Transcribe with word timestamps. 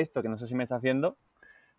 esto, 0.00 0.22
que 0.22 0.28
no 0.28 0.38
sé 0.38 0.46
si 0.46 0.54
me 0.54 0.62
está 0.62 0.76
haciendo, 0.76 1.16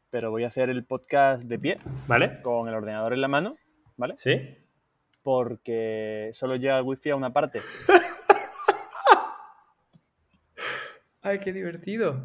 pero 0.10 0.32
voy 0.32 0.44
a 0.44 0.48
hacer 0.48 0.70
el 0.70 0.86
podcast 0.86 1.44
de 1.44 1.60
pie. 1.60 1.80
¿Vale? 2.08 2.42
Con 2.42 2.68
el 2.68 2.76
ordenador 2.76 3.14
en 3.14 3.22
la 3.22 3.28
mano, 3.28 3.58
¿vale? 3.96 4.16
Sí. 4.18 4.58
Porque 5.22 6.32
solo 6.34 6.56
llega 6.56 6.78
el 6.78 6.84
wifi 6.84 7.10
a 7.10 7.16
una 7.16 7.34
parte. 7.34 7.60
¡Ay, 11.22 11.40
qué 11.40 11.52
divertido! 11.52 12.24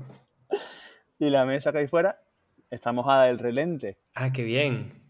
Y 1.18 1.30
la 1.30 1.44
mesa 1.44 1.72
que 1.72 1.78
hay 1.78 1.88
fuera 1.88 2.22
está 2.70 2.92
mojada 2.92 3.24
del 3.24 3.38
relente. 3.38 3.98
Ah, 4.14 4.32
qué 4.32 4.44
bien. 4.44 5.01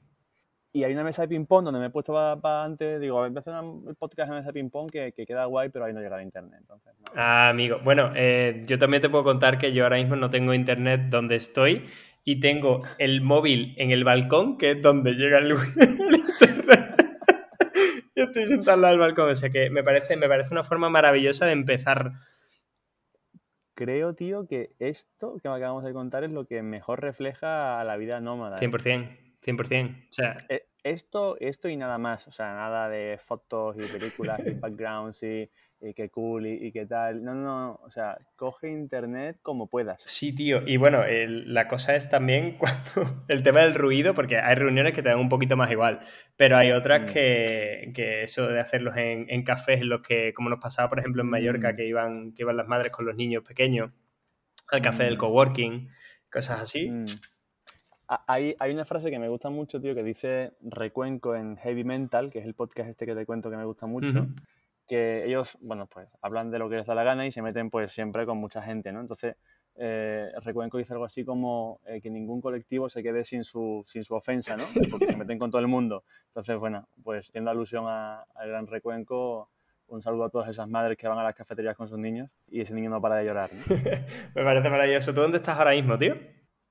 Y 0.75 0.85
hay 0.85 0.93
una 0.95 1.05
mesa 1.05 1.23
de 1.23 1.29
ping-pong 1.29 1.65
donde 1.65 1.79
me 1.79 1.87
he 1.87 1.91
puesto 1.91 2.15
para 2.15 2.65
antes. 2.65 2.99
Digo, 2.99 3.17
voy 3.17 3.31
a 3.35 3.39
hacer 3.39 3.53
el 3.89 3.95
podcast 3.95 4.31
en 4.31 4.37
mesa 4.37 4.47
de 4.47 4.53
ping-pong 4.55 4.91
que, 4.91 5.13
queda 5.13 5.45
guay, 5.45 5.69
pero 5.69 5.85
ahí 5.85 5.93
no 5.93 6.01
llega 6.01 6.17
el 6.17 6.25
internet. 6.25 6.61
Entonces, 6.61 6.95
Ah, 7.15 7.51
amigo. 7.51 7.81
Bueno, 7.85 8.13
eh, 8.17 8.63
yo 8.67 8.79
también 8.79 9.03
te 9.03 9.11
puedo 9.11 9.23
contar 9.23 9.59
que 9.59 9.73
yo 9.75 9.85
ahora 9.85 9.97
mismo 9.97 10.17
no 10.17 10.31
tengo 10.31 10.55
internet 10.55 11.03
donde 11.11 11.37
estoy 11.37 11.85
y 12.25 12.41
tengo 12.41 12.79
el 12.99 13.21
móvil 13.21 13.75
en 13.77 13.91
el 13.91 14.03
balcón, 14.03 14.57
que 14.57 14.71
es 14.71 14.83
donde 14.83 15.13
llega 15.13 15.39
el, 15.39 15.53
internet. 15.53 16.95
yo 18.17 18.25
estoy 18.25 18.47
sentado 18.47 18.75
al 18.75 18.81
lado 18.81 18.93
del 18.93 19.01
balcón, 19.01 19.29
o 19.29 19.35
sea 19.35 19.51
que 19.51 19.69
me 19.69 19.83
parece, 19.83 20.17
me 20.17 20.29
parece 20.29 20.55
una 20.55 20.65
forma 20.65 20.89
maravillosa 20.89 21.45
de 21.45 21.53
empezar. 21.53 22.13
Creo, 23.75 24.15
tío, 24.15 24.47
que 24.47 24.71
esto 24.79 25.37
que 25.43 25.49
acabamos 25.49 25.85
de 25.85 25.93
contar 25.93 26.25
es 26.25 26.31
lo 26.31 26.47
que 26.47 26.63
mejor 26.63 27.03
refleja 27.03 27.79
a 27.79 27.85
la 27.85 27.97
vida 27.97 28.21
nómada. 28.21 28.59
100%, 28.59 29.03
¿eh? 29.03 29.32
100%. 29.45 30.09
O 30.09 30.13
sea, 30.13 30.37
e, 30.49 30.67
esto, 30.83 31.37
esto 31.41 31.69
y 31.69 31.77
nada 31.77 31.99
más, 31.99 32.27
o 32.29 32.33
sea, 32.33 32.55
nada 32.55 32.89
de 32.89 33.19
fotos 33.25 33.77
y 33.77 33.87
películas 33.93 34.41
y 34.47 34.55
backgrounds 34.55 35.23
y 35.23 35.51
y 35.83 35.95
qué 35.95 36.09
cool 36.11 36.47
y, 36.47 36.71
qué 36.73 36.87
tal. 36.87 37.25
No, 37.25 37.35
no, 37.35 37.43
no, 37.43 37.81
o 37.83 37.91
sea, 37.91 38.17
coge 38.37 38.71
internet 38.71 39.39
como 39.43 39.69
puedas. 39.69 40.01
Sí, 40.05 40.35
tío. 40.35 40.63
Y 40.67 40.77
bueno, 40.77 41.03
la 41.07 41.69
cosa 41.69 41.97
es 41.97 42.09
también 42.09 42.57
cuando 42.59 43.25
el 43.29 43.43
tema 43.43 43.61
del 43.61 43.75
ruido, 43.75 44.15
porque 44.15 44.39
hay 44.39 44.55
reuniones 44.55 44.93
que 44.93 45.03
te 45.03 45.09
dan 45.09 45.19
un 45.19 45.29
poquito 45.29 45.57
más 45.57 45.71
igual, 45.71 46.01
pero 46.37 46.57
hay 46.57 46.73
otras 46.73 47.03
mm. 47.03 47.13
que, 47.13 47.93
que, 47.95 48.23
eso 48.23 48.47
de 48.47 48.61
hacerlos 48.61 48.97
en, 48.97 49.27
en, 49.29 49.43
cafés 49.43 49.81
en 49.81 49.89
los 49.89 50.03
que, 50.03 50.33
como 50.35 50.51
nos 50.51 50.61
pasaba, 50.61 50.89
por 50.89 51.01
ejemplo, 51.01 51.23
en 51.23 51.29
Mallorca, 51.29 51.73
mm. 51.73 51.77
que 51.77 51.87
iban, 51.87 52.33
que 52.33 52.43
iban 52.43 52.57
las 52.57 52.69
madres 52.69 52.93
con 52.93 53.05
los 53.05 53.17
niños 53.17 53.43
pequeños 53.43 53.91
al 54.69 54.83
café 54.83 55.05
del 55.05 55.17
mm. 55.17 55.19
coworking, 55.19 55.89
cosas 56.31 56.61
así. 56.61 56.91
Hay, 58.27 58.55
hay, 58.59 58.73
una 58.73 58.85
frase 58.85 59.11
que 59.11 59.19
me 59.19 59.29
gusta 59.29 59.49
mucho, 59.49 59.81
tío, 59.81 59.95
que 59.95 60.03
dice 60.03 60.53
Recuenco 60.61 61.35
en 61.35 61.57
Heavy 61.57 61.85
Mental, 61.85 62.31
que 62.31 62.41
es 62.41 62.45
el 62.45 62.55
podcast 62.55 62.91
este 62.91 63.07
que 63.07 63.15
te 63.15 63.25
cuento 63.25 63.51
que 63.51 63.57
me 63.57 63.65
gusta 63.65 63.87
mucho 63.87 64.27
que 64.93 65.25
ellos, 65.25 65.57
bueno, 65.61 65.87
pues 65.87 66.09
hablan 66.23 66.51
de 66.51 66.59
lo 66.59 66.69
que 66.69 66.77
les 66.77 66.87
da 66.87 66.95
la 66.95 67.05
gana 67.05 67.27
y 67.27 67.33
se 67.33 67.43
meten 67.43 67.71
pues 67.71 67.93
siempre 67.93 68.27
con 68.27 68.39
mucha 68.39 68.63
gente, 68.63 68.93
¿no? 68.93 69.01
Entonces, 69.01 69.37
eh, 69.77 70.31
Recuenco 70.43 70.77
dice 70.77 70.93
algo 70.93 71.05
así 71.05 71.25
como 71.25 71.81
eh, 71.87 72.01
que 72.03 72.11
ningún 72.11 72.41
colectivo 72.41 72.89
se 72.89 73.03
quede 73.03 73.25
sin 73.25 73.45
su, 73.45 73.85
sin 73.87 74.05
su 74.05 74.15
ofensa, 74.15 74.57
¿no? 74.57 74.65
Porque 74.91 75.07
se 75.07 75.17
meten 75.17 75.39
con 75.39 75.51
todo 75.51 75.61
el 75.61 75.69
mundo. 75.69 76.05
Entonces, 76.27 76.59
bueno, 76.59 76.89
pues 77.03 77.27
siendo 77.27 77.51
alusión 77.51 77.87
al 77.87 78.49
gran 78.49 78.67
Recuenco, 78.67 79.49
un 79.87 80.03
saludo 80.03 80.25
a 80.25 80.31
todas 80.31 80.49
esas 80.49 80.69
madres 80.69 80.97
que 80.97 81.09
van 81.09 81.19
a 81.19 81.23
las 81.23 81.35
cafeterías 81.35 81.77
con 81.77 81.89
sus 81.89 81.99
niños 81.99 82.31
y 82.49 82.61
ese 82.61 82.75
niño 82.75 82.91
no 82.91 83.01
para 83.01 83.17
de 83.17 83.25
llorar. 83.25 83.51
Me 84.35 84.45
parece 84.45 84.69
maravilloso. 84.69 85.15
¿Tú 85.15 85.21
dónde 85.21 85.39
estás 85.39 85.59
ahora 85.59 85.73
mismo, 85.73 85.99
tío? 85.99 86.17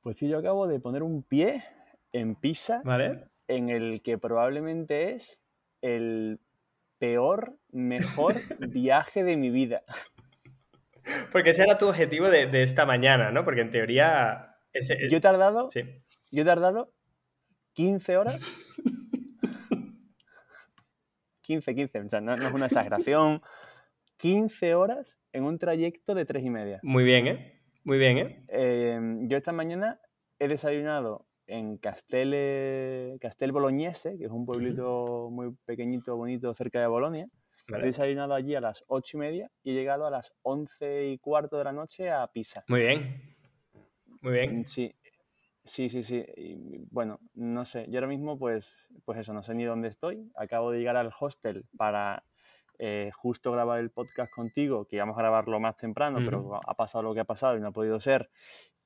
Pues 0.01 0.17
sí, 0.17 0.27
yo 0.27 0.39
acabo 0.39 0.67
de 0.67 0.79
poner 0.79 1.03
un 1.03 1.21
pie 1.21 1.63
en 2.11 2.35
Pisa, 2.35 2.81
¿Vale? 2.83 3.25
en 3.47 3.69
el 3.69 4.01
que 4.01 4.17
probablemente 4.17 5.13
es 5.13 5.39
el 5.81 6.39
peor, 6.97 7.57
mejor 7.71 8.33
viaje 8.59 9.23
de 9.23 9.37
mi 9.37 9.49
vida. 9.49 9.83
Porque 11.31 11.51
ese 11.51 11.63
era 11.63 11.77
tu 11.77 11.87
objetivo 11.87 12.29
de, 12.29 12.63
esta 12.63 12.85
mañana, 12.85 13.31
¿no? 13.31 13.43
Porque 13.43 13.61
en 13.61 13.71
teoría... 13.71 14.57
Yo 15.09 15.17
he 15.17 15.21
tardado... 15.21 15.69
Sí. 15.69 15.83
Yo 16.31 16.43
he 16.43 16.45
tardado 16.45 16.93
15 17.73 18.17
horas. 18.17 18.39
15, 21.41 21.75
15, 21.75 21.99
o 21.99 22.09
sea, 22.09 22.21
no, 22.21 22.33
es 22.33 22.53
una 22.53 22.67
exageración. 22.67 23.41
15 24.17 24.75
horas 24.75 25.19
en 25.33 25.43
un 25.43 25.59
trayecto 25.59 26.15
de 26.15 26.25
3 26.25 26.45
y 26.45 26.49
media. 26.49 26.79
Muy 26.83 27.03
bien, 27.03 27.27
¿eh? 27.27 27.60
Muy 27.83 27.97
bien, 27.97 28.17
¿eh? 28.19 28.45
¿eh? 28.47 28.99
Yo 29.23 29.37
esta 29.37 29.51
mañana 29.51 29.99
he 30.39 30.47
desayunado 30.47 31.25
en 31.47 31.77
Castel, 31.77 33.17
Castel 33.19 33.51
Bolognese, 33.51 34.17
que 34.17 34.25
es 34.25 34.31
un 34.31 34.45
pueblito 34.45 35.29
muy 35.31 35.55
pequeñito, 35.65 36.15
bonito, 36.15 36.53
cerca 36.53 36.79
de 36.79 36.87
Bolonia. 36.87 37.27
He 37.67 37.85
desayunado 37.85 38.33
allí 38.33 38.55
a 38.55 38.61
las 38.61 38.83
ocho 38.87 39.17
y 39.17 39.21
media 39.21 39.51
y 39.63 39.71
he 39.71 39.73
llegado 39.73 40.05
a 40.05 40.11
las 40.11 40.33
once 40.41 41.07
y 41.07 41.17
cuarto 41.17 41.57
de 41.57 41.63
la 41.63 41.71
noche 41.71 42.09
a 42.09 42.27
Pisa. 42.27 42.63
Muy 42.67 42.81
bien. 42.81 43.35
Muy 44.21 44.33
bien. 44.33 44.67
Sí, 44.67 44.93
sí, 45.63 45.89
sí, 45.89 46.03
sí. 46.03 46.25
bueno, 46.91 47.19
no 47.33 47.65
sé. 47.65 47.85
Yo 47.89 47.97
ahora 47.97 48.07
mismo, 48.07 48.37
pues, 48.37 48.75
pues 49.05 49.19
eso, 49.19 49.33
no 49.33 49.41
sé 49.41 49.55
ni 49.55 49.63
dónde 49.63 49.87
estoy. 49.87 50.31
Acabo 50.35 50.71
de 50.71 50.79
llegar 50.79 50.97
al 50.97 51.11
hostel 51.19 51.63
para 51.77 52.23
eh, 52.83 53.11
justo 53.13 53.51
grabar 53.51 53.79
el 53.79 53.91
podcast 53.91 54.33
contigo, 54.33 54.85
que 54.85 54.95
íbamos 54.95 55.15
a 55.15 55.21
grabarlo 55.21 55.59
más 55.59 55.77
temprano, 55.77 56.17
pero 56.25 56.59
ha 56.67 56.73
pasado 56.73 57.03
lo 57.03 57.13
que 57.13 57.19
ha 57.19 57.25
pasado 57.25 57.55
y 57.55 57.61
no 57.61 57.67
ha 57.67 57.71
podido 57.71 57.99
ser. 57.99 58.31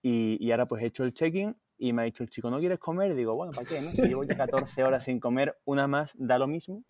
Y, 0.01 0.37
y 0.45 0.51
ahora 0.51 0.65
pues 0.65 0.83
he 0.83 0.87
hecho 0.87 1.05
el 1.05 1.13
check-in 1.13 1.55
y 1.77 1.93
me 1.93 2.01
ha 2.01 2.05
dicho 2.05 2.21
el 2.21 2.29
chico, 2.29 2.49
¿no 2.49 2.59
quieres 2.59 2.77
comer? 2.77 3.11
Y 3.11 3.15
digo, 3.15 3.37
bueno, 3.37 3.53
¿para 3.53 3.65
qué? 3.65 3.79
No? 3.79 3.89
Si 3.91 4.01
llevo 4.01 4.25
ya 4.25 4.35
14 4.37 4.83
horas 4.83 5.05
sin 5.05 5.21
comer, 5.21 5.57
una 5.63 5.87
más 5.87 6.13
da 6.17 6.37
lo 6.37 6.45
mismo. 6.45 6.83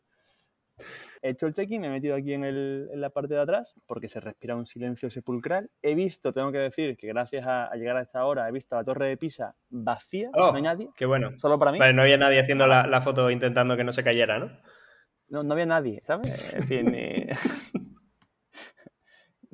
He 1.21 1.29
hecho 1.29 1.45
el 1.45 1.53
check-in, 1.53 1.79
me 1.79 1.87
he 1.87 1.91
metido 1.91 2.15
aquí 2.15 2.33
en, 2.33 2.43
el, 2.43 2.89
en, 2.91 2.99
la 2.99 3.11
parte 3.11 3.35
de 3.35 3.39
atrás 3.39 3.75
porque 3.85 4.09
se 4.09 4.19
respira 4.19 4.55
un 4.55 4.65
silencio 4.65 5.11
sepulcral. 5.11 5.69
He 5.83 5.93
visto, 5.93 6.33
tengo 6.33 6.51
que 6.51 6.57
decir, 6.57 6.97
que 6.97 7.05
gracias 7.05 7.45
a, 7.45 7.69
llegar 7.75 7.97
a 7.97 8.01
esta 8.01 8.25
hora 8.25 8.49
he 8.49 8.51
visto 8.51 8.75
la 8.75 8.83
torre 8.83 9.09
de 9.09 9.17
Pisa 9.17 9.55
vacía, 9.69 10.31
no 10.35 10.53
hay 10.55 10.61
oh, 10.61 10.63
nadie. 10.63 10.89
Qué 10.97 11.05
bueno. 11.05 11.37
Solo 11.37 11.59
para 11.59 11.71
mí. 11.71 11.77
Vale, 11.77 11.93
no 11.93 12.01
había 12.01 12.17
nadie 12.17 12.39
haciendo 12.39 12.65
la, 12.65 12.87
la, 12.87 12.99
foto 13.01 13.29
intentando 13.29 13.77
que 13.77 13.83
no 13.83 13.91
se 13.91 14.03
cayera, 14.03 14.39
¿no? 14.39 14.49
No, 15.29 15.43
no 15.43 15.53
había 15.53 15.65
nadie, 15.65 16.01
¿sabes? 16.01 16.53
En 16.53 16.63
fin, 16.63 16.93
eh, 16.93 17.29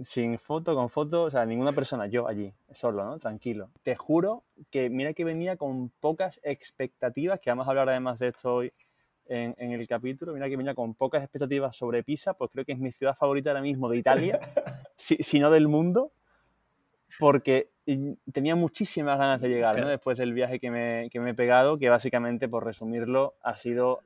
sin 0.03 0.37
foto, 0.37 0.75
con 0.75 0.89
foto, 0.89 1.23
o 1.23 1.31
sea, 1.31 1.45
ninguna 1.45 1.71
persona, 1.71 2.07
yo 2.07 2.27
allí, 2.27 2.53
solo, 2.73 3.05
¿no? 3.05 3.19
Tranquilo. 3.19 3.69
Te 3.83 3.95
juro 3.95 4.43
que 4.69 4.89
mira 4.89 5.13
que 5.13 5.23
venía 5.23 5.57
con 5.57 5.89
pocas 5.99 6.39
expectativas, 6.43 7.39
que 7.39 7.49
vamos 7.49 7.67
a 7.67 7.69
hablar 7.69 7.89
además 7.89 8.19
de 8.19 8.29
esto 8.29 8.55
hoy 8.55 8.71
en, 9.27 9.71
el 9.71 9.87
capítulo, 9.87 10.33
mira 10.33 10.49
que 10.49 10.57
venía 10.57 10.75
con 10.75 10.93
pocas 10.93 11.23
expectativas 11.23 11.75
sobre 11.75 12.03
Pisa, 12.03 12.33
pues 12.33 12.51
creo 12.51 12.65
que 12.65 12.73
es 12.73 12.79
mi 12.79 12.91
ciudad 12.91 13.15
favorita 13.15 13.51
ahora 13.51 13.61
mismo 13.61 13.87
de 13.87 13.97
Italia, 13.97 14.39
si, 14.97 15.39
no 15.39 15.49
del 15.51 15.69
mundo, 15.69 16.11
porque 17.17 17.69
tenía 18.33 18.55
muchísimas 18.55 19.17
ganas 19.17 19.39
de 19.39 19.47
llegar, 19.47 19.79
¿no? 19.79 19.87
Después 19.87 20.17
del 20.17 20.33
viaje 20.33 20.59
que 20.59 20.69
me, 20.69 21.09
que 21.09 21.21
me 21.21 21.29
he 21.29 21.33
pegado, 21.33 21.77
que 21.77 21.89
básicamente, 21.89 22.49
por 22.49 22.65
resumirlo, 22.65 23.35
ha 23.41 23.55
sido 23.55 24.01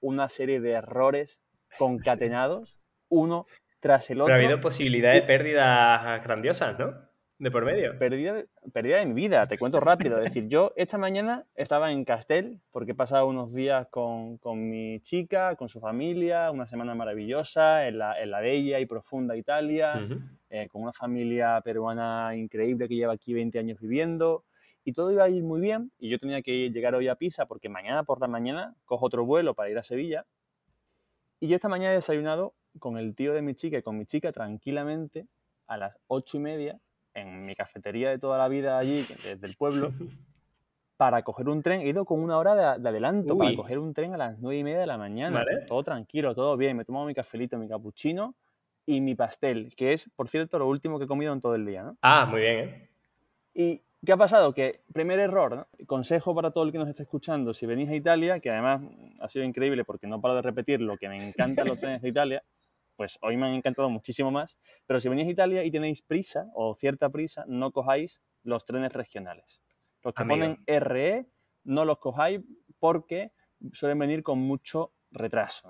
una 0.00 0.28
serie 0.28 0.60
de 0.60 0.72
errores 0.72 1.40
concatenados, 1.78 2.78
uno 3.08 3.46
tras 3.80 4.10
el 4.10 4.20
otro. 4.20 4.26
Pero 4.26 4.36
ha 4.36 4.44
habido 4.44 4.60
posibilidad 4.60 5.12
de 5.12 5.22
pérdidas 5.22 6.22
grandiosas, 6.24 6.78
¿no? 6.78 7.06
De 7.38 7.50
por 7.50 7.66
medio. 7.66 7.98
Pérdida, 7.98 8.44
pérdida 8.72 8.98
de 8.98 9.06
mi 9.06 9.12
vida, 9.12 9.44
te 9.44 9.58
cuento 9.58 9.78
rápido. 9.78 10.16
Es 10.18 10.24
decir, 10.24 10.48
yo 10.48 10.72
esta 10.74 10.96
mañana 10.96 11.44
estaba 11.54 11.92
en 11.92 12.02
Castel 12.06 12.60
porque 12.70 12.92
he 12.92 12.94
pasado 12.94 13.26
unos 13.26 13.52
días 13.52 13.88
con, 13.90 14.38
con 14.38 14.70
mi 14.70 15.00
chica, 15.00 15.54
con 15.56 15.68
su 15.68 15.78
familia, 15.78 16.50
una 16.50 16.64
semana 16.64 16.94
maravillosa 16.94 17.88
en 17.88 17.98
la, 17.98 18.18
en 18.18 18.30
la 18.30 18.40
bella 18.40 18.80
y 18.80 18.86
profunda 18.86 19.36
Italia, 19.36 20.00
eh, 20.48 20.66
con 20.68 20.80
una 20.80 20.94
familia 20.94 21.60
peruana 21.62 22.34
increíble 22.34 22.88
que 22.88 22.94
lleva 22.94 23.12
aquí 23.12 23.34
20 23.34 23.58
años 23.58 23.78
viviendo. 23.80 24.45
Y 24.86 24.92
todo 24.92 25.10
iba 25.10 25.24
a 25.24 25.28
ir 25.28 25.42
muy 25.42 25.60
bien 25.60 25.90
y 25.98 26.08
yo 26.08 26.16
tenía 26.16 26.42
que 26.42 26.70
llegar 26.70 26.94
hoy 26.94 27.08
a 27.08 27.16
Pisa 27.16 27.46
porque 27.46 27.68
mañana 27.68 28.04
por 28.04 28.20
la 28.20 28.28
mañana 28.28 28.76
cojo 28.84 29.06
otro 29.06 29.26
vuelo 29.26 29.52
para 29.52 29.68
ir 29.68 29.76
a 29.76 29.82
Sevilla. 29.82 30.24
Y 31.40 31.48
yo 31.48 31.56
esta 31.56 31.68
mañana 31.68 31.90
he 31.90 31.96
desayunado 31.96 32.54
con 32.78 32.96
el 32.96 33.16
tío 33.16 33.34
de 33.34 33.42
mi 33.42 33.56
chica 33.56 33.78
y 33.78 33.82
con 33.82 33.98
mi 33.98 34.06
chica 34.06 34.30
tranquilamente 34.30 35.26
a 35.66 35.76
las 35.76 35.98
ocho 36.06 36.36
y 36.36 36.40
media 36.40 36.80
en 37.14 37.44
mi 37.44 37.56
cafetería 37.56 38.10
de 38.10 38.20
toda 38.20 38.38
la 38.38 38.46
vida 38.46 38.78
allí, 38.78 39.04
desde 39.24 39.44
el 39.44 39.56
pueblo, 39.56 39.90
para 40.96 41.22
coger 41.22 41.48
un 41.48 41.62
tren. 41.62 41.80
He 41.80 41.88
ido 41.88 42.04
con 42.04 42.22
una 42.22 42.38
hora 42.38 42.78
de, 42.78 42.88
adelanto 42.88 43.36
para 43.36 43.56
coger 43.56 43.80
un 43.80 43.92
tren 43.92 44.14
a 44.14 44.16
las 44.16 44.38
nueve 44.38 44.58
y 44.58 44.62
media 44.62 44.78
de 44.78 44.86
la 44.86 44.98
mañana. 44.98 45.44
Todo 45.66 45.82
tranquilo, 45.82 46.32
todo 46.32 46.56
bien. 46.56 46.76
Me 46.76 46.84
he 46.84 46.86
tomado 46.86 47.06
mi 47.06 47.14
cafelito, 47.14 47.58
mi 47.58 47.66
capuchino 47.66 48.36
y 48.86 49.00
mi 49.00 49.16
pastel, 49.16 49.74
que 49.74 49.94
es, 49.94 50.08
por 50.14 50.28
cierto, 50.28 50.60
lo 50.60 50.68
último 50.68 51.00
que 51.00 51.06
he 51.06 51.08
comido 51.08 51.32
en 51.32 51.40
todo 51.40 51.56
el 51.56 51.66
día. 51.66 51.82
¿no? 51.82 51.96
Ah, 52.02 52.24
muy 52.30 52.42
bien. 52.42 52.68
¿eh? 52.68 52.88
Y 53.52 53.82
¿Qué 54.06 54.12
ha 54.12 54.16
pasado? 54.16 54.54
Que, 54.54 54.82
primer 54.92 55.18
error, 55.18 55.66
consejo 55.84 56.32
para 56.32 56.52
todo 56.52 56.62
el 56.62 56.70
que 56.70 56.78
nos 56.78 56.88
esté 56.88 57.02
escuchando, 57.02 57.52
si 57.52 57.66
venís 57.66 57.90
a 57.90 57.96
Italia, 57.96 58.38
que 58.38 58.50
además 58.50 58.82
ha 59.20 59.28
sido 59.28 59.44
increíble 59.44 59.84
porque 59.84 60.06
no 60.06 60.20
paro 60.20 60.36
de 60.36 60.42
repetir 60.42 60.80
lo 60.80 60.96
que 60.96 61.08
me 61.08 61.18
encantan 61.18 61.66
los 61.66 61.80
trenes 61.80 62.02
de 62.02 62.08
Italia, 62.08 62.44
pues 62.94 63.18
hoy 63.20 63.36
me 63.36 63.46
han 63.46 63.54
encantado 63.54 63.90
muchísimo 63.90 64.30
más. 64.30 64.58
Pero 64.86 65.00
si 65.00 65.08
venís 65.08 65.26
a 65.26 65.30
Italia 65.30 65.64
y 65.64 65.72
tenéis 65.72 66.02
prisa 66.02 66.46
o 66.54 66.76
cierta 66.76 67.08
prisa, 67.08 67.44
no 67.48 67.72
cojáis 67.72 68.22
los 68.44 68.64
trenes 68.64 68.92
regionales. 68.92 69.60
Los 70.04 70.14
que 70.14 70.24
ponen 70.24 70.58
RE, 70.66 71.26
no 71.64 71.84
los 71.84 71.98
cojáis 71.98 72.42
porque 72.78 73.32
suelen 73.72 73.98
venir 73.98 74.22
con 74.22 74.38
mucho 74.38 74.92
retraso. 75.10 75.68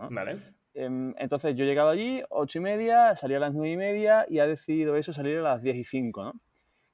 Em, 0.75 1.15
entonces 1.17 1.57
yo 1.57 1.65
he 1.65 1.67
llegado 1.67 1.89
allí, 1.89 2.23
ocho 2.29 2.59
y 2.59 2.61
media, 2.61 3.15
salí 3.15 3.35
a 3.35 3.39
las 3.39 3.55
nueve 3.55 3.73
y 3.73 3.77
media 3.79 4.27
y 4.29 4.41
ha 4.41 4.47
decidido 4.47 4.95
eso 4.97 5.15
salir 5.15 5.39
a 5.39 5.43
las 5.43 5.63
diez 5.63 5.77
y 5.77 5.85
cinco. 5.85 6.23
¿no? 6.23 6.35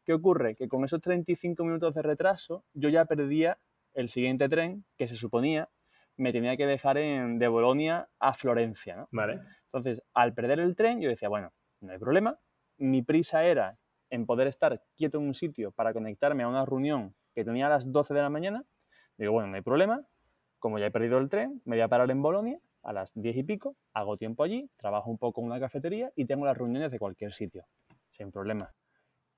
¿Qué 0.05 0.13
ocurre? 0.13 0.57
Que 0.57 0.69
con 0.69 0.85
esos 0.85 1.01
35 1.03 1.65
minutos 1.65 1.95
de 1.95 2.03
retraso 2.03 2.65
yo 2.73 2.89
ya 2.89 3.05
perdía 3.05 3.59
el 3.95 4.09
siguiente 4.09 4.49
tren 4.49 4.85
que 4.97 5.07
se 5.09 5.17
suponía 5.17 5.69
me 6.17 6.33
tenía 6.33 6.57
que 6.57 6.67
dejar 6.67 6.99
en, 6.99 7.39
de 7.39 7.49
Bolonia 7.49 8.09
a 8.19 8.33
Florencia. 8.33 8.97
¿no? 8.97 9.09
Vale. 9.11 9.41
Entonces, 9.67 10.03
al 10.15 10.35
perder 10.35 10.61
el 10.61 10.77
tren, 10.77 11.01
yo 11.01 11.09
decía, 11.09 11.29
bueno, 11.29 11.53
no 11.81 11.93
hay 11.93 11.99
problema. 11.99 12.39
Mi 12.79 13.03
prisa 13.03 13.45
era 13.45 13.79
en 14.11 14.27
poder 14.27 14.47
estar 14.47 14.83
quieto 14.97 15.19
en 15.19 15.25
un 15.25 15.35
sitio 15.35 15.73
para 15.73 15.93
conectarme 15.93 16.43
a 16.43 16.49
una 16.49 16.65
reunión 16.67 17.15
que 17.35 17.45
tenía 17.45 17.67
a 17.67 17.71
las 17.71 17.91
12 17.91 18.15
de 18.15 18.23
la 18.23 18.31
mañana. 18.31 18.65
Digo, 19.17 19.33
bueno, 19.33 19.49
no 19.49 19.57
hay 19.57 19.63
problema. 19.63 20.07
Como 20.59 20.79
ya 20.79 20.87
he 20.87 20.91
perdido 20.91 21.19
el 21.19 21.29
tren, 21.29 21.61
me 21.65 21.77
voy 21.77 21.83
a 21.83 21.89
parar 21.89 22.11
en 22.11 22.23
Bolonia 22.23 22.61
a 22.83 22.93
las 22.93 23.13
10 23.15 23.37
y 23.37 23.43
pico, 23.45 23.77
hago 23.93 24.17
tiempo 24.17 24.43
allí, 24.43 24.69
trabajo 24.77 25.09
un 25.11 25.19
poco 25.19 25.41
en 25.41 25.47
una 25.47 25.61
cafetería 25.61 26.13
y 26.17 26.25
tengo 26.25 26.45
las 26.45 26.57
reuniones 26.57 26.91
de 26.91 26.99
cualquier 26.99 27.33
sitio, 27.33 27.65
sin 28.11 28.33
problema. 28.33 28.73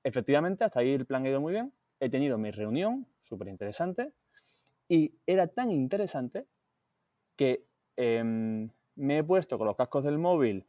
Efectivamente, 0.05 0.63
hasta 0.63 0.81
ahí 0.81 0.93
el 0.93 1.07
plan 1.07 1.25
ha 1.25 1.29
ido 1.29 1.41
muy 1.41 1.51
bien. 1.51 1.73
He 1.99 2.11
tenido 2.11 2.37
mi 2.37 2.51
reunión, 2.51 3.07
súper 3.23 3.47
interesante, 3.47 4.13
y 4.87 5.15
era 5.25 5.47
tan 5.47 5.71
interesante 5.71 6.45
que 7.35 7.65
em, 7.97 8.69
me 8.95 9.17
he 9.17 9.23
puesto 9.23 9.57
con 9.57 9.65
los 9.65 9.75
cascos 9.75 10.03
del 10.03 10.19
móvil, 10.19 10.67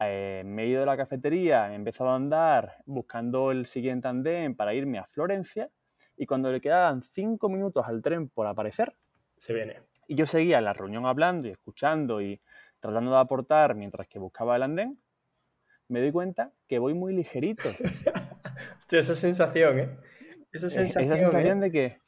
eh, 0.00 0.42
me 0.44 0.64
he 0.64 0.66
ido 0.66 0.80
de 0.80 0.86
la 0.86 0.98
cafetería, 0.98 1.72
he 1.72 1.76
empezado 1.76 2.10
a 2.10 2.16
andar 2.16 2.82
buscando 2.84 3.52
el 3.52 3.64
siguiente 3.64 4.06
andén 4.06 4.54
para 4.54 4.74
irme 4.74 4.98
a 4.98 5.06
Florencia 5.06 5.70
y 6.18 6.26
cuando 6.26 6.52
le 6.52 6.60
quedaban 6.60 7.02
cinco 7.02 7.48
minutos 7.48 7.86
al 7.86 8.02
tren 8.02 8.28
por 8.28 8.46
aparecer, 8.46 8.94
se 9.38 9.54
viene. 9.54 9.80
Y 10.08 10.14
yo 10.14 10.26
seguía 10.26 10.58
en 10.58 10.64
la 10.64 10.74
reunión 10.74 11.06
hablando 11.06 11.48
y 11.48 11.52
escuchando 11.52 12.20
y 12.20 12.38
tratando 12.80 13.12
de 13.12 13.18
aportar 13.18 13.74
mientras 13.76 14.06
que 14.08 14.18
buscaba 14.18 14.56
el 14.56 14.62
andén, 14.64 15.00
me 15.88 16.00
doy 16.00 16.12
cuenta 16.12 16.52
que 16.68 16.78
voy 16.78 16.92
muy 16.92 17.14
ligerito. 17.14 17.70
Esa 18.90 19.14
sensación, 19.14 19.78
¿eh? 19.78 19.98
Esa 20.52 20.70
sensación, 20.70 21.04
esa 21.12 21.18
sensación 21.18 21.58
¿eh? 21.58 21.60
de 21.62 21.72
que 21.72 21.98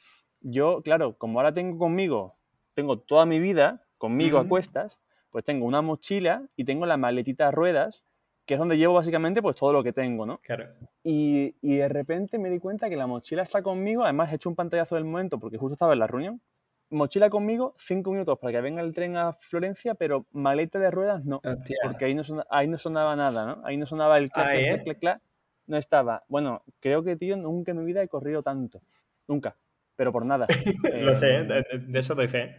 yo, 0.40 0.82
claro, 0.82 1.16
como 1.18 1.38
ahora 1.40 1.52
tengo 1.52 1.78
conmigo, 1.78 2.30
tengo 2.74 2.98
toda 2.98 3.26
mi 3.26 3.40
vida 3.40 3.82
conmigo 3.98 4.38
a 4.38 4.46
cuestas, 4.46 4.98
pues 5.30 5.44
tengo 5.44 5.66
una 5.66 5.82
mochila 5.82 6.42
y 6.56 6.64
tengo 6.64 6.86
la 6.86 6.96
maletita 6.96 7.48
a 7.48 7.50
ruedas, 7.50 8.04
que 8.44 8.54
es 8.54 8.60
donde 8.60 8.78
llevo 8.78 8.94
básicamente 8.94 9.42
pues 9.42 9.56
todo 9.56 9.72
lo 9.72 9.82
que 9.82 9.92
tengo, 9.92 10.24
¿no? 10.24 10.38
Claro. 10.38 10.68
Y, 11.02 11.56
y 11.60 11.76
de 11.76 11.88
repente 11.88 12.38
me 12.38 12.48
di 12.48 12.60
cuenta 12.60 12.88
que 12.88 12.96
la 12.96 13.06
mochila 13.06 13.42
está 13.42 13.62
conmigo, 13.62 14.04
además 14.04 14.30
he 14.30 14.36
hecho 14.36 14.48
un 14.48 14.54
pantallazo 14.54 14.94
del 14.94 15.04
momento 15.04 15.40
porque 15.40 15.58
justo 15.58 15.74
estaba 15.74 15.94
en 15.94 15.98
la 15.98 16.06
reunión. 16.06 16.40
Mochila 16.88 17.28
conmigo, 17.30 17.74
cinco 17.78 18.12
minutos 18.12 18.38
para 18.38 18.52
que 18.52 18.60
venga 18.60 18.80
el 18.80 18.94
tren 18.94 19.16
a 19.16 19.32
Florencia, 19.32 19.94
pero 19.94 20.26
maleta 20.30 20.78
de 20.78 20.92
ruedas 20.92 21.24
no, 21.24 21.40
porque 21.82 22.04
ahí 22.04 22.14
no, 22.14 22.22
ahí 22.48 22.68
no 22.68 22.78
sonaba 22.78 23.16
nada, 23.16 23.44
¿no? 23.44 23.66
Ahí 23.66 23.76
no 23.76 23.86
sonaba 23.86 24.18
el 24.18 24.30
clac, 24.30 24.56
clac, 24.56 24.84
clac, 24.84 24.98
clac, 25.00 25.22
no 25.66 25.76
estaba. 25.76 26.24
Bueno, 26.28 26.62
creo 26.80 27.02
que, 27.02 27.16
tío, 27.16 27.36
nunca 27.36 27.72
en 27.72 27.78
mi 27.78 27.84
vida 27.84 28.02
he 28.02 28.08
corrido 28.08 28.42
tanto, 28.42 28.80
nunca, 29.26 29.56
pero 29.96 30.12
por 30.12 30.24
nada. 30.24 30.46
Lo 31.00 31.14
sé, 31.14 31.44
de, 31.44 31.64
de, 31.86 31.98
eso 31.98 32.14
doy 32.14 32.28
fe 32.28 32.56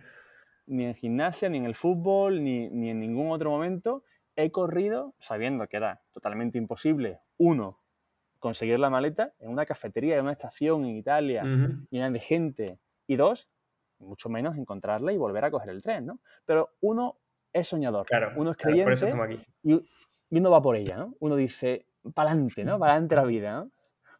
ni 0.67 0.85
en 0.85 0.95
gimnasia, 0.95 1.49
ni 1.49 1.57
en 1.57 1.65
el 1.65 1.75
fútbol, 1.75 2.43
ni, 2.43 2.65
en 2.65 2.99
ningún 2.99 3.31
otro 3.31 3.49
momento 3.49 4.03
he 4.35 4.51
corrido 4.51 5.15
sabiendo 5.17 5.67
que 5.67 5.77
era 5.77 6.01
totalmente 6.13 6.59
imposible, 6.59 7.19
uno, 7.37 7.79
conseguir 8.37 8.77
la 8.77 8.91
maleta 8.91 9.33
en 9.39 9.49
una 9.49 9.65
cafetería 9.65 10.15
de 10.15 10.21
una 10.21 10.33
estación 10.33 10.85
en 10.85 10.95
Italia 10.95 11.43
llena 11.89 12.11
de 12.11 12.19
gente, 12.19 12.79
y 13.07 13.15
dos, 13.15 13.49
mucho 13.97 14.29
menos 14.29 14.57
encontrarla 14.57 15.11
y 15.11 15.17
volver 15.17 15.45
a 15.45 15.49
coger 15.49 15.69
el 15.69 15.81
tren, 15.81 16.05
¿no? 16.05 16.19
Pero 16.45 16.75
uno 16.81 17.17
es 17.51 17.67
soñador, 17.69 18.05
claro, 18.05 18.33
uno 18.35 18.51
es 18.51 18.57
creyente 18.57 19.45
Y, 19.63 19.83
uno 20.29 20.51
va 20.51 20.61
por 20.61 20.75
ella, 20.75 20.97
¿no? 20.97 21.15
Uno 21.19 21.35
dice, 21.35 21.85
pa'lante, 22.13 22.63
¿no? 22.63 22.79
Pa'lante 22.79 23.15
la 23.15 23.23
vida, 23.23 23.51
¿no? 23.53 23.71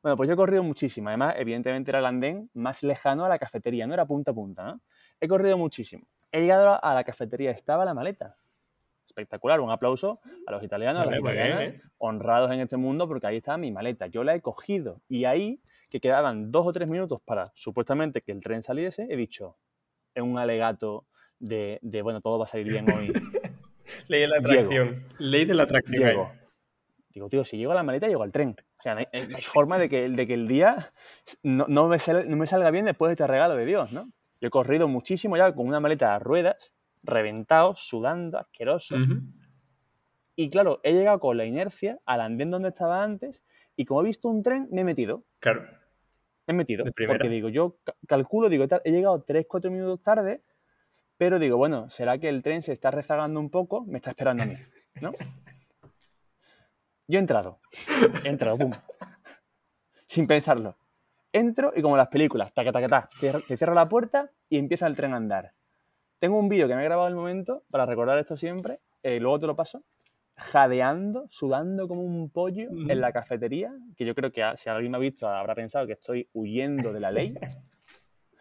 Bueno, 0.01 0.16
pues 0.16 0.28
yo 0.28 0.34
he 0.34 0.38
corrido 0.38 0.63
muchísimo. 0.63 1.10
Además, 1.10 1.36
evidentemente 1.38 1.92
era 1.92 2.00
el 2.00 2.06
andén 2.06 2.50
más 2.54 2.84
lejano 2.84 3.25
a 3.25 3.30
la 3.30 3.39
cafetería, 3.39 3.88
no 3.88 3.94
era 3.94 4.06
punta 4.06 4.31
a 4.31 4.34
punta, 4.34 4.63
¿no? 4.63 4.81
He 5.19 5.28
corrido 5.28 5.57
muchísimo. 5.57 6.06
He 6.31 6.42
llegado 6.42 6.84
a 6.84 6.94
la 6.94 7.04
cafetería, 7.04 7.51
estaba 7.51 7.84
la 7.86 7.94
maleta. 7.94 8.36
Espectacular, 9.06 9.60
un 9.60 9.72
aplauso 9.72 10.19
a 10.45 10.51
los 10.51 10.63
italianos, 10.63 11.01
a 11.01 11.06
las 11.10 11.19
italianas, 11.19 11.74
honrados 11.98 12.51
en 12.51 12.60
este 12.60 12.78
mundo, 12.78 13.07
porque 13.07 13.25
ahí 13.25 13.38
estaba 13.38 13.57
mi 13.57 13.72
maleta. 13.72 14.07
Yo 14.07 14.24
la 14.24 14.36
he 14.36 14.42
cogido 14.42 15.01
y 15.07 15.25
ahí, 15.25 15.60
que 15.89 16.00
quedaban 16.00 16.51
dos 16.51 16.68
o 16.68 16.74
tres 16.74 16.88
minutos 16.88 17.19
para 17.25 17.51
supuestamente 17.56 18.22
que 18.22 18.31
el 18.31 18.42
tren 18.42 18.62
saliese, 18.63 19.07
he 19.10 19.16
dicho, 19.16 19.57
en 20.13 20.25
un 20.25 20.38
alegato 20.38 21.06
de, 21.39 21.80
bueno, 22.04 22.22
todo 22.22 22.38
va 22.38 22.45
a 22.45 22.48
salir 22.48 22.68
bien 22.68 22.86
hoy. 22.89 23.12
Ley 24.07 24.22
de 24.22 24.28
la 24.28 24.38
atracción. 24.38 24.94
Ley 25.18 25.45
de 25.45 25.54
la 25.54 25.63
atracción. 25.63 26.28
Digo, 27.18 27.30
tío, 27.30 27.44
si 27.44 27.58
llego 27.58 27.72
a 27.72 27.75
la 27.75 27.81
maleta, 27.81 28.08
llego 28.08 28.22
al 28.22 28.31
tren. 28.31 28.56
O 28.78 28.81
sea, 28.84 28.94
no 28.94 29.00
hay, 29.00 29.42
forma 29.42 29.80
de 29.80 29.90
que, 29.90 30.08
de 30.08 30.28
que 30.28 30.36
el 30.36 30.48
día 30.48 30.92
no, 31.42 31.66
no, 31.68 31.88
me 31.88 31.98
no, 32.28 32.38
me 32.38 32.46
salga 32.46 32.69
bien 32.69 32.86
después 32.86 33.10
de 33.10 33.14
este 33.14 33.25
regalo 33.25 33.56
de 33.56 33.66
Dios, 33.66 33.92
¿no? 33.92 34.12
Yo 34.40 34.48
he 34.48 34.52
corrido 34.52 34.88
muchísimo 34.88 35.36
ya 35.36 35.52
con 35.52 35.66
una 35.66 35.80
maleta 35.80 36.14
de 36.14 36.19
ruedas, 36.19 36.72
reventado, 37.02 37.74
sudando, 37.75 38.38
asqueroso. 38.38 38.98
Y 40.36 40.52
claro, 40.52 40.80
he 40.84 40.94
llegado 40.94 41.19
con 41.19 41.38
la 41.38 41.46
inercia 41.46 41.98
al 42.06 42.22
andén 42.22 42.52
donde 42.52 42.69
estaba 42.69 43.04
antes 43.04 43.44
y 43.75 43.86
como 43.86 44.04
he 44.04 44.06
visto 44.06 44.30
un 44.30 44.44
tren, 44.44 44.68
me 44.70 44.81
he 44.81 44.84
metido. 44.84 45.24
Claro. 45.40 45.63
Me 46.46 46.54
he 46.54 46.54
metido. 46.54 46.86
Porque 46.86 47.30
digo, 47.30 47.50
yo 47.50 47.80
calculo, 48.08 48.48
digo, 48.48 48.66
he 48.84 48.92
llegado 48.92 49.25
3-4 49.25 49.72
minutos 49.72 50.04
tarde, 50.04 50.44
pero 51.18 51.40
digo, 51.40 51.58
bueno, 51.58 51.90
será 51.90 52.20
que 52.20 52.30
el 52.30 52.44
tren 52.44 52.62
se 52.62 52.74
está 52.74 52.92
rezagando 52.92 53.40
un 53.40 53.50
poco, 53.50 53.86
me 53.86 53.98
está 53.98 54.12
esperando 54.12 54.44
a 54.44 54.46
mí, 54.46 54.54
¿no? 55.02 55.13
Yo 57.07 57.18
he 57.18 57.21
entrado. 57.21 57.59
He 58.24 58.30
entrado, 58.30 58.57
pum. 58.57 58.71
Sin 60.07 60.27
pensarlo. 60.27 60.75
Entro 61.31 61.71
y 61.75 61.81
como 61.81 61.98
las 61.98 62.07
películas, 62.09 62.54
taca, 62.54 62.71
taca, 62.71 62.88
taca, 62.88 63.09
te 63.48 63.57
cierro 63.57 63.74
la 63.74 63.88
puerta 63.88 64.31
y 64.50 64.57
empieza 64.57 64.88
el 64.88 64.95
tren 64.95 65.13
a 65.13 65.18
andar. 65.18 65.54
Tengo 66.19 66.38
un 66.38 66.50
vídeo 66.50 66.68
que 66.68 66.75
me 66.75 66.81
he 66.81 66.86
grabado 66.86 67.07
el 67.07 67.15
momento 67.15 67.63
para 67.69 67.86
recordar 67.86 68.18
esto 68.18 68.36
siempre, 68.38 68.80
eh, 69.04 69.19
luego 69.19 69.39
te 69.39 69.48
lo 69.48 69.56
paso, 69.56 69.83
jadeando, 70.36 71.25
sudando 71.30 71.88
como 71.88 72.01
un 72.01 72.30
pollo 72.30 72.69
en 72.71 73.01
la 73.01 73.12
cafetería, 73.12 73.71
que 73.95 74.06
yo 74.06 74.15
creo 74.15 74.31
que 74.31 74.44
si 74.56 74.69
alguien 74.69 74.92
me 74.92 74.98
ha 74.98 75.01
visto 75.01 75.27
habrá 75.27 75.56
pensado 75.56 75.86
que 75.86 75.94
estoy 75.94 76.27
huyendo 76.33 76.92
de 76.92 77.00
la 77.00 77.12
ley. 77.12 77.36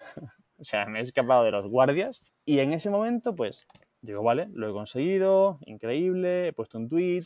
o 0.59 0.65
sea, 0.65 0.87
me 0.87 0.99
he 0.99 1.03
escapado 1.03 1.45
de 1.45 1.51
los 1.51 1.67
guardias. 1.67 2.23
Y 2.45 2.61
en 2.61 2.73
ese 2.73 2.91
momento, 2.91 3.35
pues, 3.35 3.67
digo, 4.01 4.23
vale, 4.23 4.49
lo 4.53 4.69
he 4.69 4.73
conseguido, 4.73 5.59
increíble, 5.67 6.49
he 6.49 6.53
puesto 6.53 6.79
un 6.79 6.89
tweet, 6.89 7.25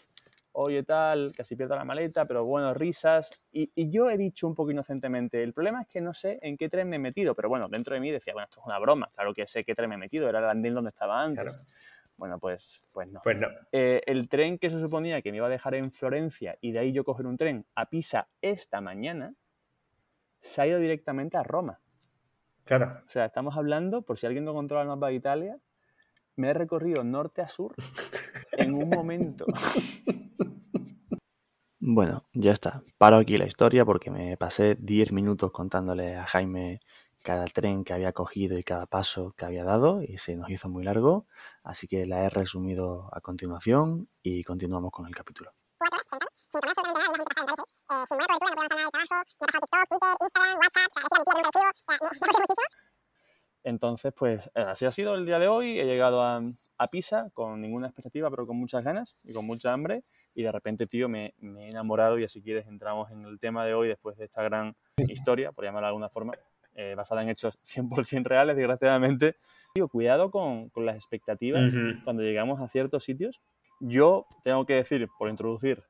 oye 0.60 0.82
tal, 0.82 1.32
casi 1.36 1.56
pierdo 1.56 1.76
la 1.76 1.84
maleta, 1.84 2.24
pero 2.24 2.44
bueno, 2.44 2.72
risas. 2.74 3.42
Y, 3.52 3.70
yo 3.90 4.08
he 4.10 4.16
dicho 4.16 4.46
un 4.46 4.54
poco 4.54 4.70
inocentemente, 4.70 5.42
el 5.42 5.52
problema 5.52 5.82
es 5.82 5.88
que 5.88 6.00
no 6.00 6.14
sé 6.14 6.38
en 6.42 6.56
qué 6.56 6.68
tren 6.68 6.88
me 6.88 6.96
he 6.96 6.98
metido, 6.98 7.34
pero 7.34 7.48
bueno, 7.48 7.68
dentro 7.68 7.94
de 7.94 8.00
mí 8.00 8.10
decía, 8.10 8.32
bueno, 8.32 8.44
esto 8.44 8.60
es 8.60 8.67
una 8.67 8.79
broma, 8.79 9.10
claro 9.14 9.32
que 9.32 9.46
sé 9.46 9.64
qué 9.64 9.74
tren 9.74 9.88
me 9.88 9.96
he 9.96 9.98
metido, 9.98 10.29
era 10.29 10.38
el 10.38 10.44
andén 10.44 10.74
donde 10.74 10.88
estaba 10.88 11.22
antes. 11.22 11.74
Bueno, 12.17 12.38
pues, 12.38 12.84
pues 12.93 13.12
no. 13.12 13.20
Pues 13.24 13.38
no. 13.38 13.48
Eh, 13.72 14.02
el 14.05 14.29
tren 14.29 14.58
que 14.58 14.69
se 14.69 14.79
suponía 14.79 15.22
que 15.22 15.31
me 15.31 15.38
iba 15.38 15.46
a 15.46 15.50
dejar 15.50 15.74
en 15.74 15.90
Florencia 15.90 16.56
y 16.60 16.72
de 16.72 16.81
ahí 16.81 16.93
yo 16.93 17.02
coger 17.02 17.26
un 17.26 17.38
tren 17.38 17.64
a 17.74 17.86
Pisa 17.86 18.29
esta 18.43 18.82
mañana, 18.82 19.34
se 20.40 20.60
ha 20.60 20.67
ido 20.67 20.79
directamente 20.79 21.38
a 21.38 21.43
Roma. 21.43 21.81
Claro. 22.64 22.93
O 23.06 23.10
sea, 23.10 23.24
estamos 23.24 23.56
hablando, 23.56 24.02
por 24.02 24.19
si 24.19 24.26
alguien 24.26 24.44
no 24.44 24.52
controla 24.52 24.82
el 24.82 24.88
mapa 24.88 25.08
de 25.08 25.14
Italia, 25.14 25.58
me 26.36 26.50
he 26.50 26.55
recorrido 26.55 27.05
norte 27.05 27.43
a 27.43 27.48
sur 27.48 27.74
en 28.52 28.74
un 28.74 28.88
momento. 28.88 29.46
Bueno, 31.93 32.23
ya 32.35 32.53
está. 32.53 32.85
Paro 32.99 33.17
aquí 33.17 33.37
la 33.37 33.47
historia 33.47 33.85
porque 33.85 34.13
me 34.13 34.37
pasé 34.37 34.77
10 34.79 35.11
minutos 35.11 35.51
contándole 35.51 36.15
a 36.15 36.25
Jaime 36.25 36.79
cada 37.25 37.47
tren 37.47 37.82
que 37.82 37.93
había 37.93 38.13
cogido 38.13 38.56
y 38.56 38.63
cada 38.63 38.87
paso 38.87 39.35
que 39.37 39.44
había 39.44 39.65
dado 39.65 40.01
y 40.01 40.19
se 40.19 40.37
nos 40.37 40.49
hizo 40.51 40.69
muy 40.69 40.85
largo, 40.85 41.27
así 41.65 41.89
que 41.89 42.06
la 42.06 42.25
he 42.25 42.31
resumido 42.31 43.11
a 43.13 43.20
continuación 43.20 44.09
y 44.23 44.44
continuamos 44.44 44.93
con 44.93 45.09
el 45.09 45.17
capítulo. 45.17 45.51
Entonces, 53.63 54.13
pues 54.17 54.49
así 54.55 54.87
ha 54.87 54.93
sido 54.93 55.15
el 55.17 55.27
día 55.27 55.39
de 55.39 55.49
hoy. 55.49 55.79
He 55.79 55.85
llegado 55.85 56.23
a, 56.23 56.41
Pisa 56.91 57.31
con 57.35 57.61
ninguna 57.61 57.89
expectativa, 57.89 58.31
pero 58.31 58.47
con 58.47 58.56
muchas 58.56 58.82
ganas 58.82 59.15
y 59.23 59.35
con 59.35 59.44
mucha 59.44 59.73
hambre. 59.73 60.03
Y 60.34 60.43
de 60.43 60.53
repente, 60.53 60.87
tío, 60.87 61.08
me, 61.08 61.34
he 61.41 61.69
enamorado 61.69 62.19
y 62.19 62.25
así 62.25 62.43
quieres 62.43 62.67
entramos 62.67 63.10
en 63.10 63.25
el 63.25 63.39
tema 63.39 63.65
de 63.65 63.75
hoy 63.75 63.89
después 63.89 64.17
de 64.17 64.25
esta 64.27 64.43
gran 64.43 64.75
historia, 64.96 65.51
por 65.53 65.65
llamarla 65.65 65.89
de 65.89 65.91
alguna 65.91 66.08
forma, 66.08 66.34
eh, 66.75 66.94
basada 66.96 67.22
en 67.22 67.31
hechos 67.31 67.55
100% 67.65 68.25
reales, 68.25 68.56
desgraciadamente. 68.56 69.37
Digo, 69.75 69.89
cuidado 69.89 70.31
con, 70.31 70.70
las 70.77 70.96
expectativas 70.96 71.72
cuando 72.05 72.22
llegamos 72.22 72.60
a 72.60 72.69
ciertos 72.69 73.05
sitios. 73.05 73.41
Yo 73.81 74.27
tengo 74.43 74.67
que 74.67 74.75
decir, 74.75 75.08
por 75.19 75.31
introducir, 75.31 75.84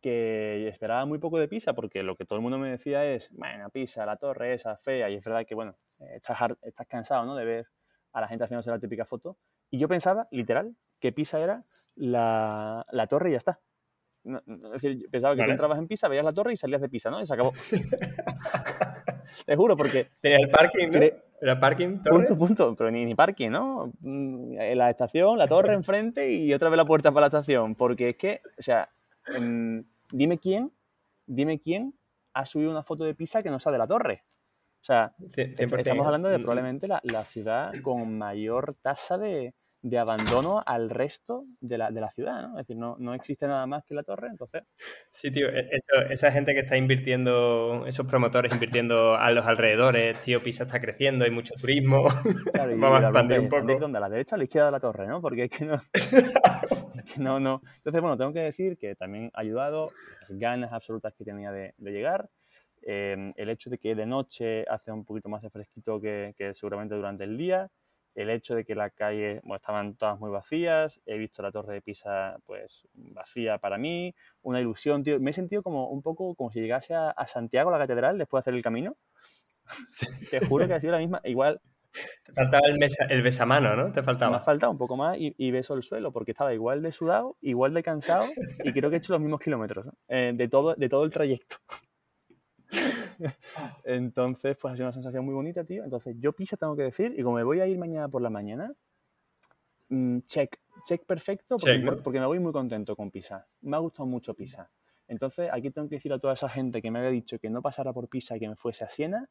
que 0.00 0.66
esperaba 0.68 1.04
muy 1.06 1.18
poco 1.18 1.38
de 1.38 1.46
Pisa, 1.46 1.72
porque 1.74 2.02
lo 2.02 2.16
que 2.16 2.24
todo 2.24 2.36
el 2.36 2.42
mundo 2.42 2.58
me 2.58 2.70
decía 2.70 3.04
es, 3.04 3.30
bueno, 3.32 3.70
Pisa, 3.70 4.06
la 4.06 4.16
torre 4.16 4.54
esa 4.54 4.76
fea, 4.76 5.08
y 5.10 5.14
es 5.14 5.24
verdad 5.24 5.46
que, 5.46 5.54
bueno, 5.54 5.76
estás, 6.14 6.38
estás 6.62 6.86
cansado, 6.86 7.24
¿no?, 7.26 7.36
de 7.36 7.44
ver 7.44 7.66
a 8.12 8.20
la 8.20 8.28
gente 8.28 8.44
haciéndose 8.44 8.70
la 8.70 8.78
típica 8.78 9.04
foto. 9.04 9.36
Y 9.70 9.78
yo 9.78 9.88
pensaba, 9.88 10.28
literal, 10.30 10.74
que 10.98 11.12
Pisa 11.12 11.40
era 11.40 11.64
la, 11.96 12.84
la 12.90 13.06
torre 13.06 13.30
y 13.30 13.32
ya 13.32 13.38
está. 13.38 13.60
es 14.24 14.72
decir, 14.72 15.08
pensaba 15.10 15.34
que 15.34 15.44
tú 15.44 15.50
entrabas 15.50 15.78
en 15.78 15.88
Pisa, 15.88 16.08
veías 16.08 16.24
la 16.24 16.32
torre 16.32 16.52
y 16.52 16.56
salías 16.56 16.80
de 16.80 16.88
Pisa, 16.88 17.10
¿no? 17.10 17.20
Y 17.20 17.26
se 17.26 17.34
acabó. 17.34 17.52
Te 19.46 19.56
juro, 19.56 19.76
porque... 19.76 20.10
Tenía 20.20 20.38
el 20.38 20.50
parking, 20.50 20.88
¿no? 20.90 21.00
¿Era 21.40 21.58
parking? 21.58 22.02
¿torre? 22.02 22.26
Punto, 22.26 22.38
punto. 22.38 22.74
Pero 22.76 22.90
ni, 22.90 23.04
ni 23.04 23.14
parking, 23.14 23.50
¿no? 23.50 23.92
Mm, 24.00 24.56
la 24.74 24.90
estación, 24.90 25.38
la 25.38 25.46
torre 25.46 25.74
enfrente 25.74 26.30
y 26.30 26.52
otra 26.52 26.68
vez 26.68 26.76
la 26.76 26.84
puerta 26.84 27.12
para 27.12 27.22
la 27.22 27.28
estación. 27.28 27.74
Porque 27.74 28.10
es 28.10 28.16
que, 28.16 28.42
o 28.58 28.62
sea, 28.62 28.90
dime 30.10 30.38
quién, 30.38 30.72
dime 31.26 31.60
quién 31.60 31.94
ha 32.34 32.44
subido 32.44 32.70
una 32.70 32.82
foto 32.82 33.04
de 33.04 33.14
Pisa 33.14 33.42
que 33.42 33.50
no 33.50 33.58
sea 33.58 33.72
de 33.72 33.78
la 33.78 33.86
torre. 33.86 34.22
O 34.80 34.84
sea, 34.84 35.12
estamos 35.36 36.06
hablando 36.06 36.28
de 36.28 36.38
mm, 36.38 36.40
mm. 36.40 36.44
probablemente 36.44 36.88
la, 36.88 37.00
la 37.04 37.22
ciudad 37.22 37.72
con 37.82 38.16
mayor 38.16 38.74
tasa 38.82 39.18
de, 39.18 39.54
de 39.82 39.98
abandono 39.98 40.62
al 40.64 40.90
resto 40.90 41.44
de 41.60 41.78
la, 41.78 41.90
de 41.90 42.00
la 42.00 42.10
ciudad, 42.10 42.42
¿no? 42.42 42.58
Es 42.58 42.66
decir, 42.66 42.76
no, 42.76 42.96
no, 42.98 43.14
existe 43.14 43.46
nada 43.46 43.66
más 43.66 43.84
que 43.84 43.94
la 43.94 44.02
torre, 44.02 44.28
entonces... 44.28 44.62
Sí, 45.12 45.30
tío, 45.30 45.48
e, 45.48 45.70
esa 46.10 46.30
gente 46.32 46.52
que 46.52 46.60
está 46.60 46.76
invirtiendo, 46.76 47.84
esos 47.86 48.06
promotores 48.06 48.52
invirtiendo 48.52 49.14
a 49.14 49.30
los 49.30 49.46
alrededores, 49.46 50.20
tío, 50.20 50.42
Pisa 50.42 50.64
está 50.64 50.80
creciendo, 50.80 51.24
hay 51.24 51.30
mucho 51.30 51.54
turismo, 51.54 52.04
vamos 52.76 53.00
a 53.00 53.04
expandir 53.04 53.40
un 53.40 53.48
poco. 53.48 53.78
¿Dónde? 53.78 53.98
¿A 53.98 54.00
la 54.00 54.10
derecha 54.10 54.34
o 54.34 54.36
a 54.36 54.38
la 54.38 54.44
izquierda 54.44 54.66
de 54.66 54.72
la 54.72 54.80
torre, 54.80 55.06
no? 55.06 55.20
Porque 55.22 55.44
es 55.44 55.50
que 55.50 55.64
no... 55.64 55.80
no, 57.16 57.40
no. 57.40 57.60
Entonces, 57.76 58.02
bueno, 58.02 58.18
tengo 58.18 58.32
que 58.32 58.40
decir 58.40 58.76
que 58.76 58.94
también 58.94 59.30
ha 59.32 59.40
ayudado 59.40 59.90
las 60.28 60.38
ganas 60.38 60.72
absolutas 60.72 61.14
que 61.14 61.24
tenía 61.24 61.52
de, 61.52 61.74
de 61.78 61.90
llegar, 61.90 62.28
eh, 62.82 63.32
el 63.36 63.48
hecho 63.50 63.70
de 63.70 63.78
que 63.78 63.94
de 63.94 64.06
noche 64.06 64.64
hace 64.68 64.92
un 64.92 65.04
poquito 65.04 65.28
más 65.28 65.42
de 65.42 65.50
fresquito 65.50 66.00
que, 66.00 66.34
que 66.36 66.54
seguramente 66.54 66.94
durante 66.94 67.24
el 67.24 67.36
día, 67.36 67.70
el 68.14 68.30
hecho 68.30 68.54
de 68.54 68.64
que 68.64 68.74
la 68.74 68.90
calle 68.90 69.40
bueno, 69.44 69.56
estaban 69.56 69.94
todas 69.94 70.18
muy 70.18 70.30
vacías, 70.30 71.00
he 71.06 71.16
visto 71.16 71.42
la 71.42 71.52
torre 71.52 71.74
de 71.74 71.82
Pisa 71.82 72.36
pues 72.44 72.86
vacía 72.94 73.58
para 73.58 73.78
mí, 73.78 74.14
una 74.42 74.60
ilusión, 74.60 75.02
tío. 75.02 75.20
Me 75.20 75.30
he 75.30 75.34
sentido 75.34 75.62
como 75.62 75.88
un 75.88 76.02
poco 76.02 76.34
como 76.34 76.50
si 76.50 76.60
llegase 76.60 76.94
a, 76.94 77.14
Santiago, 77.26 77.70
la 77.70 77.78
catedral, 77.78 78.18
después 78.18 78.40
de 78.40 78.50
hacer 78.50 78.54
el 78.54 78.62
camino. 78.62 78.96
Te 80.30 80.44
juro 80.46 80.66
que 80.66 80.74
ha 80.74 80.80
sido 80.80 80.92
la 80.92 80.98
misma, 80.98 81.20
igual... 81.24 81.60
Te 82.24 82.32
faltaba 82.32 82.62
el, 82.68 82.78
el 83.08 83.22
besamano, 83.22 83.74
¿no? 83.74 83.92
Te 83.92 84.04
faltaba. 84.04 84.30
Me 84.30 84.36
ha 84.36 84.40
faltado 84.40 84.70
un 84.70 84.78
poco 84.78 84.96
más 84.96 85.16
y, 85.18 85.50
beso 85.50 85.74
el 85.74 85.82
suelo, 85.82 86.12
porque 86.12 86.30
estaba 86.30 86.54
igual 86.54 86.82
de 86.82 86.92
sudado, 86.92 87.36
igual 87.40 87.74
de 87.74 87.82
cansado 87.82 88.26
y 88.64 88.72
creo 88.72 88.90
que 88.90 88.96
he 88.96 88.98
hecho 89.00 89.12
los 89.12 89.20
mismos 89.20 89.40
kilómetros 89.40 89.86
eh, 90.06 90.32
de, 90.32 90.48
todo, 90.48 90.74
de 90.76 90.88
todo 90.88 91.04
el 91.04 91.10
trayecto. 91.10 91.56
Entonces, 93.84 94.56
pues 94.56 94.72
ha 94.72 94.76
sido 94.76 94.86
una 94.86 94.92
sensación 94.92 95.24
muy 95.24 95.34
bonita, 95.34 95.64
tío. 95.64 95.84
Entonces, 95.84 96.16
yo 96.18 96.32
Pisa 96.32 96.56
tengo 96.56 96.76
que 96.76 96.84
decir, 96.84 97.14
y 97.16 97.22
como 97.22 97.36
me 97.36 97.44
voy 97.44 97.60
a 97.60 97.66
ir 97.66 97.78
mañana 97.78 98.08
por 98.08 98.22
la 98.22 98.30
mañana, 98.30 98.72
mm, 99.88 100.20
check, 100.20 100.60
check 100.86 101.04
perfecto, 101.04 101.56
porque, 102.02 102.20
me 102.20 102.26
voy 102.26 102.38
muy 102.38 102.52
contento 102.52 102.96
con 102.96 103.10
Pisa. 103.10 103.46
Me 103.62 103.76
ha 103.76 103.80
gustado 103.80 104.06
mucho 104.06 104.34
Pisa. 104.34 104.70
Entonces, 105.08 105.50
aquí 105.52 105.70
tengo 105.70 105.88
que 105.88 105.96
decir 105.96 106.12
a 106.12 106.18
toda 106.18 106.34
esa 106.34 106.48
gente 106.48 106.80
que 106.80 106.90
me 106.90 107.00
había 107.00 107.10
dicho 107.10 107.38
que 107.38 107.50
no 107.50 107.62
pasara 107.62 107.92
por 107.92 108.08
Pisa 108.08 108.36
y 108.36 108.40
que 108.40 108.48
me 108.48 108.56
fuese 108.56 108.84
a 108.84 108.88
Siena, 108.88 109.28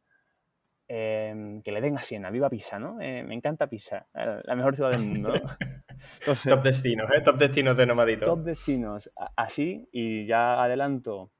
em, 0.87 1.61
que 1.61 1.71
le 1.71 1.79
den 1.79 1.97
a 1.97 2.01
Siena, 2.01 2.29
viva 2.29 2.49
Pisa, 2.49 2.79
¿no? 2.79 2.99
Eh, 2.99 3.23
me 3.23 3.33
encanta 3.33 3.67
Pisa, 3.67 4.07
la 4.13 4.55
mejor 4.55 4.75
ciudad 4.75 4.91
del 4.91 5.03
mundo. 5.03 5.31
top 6.25 6.63
destinos, 6.63 7.09
¿eh? 7.11 7.21
Top 7.21 7.37
destinos 7.37 7.77
de 7.77 7.85
nomadito. 7.85 8.25
Top 8.25 8.43
destinos, 8.43 9.09
así, 9.35 9.87
y 9.91 10.25
ya 10.25 10.61
adelanto 10.61 11.31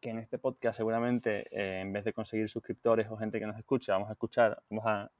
que 0.00 0.10
en 0.10 0.18
este 0.18 0.38
podcast 0.38 0.76
seguramente 0.76 1.46
eh, 1.50 1.80
en 1.80 1.92
vez 1.92 2.04
de 2.04 2.12
conseguir 2.12 2.48
suscriptores 2.48 3.08
o 3.10 3.16
gente 3.16 3.38
que 3.38 3.46
nos 3.46 3.56
escucha, 3.56 3.92
vamos 3.92 4.08
a 4.08 4.12
escuchar, 4.12 4.62
vamos 4.70 4.84
a, 4.86 5.10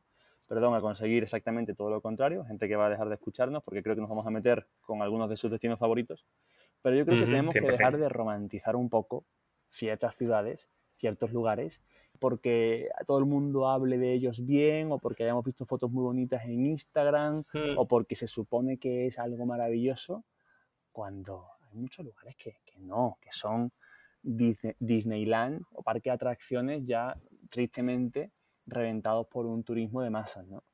perdón, 0.48 0.74
a 0.74 0.80
conseguir 0.80 1.22
exactamente 1.22 1.74
todo 1.74 1.90
lo 1.90 2.00
contrario, 2.00 2.44
gente 2.44 2.68
que 2.68 2.76
va 2.76 2.86
a 2.86 2.90
dejar 2.90 3.08
de 3.08 3.14
escucharnos 3.14 3.62
porque 3.62 3.82
creo 3.82 3.94
que 3.94 4.00
nos 4.00 4.10
vamos 4.10 4.26
a 4.26 4.30
meter 4.30 4.66
con 4.82 5.02
algunos 5.02 5.28
de 5.28 5.36
sus 5.36 5.50
destinos 5.50 5.78
favoritos. 5.78 6.26
Pero 6.82 6.96
yo 6.96 7.04
creo 7.04 7.20
que 7.20 7.26
tenemos 7.26 7.54
que 7.54 7.60
dejar 7.60 7.96
de 7.98 8.08
romantizar 8.08 8.76
un 8.76 8.88
poco 8.88 9.24
ciertas 9.70 10.14
ciudades, 10.14 10.70
ciertos 10.96 11.32
lugares, 11.32 11.80
porque 12.18 12.88
todo 13.06 13.18
el 13.18 13.26
mundo 13.26 13.68
hable 13.68 13.98
de 13.98 14.12
ellos 14.12 14.44
bien 14.44 14.92
o 14.92 14.98
porque 14.98 15.24
hayamos 15.24 15.44
visto 15.44 15.66
fotos 15.66 15.90
muy 15.90 16.02
bonitas 16.02 16.44
en 16.44 16.66
Instagram 16.66 17.42
hmm. 17.52 17.78
o 17.78 17.86
porque 17.86 18.14
se 18.14 18.26
supone 18.26 18.78
que 18.78 19.06
es 19.06 19.18
algo 19.18 19.46
maravilloso, 19.46 20.24
cuando 20.92 21.46
hay 21.68 21.74
muchos 21.74 22.06
lugares 22.06 22.36
que, 22.36 22.58
que 22.64 22.78
no, 22.78 23.18
que 23.20 23.30
son 23.32 23.72
Disneyland 24.22 25.62
o 25.72 25.82
parque 25.82 26.10
de 26.10 26.14
atracciones 26.14 26.84
ya 26.84 27.16
tristemente 27.50 28.32
reventados 28.66 29.26
por 29.28 29.46
un 29.46 29.62
turismo 29.62 30.02
de 30.02 30.10
masas, 30.10 30.46
¿no? 30.46 30.64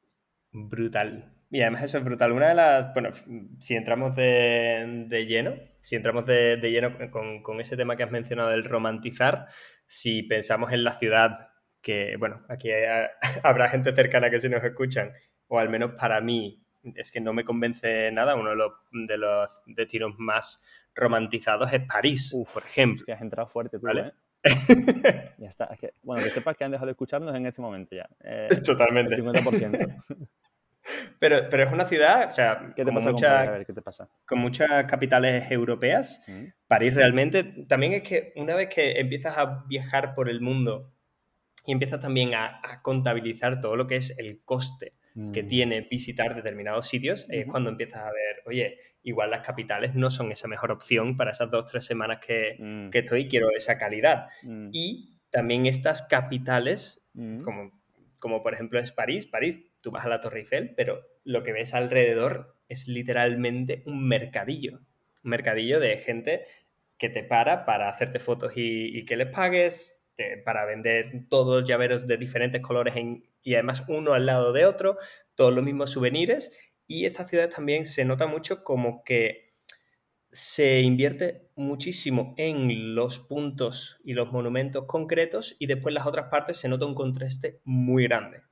Brutal. 0.53 1.35
Y 1.51 1.61
además 1.61 1.83
eso 1.83 1.99
es 1.99 2.05
brutal. 2.05 2.33
Una 2.33 2.49
de 2.49 2.55
las, 2.55 2.95
bueno, 2.95 3.11
si 3.59 3.75
entramos 3.75 4.17
de, 4.17 5.27
lleno, 5.29 5.55
si 5.81 5.97
entramos 5.97 6.25
de, 6.27 6.57
lleno 6.63 6.97
con, 7.11 7.61
ese 7.61 7.77
tema 7.77 7.97
que 7.97 8.03
has 8.03 8.11
mencionado 8.11 8.51
del 8.51 8.65
romantizar, 8.65 9.49
si 9.87 10.23
pensamos 10.23 10.73
en 10.73 10.85
la 10.85 10.93
ciudad, 10.93 11.51
que, 11.83 12.17
bueno, 12.19 12.43
aquí 12.49 12.71
habrá 13.43 13.69
gente 13.69 13.95
cercana 13.95 14.31
que 14.31 14.41
si 14.41 14.49
nos 14.49 14.65
escuchan, 14.65 15.13
o 15.47 15.59
al 15.59 15.69
menos 15.69 15.93
para 15.99 16.21
mí, 16.21 16.62
es 16.95 17.11
que 17.11 17.21
no 17.21 17.33
me 17.33 17.45
convence 17.45 18.11
nada, 18.13 18.35
uno 18.35 18.51
de 18.51 18.57
los, 18.57 18.73
de 18.93 19.17
los 19.17 19.51
destinos 19.67 20.15
más 20.19 20.63
romantizados 20.95 21.73
es 21.73 21.81
París, 21.87 22.35
por 22.53 22.63
ejemplo. 22.63 23.01
Hostia, 23.01 23.15
has 23.15 23.23
entrado 23.23 23.49
fuerte 23.49 23.79
tú, 23.79 23.89
¿eh? 23.89 24.13
ya 25.39 25.49
está. 25.49 25.77
bueno, 26.03 26.25
que 26.25 26.31
sepas 26.31 26.57
que 26.57 26.65
han 26.65 26.73
dejado 26.73 26.87
de 26.87 26.93
escucharnos 26.93 27.35
en 27.35 27.47
este 27.47 27.63
momento 27.63 27.95
ya. 27.95 28.09
Eh, 28.25 28.49
Totalmente. 28.65 29.15
El 29.15 29.25
50%. 29.25 30.27
Pero, 31.21 31.49
pero 31.49 31.63
es 31.63 31.73
una 31.73 31.87
ciudad, 31.87 32.27
o 32.27 32.31
sea, 32.33 32.73
¿Qué 32.75 32.85
te 32.85 32.93
con, 32.93 33.05
mucha, 33.05 33.65
¿qué 33.65 33.73
te 33.73 33.83
pasa? 33.83 34.09
con 34.27 34.41
muchas 34.41 34.85
capitales 34.87 35.49
europeas. 35.49 36.25
Mm. 36.27 36.47
París 36.67 36.95
realmente, 36.95 37.45
también 37.69 37.93
es 37.93 38.03
que 38.03 38.33
una 38.35 38.57
vez 38.57 38.69
que 38.69 38.99
empiezas 38.99 39.39
a 39.39 39.65
viajar 39.69 40.17
por 40.17 40.29
el 40.29 40.41
mundo 40.41 40.93
y 41.65 41.71
empiezas 41.71 42.01
también 42.01 42.35
a, 42.35 42.61
a 42.65 42.83
contabilizar 42.83 43.61
todo 43.61 43.77
lo 43.77 43.87
que 43.87 43.95
es 43.95 44.19
el 44.19 44.43
coste 44.45 44.95
que 45.33 45.43
mm. 45.43 45.47
tiene 45.47 45.81
visitar 45.83 46.35
determinados 46.35 46.89
sitios, 46.89 47.27
es 47.29 47.47
cuando 47.47 47.71
empiezas 47.71 48.03
a 48.03 48.13
ver, 48.13 48.43
oye, 48.47 48.79
igual 49.03 49.31
las 49.31 49.41
capitales 49.41 49.95
no 49.95 50.11
son 50.11 50.33
esa 50.33 50.49
mejor 50.49 50.71
opción 50.71 51.17
para 51.17 51.33
esas 51.33 51.51
dos, 51.51 51.67
tres 51.67 51.85
semanas 51.85 52.19
que, 52.25 52.57
mm. 52.59 52.91
que 52.91 53.01
estoy, 53.01 53.29
quiero 53.29 53.51
esa 53.55 53.77
calidad. 53.77 54.29
Mm. 54.43 54.71
Y 54.73 55.19
también 55.31 55.67
estas 55.67 56.03
capitales, 56.03 57.07
como, 57.45 57.83
como 58.19 58.43
por 58.43 58.55
ejemplo 58.55 58.79
es 58.79 58.93
París, 58.93 59.27
París, 59.27 59.61
tú 59.83 59.91
vas 59.91 60.07
a 60.07 60.09
la 60.09 60.21
Torre 60.21 60.41
Eiffel, 60.41 60.75
pero 60.77 61.03
lo 61.25 61.43
que 61.43 61.53
ves 61.53 61.75
alrededor 61.75 62.57
es 62.69 62.89
literalmente 62.89 63.83
un 63.87 64.07
mercadillo, 64.07 64.81
un 65.23 65.31
mercadillo 65.31 65.79
de 65.81 65.99
gente 65.99 66.45
que 66.97 67.11
te 67.11 67.25
para 67.25 67.65
para 67.65 67.89
hacerte 67.89 68.19
fotos 68.19 68.53
y, 68.57 68.97
y 68.97 69.05
que 69.05 69.17
les 69.17 69.29
pagues, 69.29 70.03
para 70.45 70.65
vender 70.65 71.27
todos 71.29 71.61
los 71.61 71.69
llaveros 71.69 72.07
de 72.07 72.17
diferentes 72.17 72.61
colores 72.61 72.97
en, 72.97 73.25
y 73.43 73.55
además 73.55 73.85
uno 73.89 74.13
al 74.13 74.27
lado 74.27 74.53
de 74.53 74.65
otro, 74.67 74.97
todos 75.35 75.53
los 75.53 75.65
mismos 75.65 75.91
souvenirs. 75.91 76.51
Y 76.87 77.07
esta 77.07 77.27
ciudad 77.27 77.51
también 77.51 77.87
se 77.87 78.05
nota 78.05 78.27
mucho 78.27 78.65
como 78.65 79.03
que 79.05 79.53
se 80.33 80.81
invierte 80.81 81.51
muchísimo 81.57 82.35
en 82.39 82.95
los 82.95 83.19
puntos 83.19 84.01
y 84.03 84.15
los 84.15 84.33
monumentos 84.33 84.87
concretos 84.87 85.57
y 85.59 85.67
después 85.67 85.95
las 85.95 86.07
otras 86.07 86.31
partes 86.31 86.57
se 86.57 86.69
nota 86.69 86.87
un 86.87 86.95
contraste 86.95 87.61
muy 87.65 88.05
grande. 88.05 88.43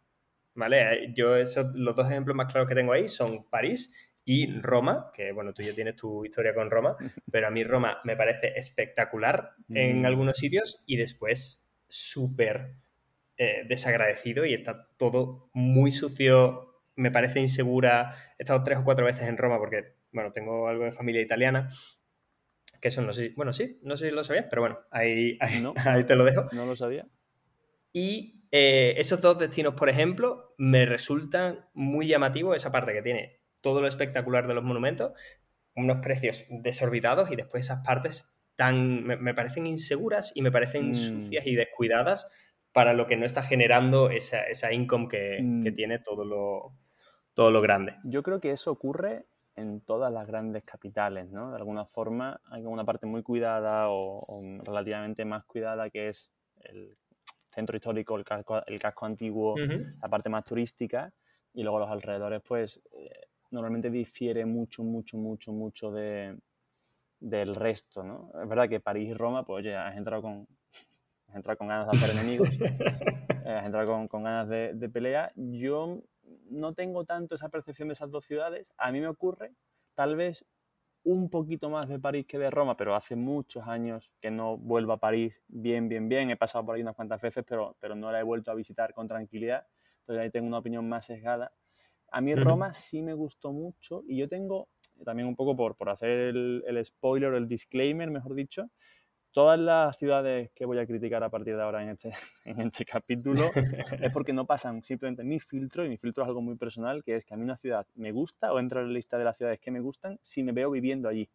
¿Vale? 0.55 1.13
Yo 1.15 1.37
eso, 1.37 1.71
los 1.75 1.97
dos 1.97 2.11
ejemplos 2.11 2.37
más 2.37 2.53
claros 2.53 2.69
que 2.69 2.75
tengo 2.75 2.93
ahí 2.93 3.09
son 3.09 3.49
París 3.49 3.95
y 4.25 4.53
Roma, 4.61 5.11
que 5.15 5.33
bueno, 5.33 5.55
tú 5.55 5.63
ya 5.63 5.73
tienes 5.73 5.97
tu 5.97 6.25
historia 6.25 6.55
con 6.55 6.71
Roma, 6.71 6.97
pero 7.33 7.47
a 7.47 7.51
mí 7.51 7.65
Roma 7.65 7.99
me 8.05 8.17
parece 8.17 8.53
espectacular 8.57 9.55
en 9.71 10.03
mm. 10.03 10.07
algunos 10.07 10.37
sitios 10.37 10.83
y 10.87 10.97
después 10.97 11.71
súper 11.89 12.75
eh, 13.43 13.65
desagradecido 13.67 14.45
y 14.45 14.53
está 14.53 14.87
todo 14.99 15.49
muy 15.55 15.93
sucio, 15.93 16.83
me 16.95 17.11
parece 17.11 17.41
insegura. 17.41 18.15
He 18.39 18.43
estado 18.43 18.63
tres 18.63 18.81
o 18.81 18.85
cuatro 18.85 19.07
veces 19.07 19.29
en 19.29 19.39
Roma 19.39 19.57
porque, 19.57 19.95
bueno, 20.13 20.31
tengo 20.31 20.69
algo 20.69 20.85
de 20.85 20.93
familia 20.93 21.23
italiana. 21.23 21.67
Que 22.83 22.89
eso 22.89 23.01
no 23.01 23.15
sé, 23.15 23.33
bueno, 23.39 23.55
sí, 23.55 23.81
no 23.83 23.97
sé 23.97 24.11
si 24.11 24.15
lo 24.15 24.25
sabías, 24.25 24.45
pero 24.51 24.61
bueno, 24.61 24.81
ahí, 24.91 25.39
ahí, 25.41 25.65
te 26.07 26.17
lo 26.17 26.27
dejo. 26.27 26.51
No 26.53 26.67
lo 26.67 26.77
sabía. 26.77 27.09
Y 27.95 28.45
eh, 28.51 28.93
esos 28.99 29.23
dos 29.23 29.39
destinos, 29.39 29.73
por 29.73 29.89
ejemplo, 29.89 30.55
me 30.59 30.85
resultan 30.85 31.65
muy 31.73 32.09
llamativos 32.09 32.55
esa 32.55 32.71
parte 32.71 32.93
que 32.93 33.01
tiene 33.01 33.41
todo 33.63 33.81
lo 33.81 33.89
espectacular 33.89 34.47
de 34.49 34.53
los 34.53 34.65
monumentos, 34.65 35.13
unos 35.75 36.03
precios 36.03 36.45
desorbitados 36.51 37.33
y 37.33 37.37
después 37.37 37.65
esas 37.65 37.83
partes 37.87 38.35
tan, 38.57 39.03
me, 39.03 39.33
parecen 39.33 39.67
inseguras 39.67 40.31
y 40.35 40.43
me 40.43 40.53
parecen 40.53 40.91
mm. 40.91 40.95
sucias 40.95 41.47
y 41.47 41.55
descuidadas 41.55 42.27
para 42.73 42.93
lo 42.93 43.07
que 43.07 43.17
no 43.17 43.27
está 43.27 43.43
generando 43.43 44.11
esa, 44.11 44.43
esa 44.45 44.73
income 44.73 45.09
que, 45.09 45.41
mm. 45.43 45.75
tiene 45.75 45.99
todo 45.99 46.25
lo, 46.25 46.73
todo 47.35 47.51
lo 47.51 47.61
grande. 47.61 47.97
Yo 48.05 48.23
creo 48.23 48.41
que 48.41 48.53
eso 48.53 48.71
ocurre 48.71 49.27
en 49.57 49.81
todas 49.81 50.13
las 50.13 50.27
grandes 50.27 50.65
capitales, 50.65 51.29
¿no? 51.31 51.51
De 51.51 51.57
alguna 51.57 51.85
forma 51.85 52.41
hay 52.47 52.65
una 52.65 52.85
parte 52.85 53.07
muy 53.07 53.23
cuidada 53.23 53.91
o, 53.91 54.21
relativamente 54.65 55.25
más 55.25 55.45
cuidada 55.45 55.91
que 55.91 56.09
es 56.09 56.31
el 56.61 56.97
centro 57.49 57.77
histórico, 57.77 58.17
el 58.17 58.25
casco, 58.25 58.65
el 58.67 58.79
casco 58.79 59.07
antiguo, 59.07 59.57
la 59.59 60.09
parte 60.09 60.29
más 60.29 60.45
turística 60.45 61.13
y 61.53 61.63
luego 61.63 61.81
los 61.81 61.91
alrededores, 61.91 62.41
pues 62.47 62.81
eh, 62.93 63.27
normalmente 63.51 63.91
difiere 63.91 64.47
mucho, 64.47 64.85
mucho, 64.85 65.19
mucho, 65.19 65.53
mucho 65.53 65.91
de, 65.91 66.37
del 67.19 67.55
resto, 67.55 68.05
¿no? 68.05 68.31
Es 68.41 68.49
verdad 68.49 68.69
que 68.69 68.81
París 68.81 69.09
y 69.11 69.15
Roma, 69.15 69.45
pues 69.45 69.65
oye, 69.65 69.77
has 69.77 69.97
entrado 69.97 70.23
con, 70.23 70.47
has 71.31 71.37
entrado 71.37 71.57
con 71.59 71.69
ganas 71.69 71.91
de 71.91 71.97
hacer 71.97 72.17
enemigos, 72.17 72.49
has 73.47 73.65
entrado 73.65 73.87
con, 73.87 74.09
con 74.09 74.25
ganas 74.25 74.49
de, 74.49 74.75
de, 74.75 74.89
pelea. 74.89 75.33
Yo 75.37 76.03
no 76.51 76.75
tengo 76.75 77.05
tanto 77.05 77.35
esa 77.35 77.49
percepción 77.49 77.89
de 77.89 77.95
esas 77.95 78.11
dos 78.11 78.25
ciudades. 78.25 78.67
A 78.77 78.91
mí 78.93 79.01
me 79.01 79.09
ocurre, 79.09 79.55
tal 79.95 80.17
vez 80.17 80.45
un 81.03 81.31
poquito 81.31 81.71
más 81.71 81.89
de 81.89 81.99
París 81.99 82.27
que 82.27 82.39
de 82.39 82.51
Roma, 82.51 82.75
pero 82.77 82.95
hace 82.95 83.17
muchos 83.17 83.67
años 83.67 84.11
que 84.21 84.31
no 84.31 84.59
vuelvo 84.59 84.93
a 84.93 84.99
París 84.99 85.41
bien, 85.49 85.89
bien, 85.89 86.09
bien. 86.09 86.31
He 86.31 86.37
pasado 86.37 86.67
por 86.67 86.75
ahí 86.75 86.83
unas 86.83 86.97
cuantas 86.97 87.23
veces, 87.23 87.45
pero, 87.47 87.77
pero 87.81 87.95
no 87.95 88.13
la 88.13 88.21
he 88.21 88.25
vuelto 88.25 88.51
a 88.51 88.55
visitar 88.55 88.93
con 88.93 89.09
tranquilidad. 89.09 89.67
Entonces 90.01 90.23
ahí 90.23 90.31
tengo 90.31 90.49
una 90.49 90.59
opinión 90.59 90.89
más 90.89 91.07
sesgada. 91.07 91.53
A 92.13 92.21
mí 92.21 92.35
Roma 92.35 92.75
sí 92.75 93.03
me 93.03 93.15
gustó 93.15 93.53
mucho 93.53 94.03
y 94.07 94.17
yo 94.17 94.29
tengo, 94.29 94.69
también 95.05 95.29
un 95.29 95.37
poco 95.37 95.57
por, 95.57 95.77
por 95.77 95.91
hacer 95.91 96.11
el, 96.11 96.65
el 96.67 96.85
spoiler, 96.85 97.35
el 97.35 97.47
disclaimer, 97.47 98.11
mejor 98.11 98.35
dicho, 98.35 98.69
todas 99.33 99.59
las 99.59 99.97
ciudades 99.97 100.51
que 100.55 100.65
voy 100.65 100.79
a 100.79 100.87
criticar 100.87 101.23
a 101.23 101.29
partir 101.29 101.57
de 101.57 101.63
ahora 101.63 101.83
en 101.83 101.91
este, 101.91 102.13
en 102.45 102.61
este 102.61 102.85
capítulo 102.85 103.51
es 104.01 104.13
porque 104.13 104.33
no 104.33 104.47
pasan 104.47 104.83
simplemente 104.83 105.25
mi 105.25 105.41
filtro, 105.41 105.85
y 105.85 105.89
mi 105.89 105.97
filtro 105.97 106.23
es 106.23 106.29
algo 106.29 106.43
muy 106.43 106.57
personal, 106.57 107.03
que 107.05 107.17
es 107.17 107.25
que 107.25 107.35
a 107.35 107.37
mí 107.37 107.45
una 107.45 107.57
ciudad 107.57 107.87
me 107.95 108.13
gusta 108.13 108.53
o 108.53 108.59
entra 108.59 108.81
en 108.81 108.89
la 108.89 108.93
lista 108.95 109.19
de 109.19 109.25
las 109.25 109.37
ciudades 109.37 109.61
que 109.61 109.71
me 109.71 109.81
gustan 109.81 110.19
si 110.23 110.43
me 110.43 110.53
veo 110.53 110.71
viviendo 110.71 111.09
allí. 111.09 111.29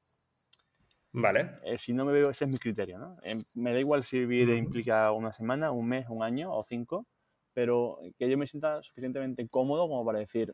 Vale. 1.17 1.51
Eh, 1.63 1.77
si 1.77 1.93
no 1.93 2.03
me 2.03 2.11
veo, 2.11 2.29
ese 2.29 2.43
es 2.43 2.51
mi 2.51 2.57
criterio, 2.57 2.99
¿no? 2.99 3.15
Eh, 3.23 3.41
me 3.53 3.71
da 3.71 3.79
igual 3.79 4.03
si 4.03 4.19
vivir 4.19 4.49
implica 4.49 5.11
una 5.13 5.31
semana, 5.31 5.71
un 5.71 5.87
mes, 5.87 6.07
un 6.09 6.23
año 6.23 6.53
o 6.53 6.65
cinco, 6.65 7.05
pero 7.53 7.99
que 8.19 8.29
yo 8.29 8.37
me 8.37 8.47
sienta 8.47 8.83
suficientemente 8.83 9.47
cómodo 9.47 9.87
como 9.87 10.05
para 10.05 10.19
decir, 10.19 10.53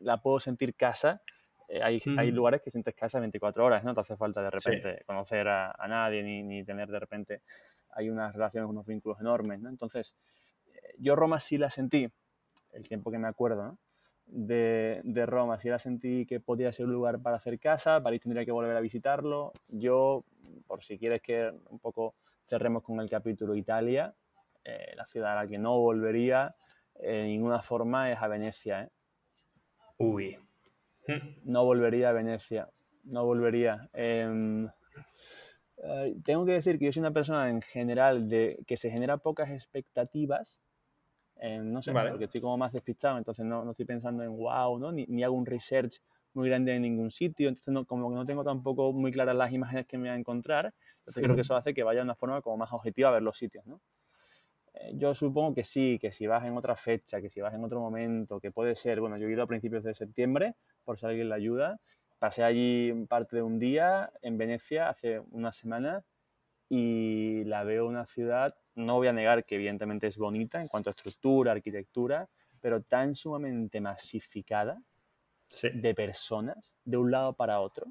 la 0.00 0.20
puedo 0.20 0.38
sentir 0.38 0.74
casa 0.74 1.22
eh, 1.72 1.80
hay, 1.82 2.02
hay, 2.18 2.30
lugares 2.30 2.60
que 2.60 2.70
sientes 2.70 2.94
casa 2.94 3.18
24 3.18 3.64
horas, 3.64 3.82
¿no? 3.82 3.94
Te 3.94 4.00
hace 4.02 4.14
falta 4.14 4.42
de 4.42 4.50
repente 4.50 5.02
conocer 5.06 5.48
a, 5.48 5.70
a 5.70 5.88
nadie 5.88 6.22
ni, 6.22 6.42
ni, 6.42 6.62
tener 6.64 6.90
de 6.90 7.00
repente, 7.00 7.40
hay 7.92 8.10
unas 8.10 8.34
relaciones, 8.34 8.68
unos 8.68 8.84
vínculos 8.84 9.18
enormes, 9.20 9.58
¿no? 9.58 9.70
Entonces, 9.70 10.14
eh, 10.66 10.94
yo 10.98 11.16
Roma 11.16 11.40
sí 11.40 11.56
la 11.56 11.70
sentí, 11.70 12.06
el 12.72 12.86
tiempo 12.86 13.10
que 13.10 13.16
me 13.18 13.26
acuerdo, 13.26 13.64
¿no? 13.64 13.78
De, 14.26 15.00
de, 15.02 15.24
Roma, 15.24 15.58
sí 15.58 15.70
la 15.70 15.78
sentí 15.78 16.26
que 16.26 16.40
podía 16.40 16.70
ser 16.72 16.84
un 16.84 16.92
lugar 16.92 17.22
para 17.22 17.36
hacer 17.36 17.58
casa, 17.58 18.02
París 18.02 18.20
tendría 18.20 18.44
que 18.44 18.52
volver 18.52 18.76
a 18.76 18.80
visitarlo. 18.80 19.52
Yo, 19.70 20.26
por 20.66 20.82
si 20.82 20.98
quieres 20.98 21.22
que 21.22 21.52
un 21.70 21.78
poco 21.78 22.16
cerremos 22.44 22.82
con 22.82 23.00
el 23.00 23.08
capítulo 23.08 23.54
Italia, 23.54 24.14
eh, 24.62 24.92
la 24.94 25.06
ciudad 25.06 25.32
a 25.38 25.44
la 25.44 25.48
que 25.48 25.56
no 25.56 25.78
volvería 25.78 26.50
de 27.00 27.24
ninguna 27.24 27.62
forma 27.62 28.12
es 28.12 28.18
a 28.20 28.28
Venecia, 28.28 28.82
¿eh? 28.82 28.88
Uy, 29.96 30.36
no 31.44 31.64
volvería 31.64 32.10
a 32.10 32.12
Venecia, 32.12 32.68
no 33.04 33.24
volvería. 33.24 33.88
Eh, 33.94 34.68
eh, 35.84 36.16
tengo 36.24 36.44
que 36.44 36.52
decir 36.52 36.78
que 36.78 36.86
yo 36.86 36.92
soy 36.92 37.00
una 37.00 37.12
persona 37.12 37.50
en 37.50 37.60
general 37.60 38.28
de 38.28 38.62
que 38.66 38.76
se 38.76 38.90
genera 38.90 39.18
pocas 39.18 39.50
expectativas. 39.50 40.58
Eh, 41.36 41.58
no 41.58 41.82
sé, 41.82 41.92
vale. 41.92 42.10
porque 42.10 42.26
estoy 42.26 42.40
como 42.40 42.56
más 42.56 42.72
despistado, 42.72 43.18
entonces 43.18 43.44
no, 43.44 43.64
no 43.64 43.72
estoy 43.72 43.86
pensando 43.86 44.22
en 44.22 44.36
wow, 44.36 44.78
¿no? 44.78 44.92
Ni, 44.92 45.06
ni, 45.06 45.24
hago 45.24 45.34
un 45.34 45.46
research 45.46 46.00
muy 46.34 46.48
grande 46.48 46.76
en 46.76 46.82
ningún 46.82 47.10
sitio, 47.10 47.48
entonces 47.48 47.74
no, 47.74 47.84
como 47.84 48.10
que 48.10 48.14
no 48.14 48.24
tengo 48.24 48.44
tampoco 48.44 48.92
muy 48.92 49.10
claras 49.10 49.34
las 49.34 49.52
imágenes 49.52 49.86
que 49.86 49.98
me 49.98 50.08
voy 50.08 50.10
a 50.10 50.14
encontrar, 50.14 50.72
entonces 50.98 51.22
creo 51.22 51.34
que 51.34 51.40
eso 51.40 51.56
hace 51.56 51.74
que 51.74 51.82
vaya 51.82 52.00
de 52.00 52.04
una 52.04 52.14
forma 52.14 52.40
como 52.42 52.58
más 52.58 52.72
objetiva 52.72 53.08
a 53.08 53.12
ver 53.12 53.22
los 53.22 53.36
sitios, 53.36 53.66
¿no? 53.66 53.80
yo 54.94 55.14
supongo 55.14 55.54
que 55.54 55.64
sí, 55.64 55.98
que 56.00 56.12
si 56.12 56.26
vas 56.26 56.44
en 56.44 56.56
otra 56.56 56.76
fecha, 56.76 57.20
que 57.20 57.30
si 57.30 57.40
vas 57.40 57.54
en 57.54 57.64
otro 57.64 57.80
momento, 57.80 58.40
que 58.40 58.50
puede 58.50 58.74
ser, 58.74 59.00
bueno, 59.00 59.16
yo 59.16 59.26
he 59.26 59.32
ido 59.32 59.42
a 59.42 59.46
principios 59.46 59.84
de 59.84 59.94
septiembre, 59.94 60.54
por 60.84 60.98
si 60.98 61.06
alguien 61.06 61.28
la 61.28 61.36
ayuda, 61.36 61.80
pasé 62.18 62.44
allí 62.44 62.92
parte 63.08 63.36
de 63.36 63.42
un 63.42 63.58
día 63.58 64.12
en 64.22 64.38
Venecia 64.38 64.88
hace 64.88 65.20
una 65.30 65.52
semana 65.52 66.04
y 66.68 67.44
la 67.44 67.64
veo 67.64 67.86
una 67.86 68.06
ciudad, 68.06 68.54
no 68.74 68.96
voy 68.96 69.08
a 69.08 69.12
negar 69.12 69.44
que 69.44 69.56
evidentemente 69.56 70.06
es 70.06 70.16
bonita 70.16 70.60
en 70.60 70.68
cuanto 70.68 70.90
a 70.90 70.92
estructura, 70.92 71.52
arquitectura, 71.52 72.28
pero 72.60 72.82
tan 72.82 73.14
sumamente 73.14 73.80
masificada 73.80 74.80
sí. 75.48 75.68
de 75.70 75.94
personas 75.94 76.74
de 76.84 76.96
un 76.96 77.10
lado 77.10 77.34
para 77.34 77.60
otro, 77.60 77.86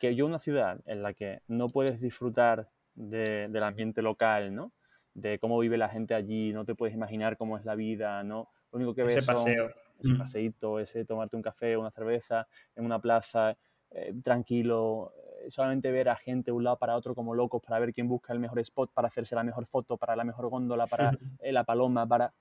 que 0.00 0.14
yo 0.14 0.26
una 0.26 0.38
ciudad 0.38 0.80
en 0.86 1.02
la 1.02 1.14
que 1.14 1.40
no 1.48 1.68
puedes 1.68 2.00
disfrutar 2.00 2.68
de, 2.94 3.48
del 3.48 3.62
ambiente 3.62 4.02
local, 4.02 4.54
¿no? 4.54 4.72
de 5.14 5.38
cómo 5.38 5.58
vive 5.58 5.76
la 5.76 5.88
gente 5.88 6.14
allí, 6.14 6.52
no 6.52 6.64
te 6.64 6.74
puedes 6.74 6.94
imaginar 6.94 7.36
cómo 7.36 7.56
es 7.56 7.64
la 7.64 7.74
vida, 7.74 8.22
¿no? 8.22 8.48
Lo 8.70 8.78
único 8.78 8.94
que 8.94 9.02
ves 9.02 9.16
ese 9.16 9.26
paseo. 9.26 9.70
Ese 10.02 10.14
paseíto, 10.14 10.78
ese 10.78 11.04
tomarte 11.04 11.36
un 11.36 11.42
café, 11.42 11.76
una 11.76 11.90
cerveza 11.90 12.46
en 12.76 12.84
una 12.84 12.98
plaza, 13.00 13.56
eh, 13.90 14.14
tranquilo, 14.22 15.12
eh, 15.44 15.50
solamente 15.50 15.90
ver 15.90 16.08
a 16.08 16.16
gente 16.16 16.50
de 16.50 16.52
un 16.52 16.64
lado 16.64 16.78
para 16.78 16.96
otro 16.96 17.14
como 17.14 17.34
locos 17.34 17.60
para 17.62 17.78
ver 17.78 17.92
quién 17.92 18.08
busca 18.08 18.32
el 18.32 18.38
mejor 18.38 18.58
spot 18.60 18.90
para 18.92 19.08
hacerse 19.08 19.34
la 19.34 19.42
mejor 19.42 19.66
foto, 19.66 19.96
para 19.96 20.16
la 20.16 20.24
mejor 20.24 20.48
góndola, 20.48 20.86
para 20.86 21.10
eh, 21.40 21.52
la 21.52 21.64
paloma, 21.64 22.06
para... 22.06 22.32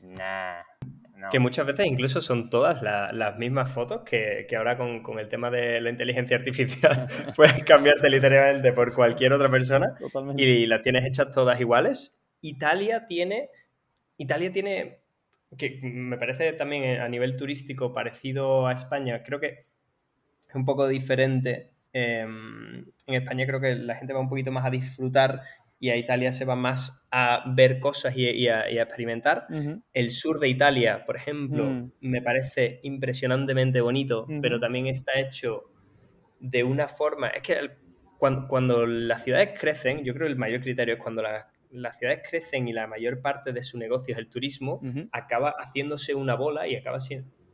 Nah, 0.00 0.62
no. 1.16 1.30
Que 1.30 1.38
muchas 1.38 1.66
veces 1.66 1.86
incluso 1.86 2.20
son 2.20 2.50
todas 2.50 2.82
la, 2.82 3.12
las 3.12 3.38
mismas 3.38 3.70
fotos 3.70 4.02
que, 4.02 4.46
que 4.48 4.56
ahora 4.56 4.76
con, 4.76 5.02
con, 5.02 5.18
el 5.18 5.28
tema 5.28 5.50
de 5.50 5.80
la 5.80 5.90
inteligencia 5.90 6.36
artificial 6.36 7.06
puedes 7.36 7.64
cambiarte 7.64 8.10
literalmente 8.10 8.72
por 8.72 8.94
cualquier 8.94 9.32
otra 9.32 9.48
persona 9.48 9.94
Totalmente. 9.98 10.42
y 10.42 10.66
las 10.66 10.82
tienes 10.82 11.04
hechas 11.04 11.30
todas 11.30 11.60
iguales. 11.60 12.20
Italia 12.40 13.06
tiene, 13.06 13.48
Italia 14.16 14.52
tiene, 14.52 15.00
que 15.56 15.80
me 15.82 16.18
parece 16.18 16.52
también 16.52 17.00
a 17.00 17.08
nivel 17.08 17.36
turístico 17.36 17.92
parecido 17.92 18.66
a 18.66 18.72
España, 18.72 19.22
creo 19.22 19.40
que 19.40 19.64
es 20.48 20.54
un 20.54 20.64
poco 20.64 20.88
diferente. 20.88 21.70
Eh, 21.92 22.22
en 22.22 23.14
España 23.14 23.46
creo 23.46 23.60
que 23.60 23.76
la 23.76 23.94
gente 23.96 24.12
va 24.12 24.20
un 24.20 24.28
poquito 24.28 24.50
más 24.50 24.64
a 24.64 24.70
disfrutar 24.70 25.42
y 25.78 25.90
a 25.90 25.96
Italia 25.96 26.32
se 26.32 26.44
va 26.44 26.56
más 26.56 27.02
a 27.10 27.44
ver 27.54 27.78
cosas 27.78 28.16
y, 28.16 28.28
y, 28.28 28.48
a, 28.48 28.70
y 28.70 28.78
a, 28.78 28.82
experimentar. 28.82 29.46
Uh 29.50 29.54
-huh. 29.54 29.82
El 29.92 30.10
sur 30.10 30.40
de 30.40 30.48
Italia, 30.48 31.04
por 31.04 31.16
ejemplo, 31.16 31.64
uh 31.64 31.70
-huh. 31.70 31.92
me 32.00 32.22
parece 32.22 32.80
impresionantemente 32.82 33.80
bonito, 33.80 34.24
uh 34.24 34.28
-huh. 34.28 34.40
pero 34.40 34.58
también 34.58 34.86
está 34.86 35.18
hecho 35.20 35.64
de 36.40 36.64
una 36.64 36.88
forma... 36.88 37.28
Es 37.28 37.42
que 37.42 37.52
el, 37.54 37.72
cuando, 38.18 38.48
cuando, 38.48 38.86
las 38.86 39.24
ciudades 39.24 39.50
crecen, 39.60 40.04
yo 40.04 40.14
creo 40.14 40.26
que 40.26 40.32
el 40.32 40.38
mayor 40.38 40.62
criterio 40.62 40.94
es 40.94 41.00
cuando 41.02 41.20
la, 41.20 41.50
las 41.74 41.98
ciudades 41.98 42.22
crecen 42.28 42.68
y 42.68 42.72
la 42.72 42.86
mayor 42.86 43.20
parte 43.20 43.52
de 43.52 43.62
su 43.62 43.78
negocio 43.78 44.12
es 44.12 44.18
el 44.18 44.28
turismo, 44.28 44.80
acaba 45.12 45.54
haciéndose 45.58 46.14
una 46.14 46.34
bola 46.34 46.66
y 46.68 46.76
acaba, 46.76 46.98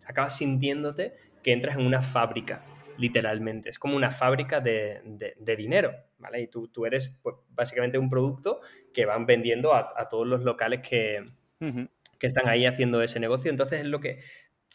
acaba 0.07 0.31
sintiéndote 0.31 1.15
que 1.43 1.53
entras 1.53 1.77
en 1.77 1.87
una 1.87 2.03
fábrica 2.03 2.63
literalmente. 2.99 3.71
Es 3.71 3.79
como 3.79 3.97
una 3.97 4.11
fábrica 4.11 4.61
de, 4.61 5.01
de, 5.05 5.35
de 5.39 5.57
dinero, 5.57 5.93
¿vale? 6.19 6.43
Y 6.43 6.49
tú, 6.49 6.69
tú 6.69 6.85
eres 6.85 7.17
pues, 7.23 7.35
básicamente 7.49 7.97
un 7.99 8.11
producto 8.11 8.61
que 8.93 9.07
van 9.07 9.25
vendiendo 9.25 9.73
a, 9.73 9.95
a 9.97 10.09
todos 10.09 10.27
los 10.27 10.45
locales 10.45 10.81
que, 10.87 11.25
uh 11.61 11.65
-huh. 11.65 11.89
que, 12.19 12.27
están 12.27 12.47
ahí 12.49 12.67
haciendo 12.67 13.01
ese 13.03 13.19
negocio. 13.19 13.51
Entonces 13.51 13.81
es 13.81 13.87
lo 13.87 14.01
que 14.01 14.21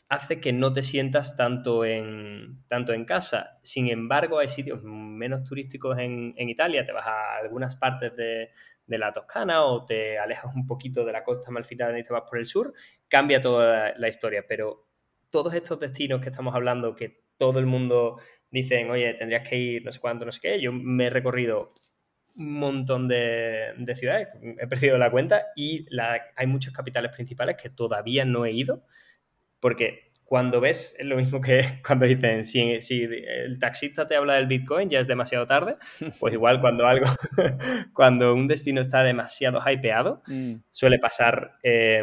hace 0.08 0.40
que 0.40 0.54
no 0.54 0.72
te 0.72 0.84
sientas 0.84 1.36
tanto 1.36 1.84
en, 1.84 2.64
tanto 2.68 2.94
en 2.94 3.06
casa. 3.06 3.60
Sin 3.64 3.90
embargo, 3.90 4.40
hay 4.40 4.48
sitios 4.48 4.84
menos 4.84 5.44
turísticos 5.44 5.98
en, 5.98 6.34
en 6.38 6.50
Italia. 6.50 6.86
Te 6.86 6.92
vas 6.92 7.08
a 7.08 7.38
algunas 7.38 7.76
partes 7.76 8.16
de, 8.16 8.52
de, 8.86 8.98
la 8.98 9.12
Toscana 9.12 9.64
o 9.64 9.86
te 9.86 10.20
alejas 10.20 10.54
un 10.56 10.68
poquito 10.68 11.06
de 11.06 11.12
la 11.12 11.24
costa 11.24 11.52
malfitana 11.52 11.98
y 11.98 12.04
te 12.04 12.14
vas 12.14 12.24
por 12.30 12.38
el 12.38 12.46
sur. 12.46 12.74
Cambia 13.08 13.42
toda 13.42 13.94
la, 13.98 14.08
historia, 14.08 14.46
pero 14.48 14.88
todos 15.32 15.54
estos 15.54 15.80
destinos 15.80 16.22
que 16.22 16.30
estamos 16.30 16.54
hablando, 16.54 16.96
que 16.96 17.24
todo 17.38 17.60
el 17.60 17.66
mundo 17.66 18.20
dicen, 18.52 18.90
oye, 18.92 19.14
tendrías 19.16 19.48
que 19.48 19.58
ir 19.58 19.86
no 19.86 19.92
sé 19.92 20.00
cuánto, 20.00 20.26
no 20.26 20.32
sé 20.32 20.40
qué. 20.40 20.62
Yo 20.62 20.72
me 20.72 21.08
he 21.08 21.10
recorrido 21.10 21.70
un 22.38 22.60
montón 22.60 23.08
de, 23.08 23.74
de 23.78 23.96
ciudades, 23.96 24.28
he 24.60 24.68
perdido 24.68 24.98
la 24.98 25.10
cuenta 25.10 25.48
y 25.56 25.86
hay 26.36 26.48
muchas 26.48 26.74
capitales 26.74 27.12
principales 27.14 27.56
que 27.56 27.70
todavía 27.70 28.26
no 28.26 28.46
he 28.46 28.52
ido, 28.52 28.84
porque 29.66 30.12
cuando 30.26 30.62
ves, 30.62 30.96
es 31.00 31.08
lo 31.08 31.16
mismo 31.16 31.42
que 31.42 31.60
cuando 31.88 32.06
dicen, 32.06 32.44
si, 32.44 32.80
si, 32.82 33.02
el 33.02 33.58
taxista 33.58 34.06
te 34.06 34.16
habla 34.16 34.36
del 34.36 34.46
Bitcoin, 34.46 34.92
ya 34.92 35.00
es 35.00 35.08
demasiado 35.08 35.48
tarde, 35.48 35.78
pues 36.20 36.36
igual 36.36 36.62
cuando 36.62 36.86
algo, 36.86 37.08
cuando 37.96 38.32
un 38.36 38.48
destino 38.48 38.80
está 38.80 39.02
demasiado 39.02 39.60
hypeado, 39.68 40.22
mm. 40.28 40.58
suele 40.70 41.00
pasar 41.00 41.54
eh, 41.64 42.00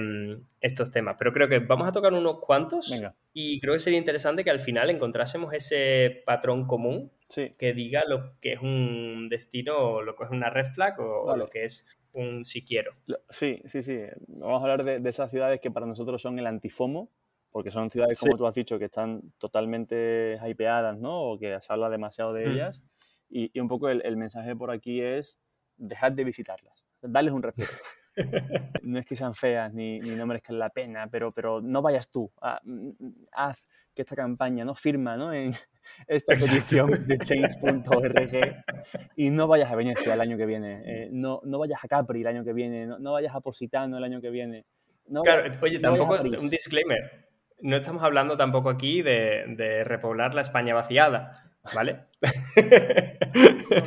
estos 0.61 0.91
temas. 0.91 1.15
Pero 1.17 1.33
creo 1.33 1.49
que 1.49 1.61
vamos 1.61 1.87
a 1.87 1.93
tocar 1.93 2.13
unos 2.13 2.41
cuantos 2.41 2.91
Venga. 2.91 3.15
y 3.33 3.61
creo 3.61 3.75
que 3.75 3.79
sería 3.79 4.01
interesante 4.01 4.43
que 4.43 4.51
al 4.51 4.59
final 4.59 4.91
encontrásemos 4.91 5.55
ese 5.55 6.25
patrón 6.27 6.67
común 6.67 7.13
sí. 7.29 7.53
que 7.57 7.73
diga 7.75 8.03
lo 8.05 8.33
que 8.41 8.55
es 8.55 8.61
un 8.61 9.29
destino, 9.29 9.77
o 9.79 10.03
lo 10.03 10.17
que 10.17 10.25
es 10.25 10.31
una 10.31 10.51
red 10.51 10.67
flag 10.75 10.99
o, 10.99 11.27
vale. 11.27 11.43
o 11.43 11.45
lo 11.45 11.49
que 11.49 11.63
es 11.63 11.87
un 12.13 12.45
si 12.45 12.65
quiero. 12.65 12.91
Sí, 13.31 13.63
sí, 13.67 13.85
sí. 13.85 14.01
Vamos 14.41 14.59
a 14.59 14.63
hablar 14.63 14.83
de, 14.83 14.99
de 14.99 15.09
esas 15.09 15.31
ciudades 15.31 15.61
que 15.61 15.71
para 15.71 15.87
nosotros 15.87 16.21
son 16.21 16.41
el 16.41 16.49
antifomo 16.49 17.13
porque 17.53 17.71
son 17.71 17.91
ciudades, 17.91 18.19
como 18.19 18.33
sí. 18.33 18.39
tú 18.39 18.47
has 18.47 18.55
dicho, 18.55 18.79
que 18.79 18.87
están 18.87 19.23
totalmente 19.39 20.39
hypeadas, 20.45 20.99
¿no? 20.99 21.23
O 21.23 21.39
que 21.39 21.61
se 21.61 21.73
habla 21.73 21.91
demasiado 21.91 22.33
de 22.33 22.47
mm. 22.47 22.51
ellas. 22.51 22.83
Y, 23.29 23.51
y, 23.55 23.61
un 23.61 23.69
poco 23.69 23.89
el, 23.89 24.03
el, 24.05 24.17
mensaje 24.17 24.57
por 24.57 24.71
aquí 24.71 25.01
es, 25.01 25.39
dejad 25.77 26.13
de 26.13 26.25
visitarlas, 26.25 26.87
darles 27.01 27.33
un 27.33 27.43
respeto. 27.43 27.73
no 28.83 28.99
es 28.99 29.07
que 29.07 29.17
sean 29.17 29.35
feas 29.35 29.73
ni, 29.73 29.99
ni 30.01 30.11
no 30.11 30.27
merezcan 30.27 30.59
la 30.59 30.71
pena, 30.71 31.09
pero, 31.09 31.33
pero 31.33 31.61
no 31.61 31.83
vayas 31.83 32.11
tú. 32.11 32.31
Mm, 32.65 32.91
haz 33.33 33.67
que 33.95 34.03
esta 34.03 34.17
campaña 34.17 34.65
no 34.65 34.75
firma 34.75 35.17
¿no? 35.17 35.33
en 35.33 35.53
esta 36.09 36.35
petición 36.35 37.07
de 37.07 37.19
change.org 37.19 38.65
y 39.17 39.31
no 39.31 39.47
vayas 39.47 39.71
a 39.71 39.77
Venecia 39.77 40.15
el 40.15 40.21
año 40.21 40.37
que 40.37 40.47
viene, 40.47 40.83
eh, 40.85 41.09
no, 41.13 41.41
no 41.45 41.59
vayas 41.59 41.85
a 41.85 41.89
Capri 41.89 42.21
el 42.21 42.27
año 42.27 42.45
que 42.45 42.53
viene, 42.53 42.87
no, 42.87 43.13
vayas 43.13 43.35
a 43.35 43.41
Positano 43.41 43.99
el 43.99 44.05
año 44.05 44.21
que 44.21 44.31
viene. 44.31 44.65
claro, 45.23 45.51
oye, 45.61 45.79
tampoco, 45.79 46.21
un 46.23 46.51
disclaimer, 46.51 47.29
no 47.63 47.77
estamos 47.77 48.03
hablando 48.03 48.37
tampoco 48.37 48.69
aquí 48.69 49.03
de, 49.03 49.45
de 49.57 49.85
repoblar 49.85 50.35
la 50.35 50.43
España 50.43 50.75
vaciada, 50.75 51.33
¿vale? 51.75 52.01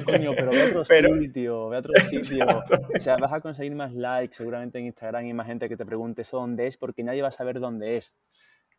coño, 0.06 0.32
pero 0.36 0.52
ve 0.52 0.62
a 0.62 0.68
otro 0.68 0.86
sitio, 1.20 1.70
ve 1.70 1.76
a 1.76 1.80
otro 1.80 1.94
sitio. 1.96 2.46
O 2.96 3.00
sea, 3.00 3.18
vas 3.18 3.34
a 3.34 3.42
conseguir 3.42 3.76
más 3.76 3.94
likes 3.94 4.36
seguramente 4.36 4.80
en 4.80 4.86
Instagram 4.86 5.26
y 5.26 5.34
más 5.34 5.48
gente 5.48 5.68
que 5.68 5.76
te 5.76 5.86
pregunte 5.86 6.22
eso 6.22 6.38
dónde 6.38 6.68
es, 6.68 6.78
porque 6.78 7.04
nadie 7.04 7.22
va 7.22 7.28
a 7.28 7.32
saber 7.32 7.60
dónde 7.60 7.98
es. 7.98 8.14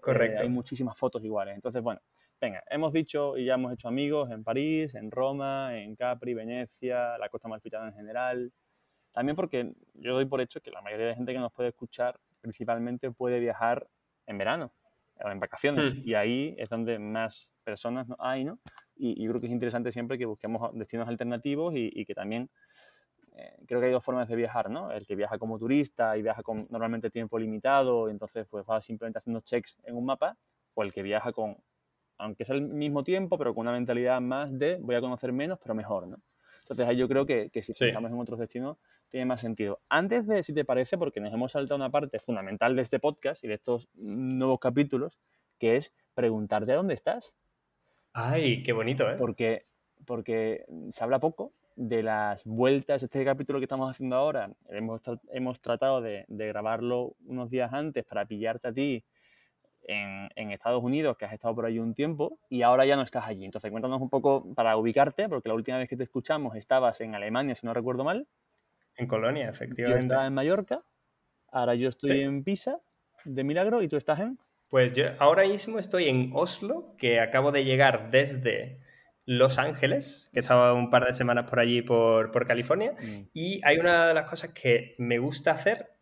Correcto. 0.01 0.39
Eh, 0.39 0.43
hay 0.43 0.49
muchísimas 0.49 0.99
fotos 0.99 1.25
iguales. 1.25 1.55
Entonces, 1.55 1.83
bueno, 1.83 2.01
venga, 2.41 2.65
hemos 2.71 2.93
dicho 2.93 3.37
y 3.37 3.45
ya 3.45 3.55
hemos 3.55 3.75
hecho 3.75 3.89
amigos 3.89 4.31
en 4.31 4.45
París, 4.45 4.95
en 4.95 5.11
Roma, 5.11 5.77
en 5.79 5.95
Capri, 5.95 6.33
Venecia, 6.33 7.19
la 7.19 7.29
Costa 7.29 7.49
Malfitana 7.49 7.89
en 7.89 7.95
general. 7.95 8.53
También 9.13 9.37
porque 9.37 9.73
yo 9.95 10.15
doy 10.15 10.25
por 10.25 10.41
hecho 10.41 10.61
que 10.61 10.71
la 10.71 10.81
mayoría 10.81 11.07
de 11.07 11.15
gente 11.15 11.33
que 11.33 11.39
nos 11.39 11.53
puede 11.53 11.69
escuchar 11.69 12.19
principalmente 12.41 13.11
puede 13.11 13.41
viajar 13.41 13.87
en 14.27 14.39
verano 14.39 14.73
en 15.21 15.41
vacaciones. 15.41 15.95
Hmm. 15.95 16.03
Y 16.05 16.15
ahí 16.15 16.55
es 16.59 16.69
donde 16.69 16.99
más 16.99 17.51
personas 17.65 18.07
hay, 18.19 18.45
¿no? 18.45 18.59
Y, 18.97 19.23
yo 19.23 19.31
creo 19.31 19.41
que 19.41 19.47
es 19.47 19.53
interesante 19.53 19.93
siempre 19.93 20.17
que 20.19 20.27
busquemos 20.27 20.71
destinos 20.75 21.09
alternativos 21.09 21.75
y, 21.77 22.05
que 22.05 22.15
también 22.15 22.49
eh, 23.35 23.57
creo 23.67 23.81
que 23.81 23.87
hay 23.87 23.93
dos 23.93 24.05
formas 24.05 24.29
de 24.29 24.37
viajar, 24.37 24.71
¿no? 24.71 24.91
El 24.91 25.07
que 25.07 25.15
viaja 25.15 25.39
como 25.39 25.59
turista 25.59 26.17
y 26.17 26.23
viaja 26.23 26.43
con 26.43 26.57
normalmente 26.71 27.11
tiempo 27.11 27.39
limitado, 27.39 28.09
y 28.09 28.13
entonces 28.13 28.47
pues 28.49 28.65
va 28.69 28.81
simplemente 28.81 29.19
haciendo 29.19 29.41
checks 29.41 29.77
en 29.85 29.97
un 29.97 30.07
mapa, 30.07 30.37
o 30.75 30.83
el 30.83 30.93
que 30.93 31.03
viaja 31.03 31.33
con, 31.33 31.57
aunque 32.19 32.45
sea 32.45 32.55
el 32.55 32.63
mismo 32.63 33.05
tiempo, 33.05 33.37
pero 33.37 33.55
con 33.55 33.63
una 33.63 33.73
mentalidad 33.73 34.21
más 34.21 34.57
de 34.59 34.79
voy 34.81 34.95
a 34.95 35.01
conocer 35.01 35.33
menos, 35.33 35.59
pero 35.63 35.75
mejor, 35.75 36.07
¿no? 36.09 36.17
Entonces 36.71 36.89
ahí 36.89 36.97
yo 36.97 37.09
creo 37.09 37.27
que, 37.27 37.51
que 37.51 37.63
si 37.63 37.73
pensamos 37.73 38.11
en 38.11 38.19
otros 38.19 38.39
destinos 38.39 38.79
tiene 39.09 39.27
más 39.27 39.41
sentido. 39.41 39.81
Antes 39.89 40.27
de, 40.27 40.43
si 40.43 40.53
te 40.53 40.65
parece, 40.65 40.99
porque 40.99 41.21
nos 41.21 41.33
hemos 41.33 41.53
saltado 41.53 41.77
una 41.77 41.91
parte 41.91 42.19
fundamental 42.19 42.77
de 42.77 42.83
este 42.83 42.99
podcast 42.99 43.43
y 43.45 43.49
de 43.49 43.55
estos 43.55 43.89
nuevos 43.95 44.59
capítulos, 44.59 45.19
que 45.59 45.77
es 45.77 45.93
preguntarte 46.15 46.73
dónde 46.73 46.95
estás. 46.95 47.35
Ay, 48.13 48.63
qué 48.63 48.73
bonito, 48.73 49.09
¿eh? 49.09 49.17
Porque, 49.19 49.67
porque 50.05 50.65
se 50.91 51.05
habla 51.05 51.19
poco 51.19 51.53
de 51.77 52.03
las 52.03 52.45
vueltas. 52.45 53.03
Este 53.03 53.25
capítulo 53.25 53.59
que 53.61 53.67
estamos 53.67 53.91
haciendo 53.91 54.17
ahora, 54.17 54.51
hemos, 54.71 55.03
hemos 55.31 55.61
tratado 55.61 56.01
de, 56.01 56.25
grabarlo 56.29 57.15
unos 57.27 57.51
días 57.51 57.73
antes 57.73 58.05
para 58.05 58.25
pillarte 58.25 58.69
a 58.69 58.73
ti 58.73 59.05
en, 59.87 60.29
en, 60.37 60.51
Estados 60.51 60.83
Unidos, 60.83 61.17
que 61.17 61.25
has 61.25 61.33
estado 61.33 61.55
por 61.55 61.67
allí 61.67 61.79
un 61.79 61.95
tiempo, 61.95 62.39
y 62.49 62.63
ahora 62.63 62.85
ya 62.85 62.97
no 62.97 63.03
estás 63.03 63.27
allí. 63.27 63.45
Entonces, 63.45 63.71
cuéntanos 63.71 64.01
un 64.01 64.11
poco 64.11 64.55
para 64.55 64.77
ubicarte, 64.77 65.29
porque 65.29 65.49
la 65.49 65.55
última 65.55 65.79
vez 65.79 65.89
que 65.89 65.97
te 65.97 66.05
escuchamos 66.05 66.57
estabas 66.57 67.01
en 67.01 67.15
Alemania, 67.15 67.55
si 67.55 67.67
no 67.67 67.75
recuerdo 67.75 68.05
mal. 68.05 68.27
En 68.97 69.07
Colonia, 69.07 69.49
efectivamente. 69.49 70.03
Yo 70.03 70.13
estaba 70.13 70.27
en 70.27 70.35
Mallorca, 70.35 70.83
ahora 71.51 71.75
yo 71.75 71.89
estoy 71.89 72.21
en 72.21 72.45
Pisa, 72.45 72.81
de 73.25 73.45
milagro, 73.45 73.83
y 73.83 73.89
tú 73.89 73.97
estás 73.97 74.21
en... 74.21 74.39
Pues 74.69 74.93
yo 74.93 75.07
ahora 75.19 75.45
mismo 75.45 75.79
estoy 75.79 76.09
en 76.09 76.31
Oslo, 76.35 76.95
que 76.99 77.21
acabo 77.21 77.53
de 77.53 77.65
llegar 77.65 78.11
desde 78.11 78.81
Los 79.25 79.59
Ángeles, 79.59 80.29
que 80.33 80.41
estaba 80.41 80.75
un 80.75 80.91
par 80.91 81.05
de 81.05 81.13
semanas 81.13 81.49
por 81.49 81.61
allí, 81.61 81.83
por, 81.83 82.47
California. 82.47 82.93
Mm. 82.93 83.29
Y 83.33 83.61
hay 83.65 83.79
una 83.79 84.09
de 84.09 84.15
las 84.15 84.29
cosas 84.29 84.51
que 84.51 84.97
me 84.99 85.19
gusta 85.19 85.53
hacer, 85.53 85.96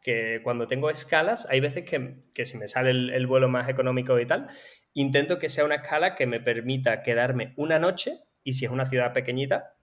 que 0.00 0.40
cuando 0.42 0.66
tengo 0.66 0.90
escalas, 0.90 1.46
hay 1.50 1.60
veces 1.60 1.84
que, 1.84 2.44
si 2.44 2.58
me 2.58 2.68
sale 2.68 2.90
el, 2.90 3.26
vuelo 3.26 3.48
más 3.48 3.68
económico 3.68 4.18
y 4.18 4.26
tal, 4.26 4.48
intento 4.94 5.38
que 5.38 5.48
sea 5.48 5.64
una 5.64 5.76
escala 5.76 6.14
que 6.14 6.26
me 6.26 6.40
permita 6.40 7.02
quedarme 7.02 7.52
una 7.56 7.78
noche, 7.78 8.20
y 8.44 8.52
si 8.52 8.64
es 8.64 8.70
una 8.70 8.86
ciudad 8.86 9.12
pequeñita, 9.12 9.74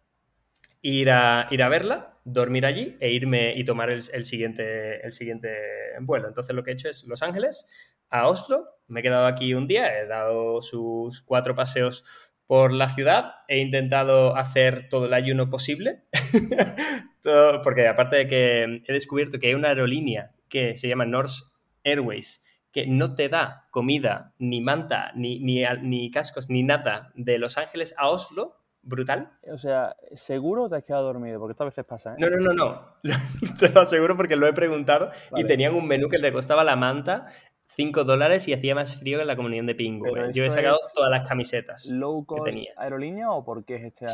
ir 0.82 1.10
a, 1.12 1.48
ir 1.52 1.62
a 1.64 1.70
verla, 1.70 2.20
dormir 2.24 2.66
allí 2.66 2.98
e 3.00 3.12
irme 3.12 3.54
y 3.56 3.64
tomar 3.66 3.90
el, 3.90 4.02
el, 4.14 4.26
siguiente, 4.26 5.06
el 5.06 5.14
siguiente 5.14 5.50
vuelo. 6.02 6.28
Entonces 6.28 6.56
lo 6.56 6.64
que 6.64 6.72
he 6.72 6.74
hecho 6.74 6.90
es 6.90 7.04
Los 7.06 7.22
Ángeles, 7.22 7.68
a 8.10 8.28
Oslo. 8.28 8.70
Me 8.88 9.00
he 9.00 9.04
quedado 9.04 9.26
aquí 9.26 9.54
un 9.54 9.68
día, 9.68 10.00
he 10.00 10.08
dado 10.08 10.62
sus 10.62 11.22
cuatro 11.22 11.56
paseos 11.56 12.04
por 12.48 12.72
la 12.72 12.90
ciudad, 12.90 13.36
he 13.48 13.60
intentado 13.60 14.36
hacer 14.36 14.88
todo 14.90 15.06
el 15.06 15.14
ayuno 15.14 15.50
posible, 15.50 16.04
porque 17.64 17.88
aparte 17.88 18.18
de 18.18 18.28
que 18.28 18.64
he 18.86 18.94
descubierto 18.94 19.40
que 19.40 19.48
hay 19.48 19.54
una 19.56 19.70
aerolínea 19.70 20.32
que 20.48 20.76
se 20.76 20.88
llama 20.88 21.06
North 21.06 21.32
Airways, 21.84 22.44
que 22.72 22.86
no 22.86 23.16
te 23.16 23.30
da 23.30 23.68
comida, 23.72 24.34
ni 24.38 24.62
manta, 24.62 25.12
ni, 25.16 25.40
ni, 25.40 25.64
ni 25.82 26.12
cascos, 26.12 26.50
ni 26.50 26.62
nada 26.62 27.12
de 27.16 27.40
Los 27.40 27.58
Ángeles 27.58 27.96
a 27.98 28.10
Oslo, 28.10 28.58
brutal. 28.86 29.32
O 29.52 29.58
sea, 29.58 29.96
seguro 30.14 30.70
te 30.70 30.76
has 30.76 30.84
quedado 30.84 31.06
dormido, 31.06 31.40
porque 31.40 31.56
a 31.58 31.66
veces 31.66 31.86
pasa, 31.86 32.14
¿eh? 32.14 32.18
No, 32.20 32.30
no, 32.30 32.38
no, 32.38 32.54
no. 32.54 32.96
te 33.60 33.70
lo 33.70 33.82
aseguro 33.82 34.16
porque 34.16 34.36
lo 34.36 34.46
he 34.46 34.54
preguntado 34.54 35.10
y 35.36 35.44
tenían 35.46 35.74
un 35.74 35.88
menú 35.88 36.10
que 36.10 36.20
le 36.20 36.32
costaba 36.32 36.64
la 36.64 36.76
manta 36.76 37.26
5 37.76 38.04
dólares 38.04 38.48
y 38.48 38.54
hacía 38.54 38.74
más 38.74 38.96
frío 38.96 39.18
que 39.18 39.24
en 39.24 39.28
la 39.28 39.36
comunión 39.36 39.66
de 39.66 39.76
Pingo. 39.76 40.08
Yo 40.32 40.46
he 40.46 40.50
sacado 40.50 40.78
todas 40.94 41.12
las 41.12 41.28
camisetas 41.28 41.86
low 41.88 42.26
cost 42.26 42.46
que 42.46 42.52
tenía. 42.52 42.74
aerolínea 42.78 43.32
o 43.32 43.44
porque 43.44 43.76
es 43.76 43.84
este 43.84 44.06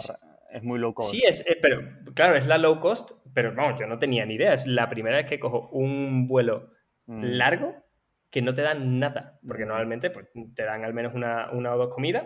es 0.51 0.63
muy 0.63 0.79
low 0.79 0.93
cost? 0.93 1.11
Sí, 1.11 1.23
es, 1.25 1.41
eh, 1.47 1.57
pero 1.61 1.87
claro, 2.13 2.35
es 2.35 2.45
la 2.45 2.57
low 2.57 2.79
cost, 2.79 3.11
pero 3.33 3.53
vamos, 3.55 3.79
yo 3.79 3.87
no 3.87 3.99
tenía 3.99 4.25
ni 4.25 4.35
idea. 4.35 4.53
Es 4.53 4.67
la 4.67 4.89
primera 4.89 5.17
vez 5.17 5.25
que 5.25 5.39
cojo 5.39 5.69
un 5.71 6.27
vuelo 6.27 6.71
mm. 7.07 7.23
largo 7.23 7.75
que 8.29 8.41
no 8.41 8.53
te 8.53 8.61
dan 8.61 8.99
nada, 8.99 9.39
porque 9.47 9.65
mm. 9.65 9.67
normalmente 9.67 10.09
pues, 10.09 10.27
te 10.55 10.63
dan 10.63 10.83
al 10.83 10.93
menos 10.93 11.13
una, 11.13 11.51
una 11.51 11.73
o 11.73 11.77
dos 11.77 11.93
comidas 11.93 12.25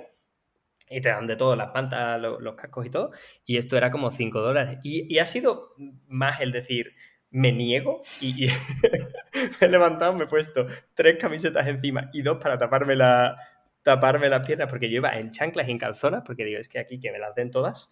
y 0.89 1.01
te 1.01 1.09
dan 1.09 1.27
de 1.27 1.35
todo, 1.35 1.55
las 1.55 1.71
pantas, 1.71 2.21
los, 2.21 2.55
cascos 2.55 2.85
y 2.85 2.89
todo, 2.89 3.11
y 3.43 3.57
esto 3.57 3.75
era 3.75 3.89
como 3.89 4.11
5 4.11 4.39
dólares. 4.41 4.77
Y, 4.83 5.11
y, 5.13 5.17
ha 5.17 5.25
sido 5.25 5.73
más 6.07 6.41
el 6.41 6.51
decir, 6.51 6.93
me 7.31 7.51
niego 7.51 8.01
y, 8.21 8.47
me 9.61 9.67
he 9.67 9.69
levantado, 9.69 10.13
me 10.13 10.25
he 10.25 10.27
puesto 10.27 10.65
tres 10.93 11.17
camisetas 11.19 11.67
encima 11.67 12.09
y 12.13 12.21
dos 12.21 12.37
para 12.37 12.57
taparme, 12.57 12.95
la, 12.95 13.35
taparme 13.83 14.29
las 14.29 14.45
piernas 14.45 14.67
porque 14.69 14.89
yo 14.89 14.97
iba 14.97 15.11
en 15.11 15.31
chanclas 15.31 15.67
y 15.67 15.71
en 15.71 15.77
calzonas 15.77 16.23
porque 16.25 16.45
digo, 16.45 16.59
es 16.59 16.69
que 16.69 16.79
aquí 16.79 16.99
que 16.99 17.11
me 17.11 17.19
las 17.19 17.35
den 17.35 17.51
todas. 17.51 17.91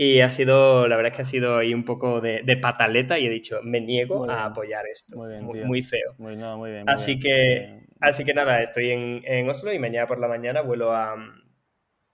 Y 0.00 0.20
ha 0.20 0.30
sido, 0.30 0.86
la 0.86 0.94
verdad 0.94 1.10
es 1.10 1.16
que 1.16 1.22
ha 1.22 1.24
sido 1.24 1.58
ahí 1.58 1.74
un 1.74 1.84
poco 1.84 2.20
de, 2.20 2.58
pataleta 2.62 3.18
y 3.18 3.26
he 3.26 3.30
dicho, 3.30 3.60
me 3.64 3.80
niego 3.80 4.30
a 4.30 4.44
apoyar 4.44 4.86
esto. 4.86 5.16
Muy, 5.16 5.82
feo. 5.82 6.14
Muy, 6.18 6.36
muy 6.36 6.70
bien, 6.70 6.88
así, 6.88 7.18
que, 7.18 7.84
así 8.00 8.24
que 8.24 8.32
nada, 8.32 8.62
estoy 8.62 8.90
en, 8.90 9.22
en, 9.24 9.50
Oslo 9.50 9.72
y 9.72 9.78
mañana 9.80 10.06
por 10.06 10.20
la 10.20 10.28
mañana 10.28 10.60
vuelo 10.60 10.92
a, 10.92 11.16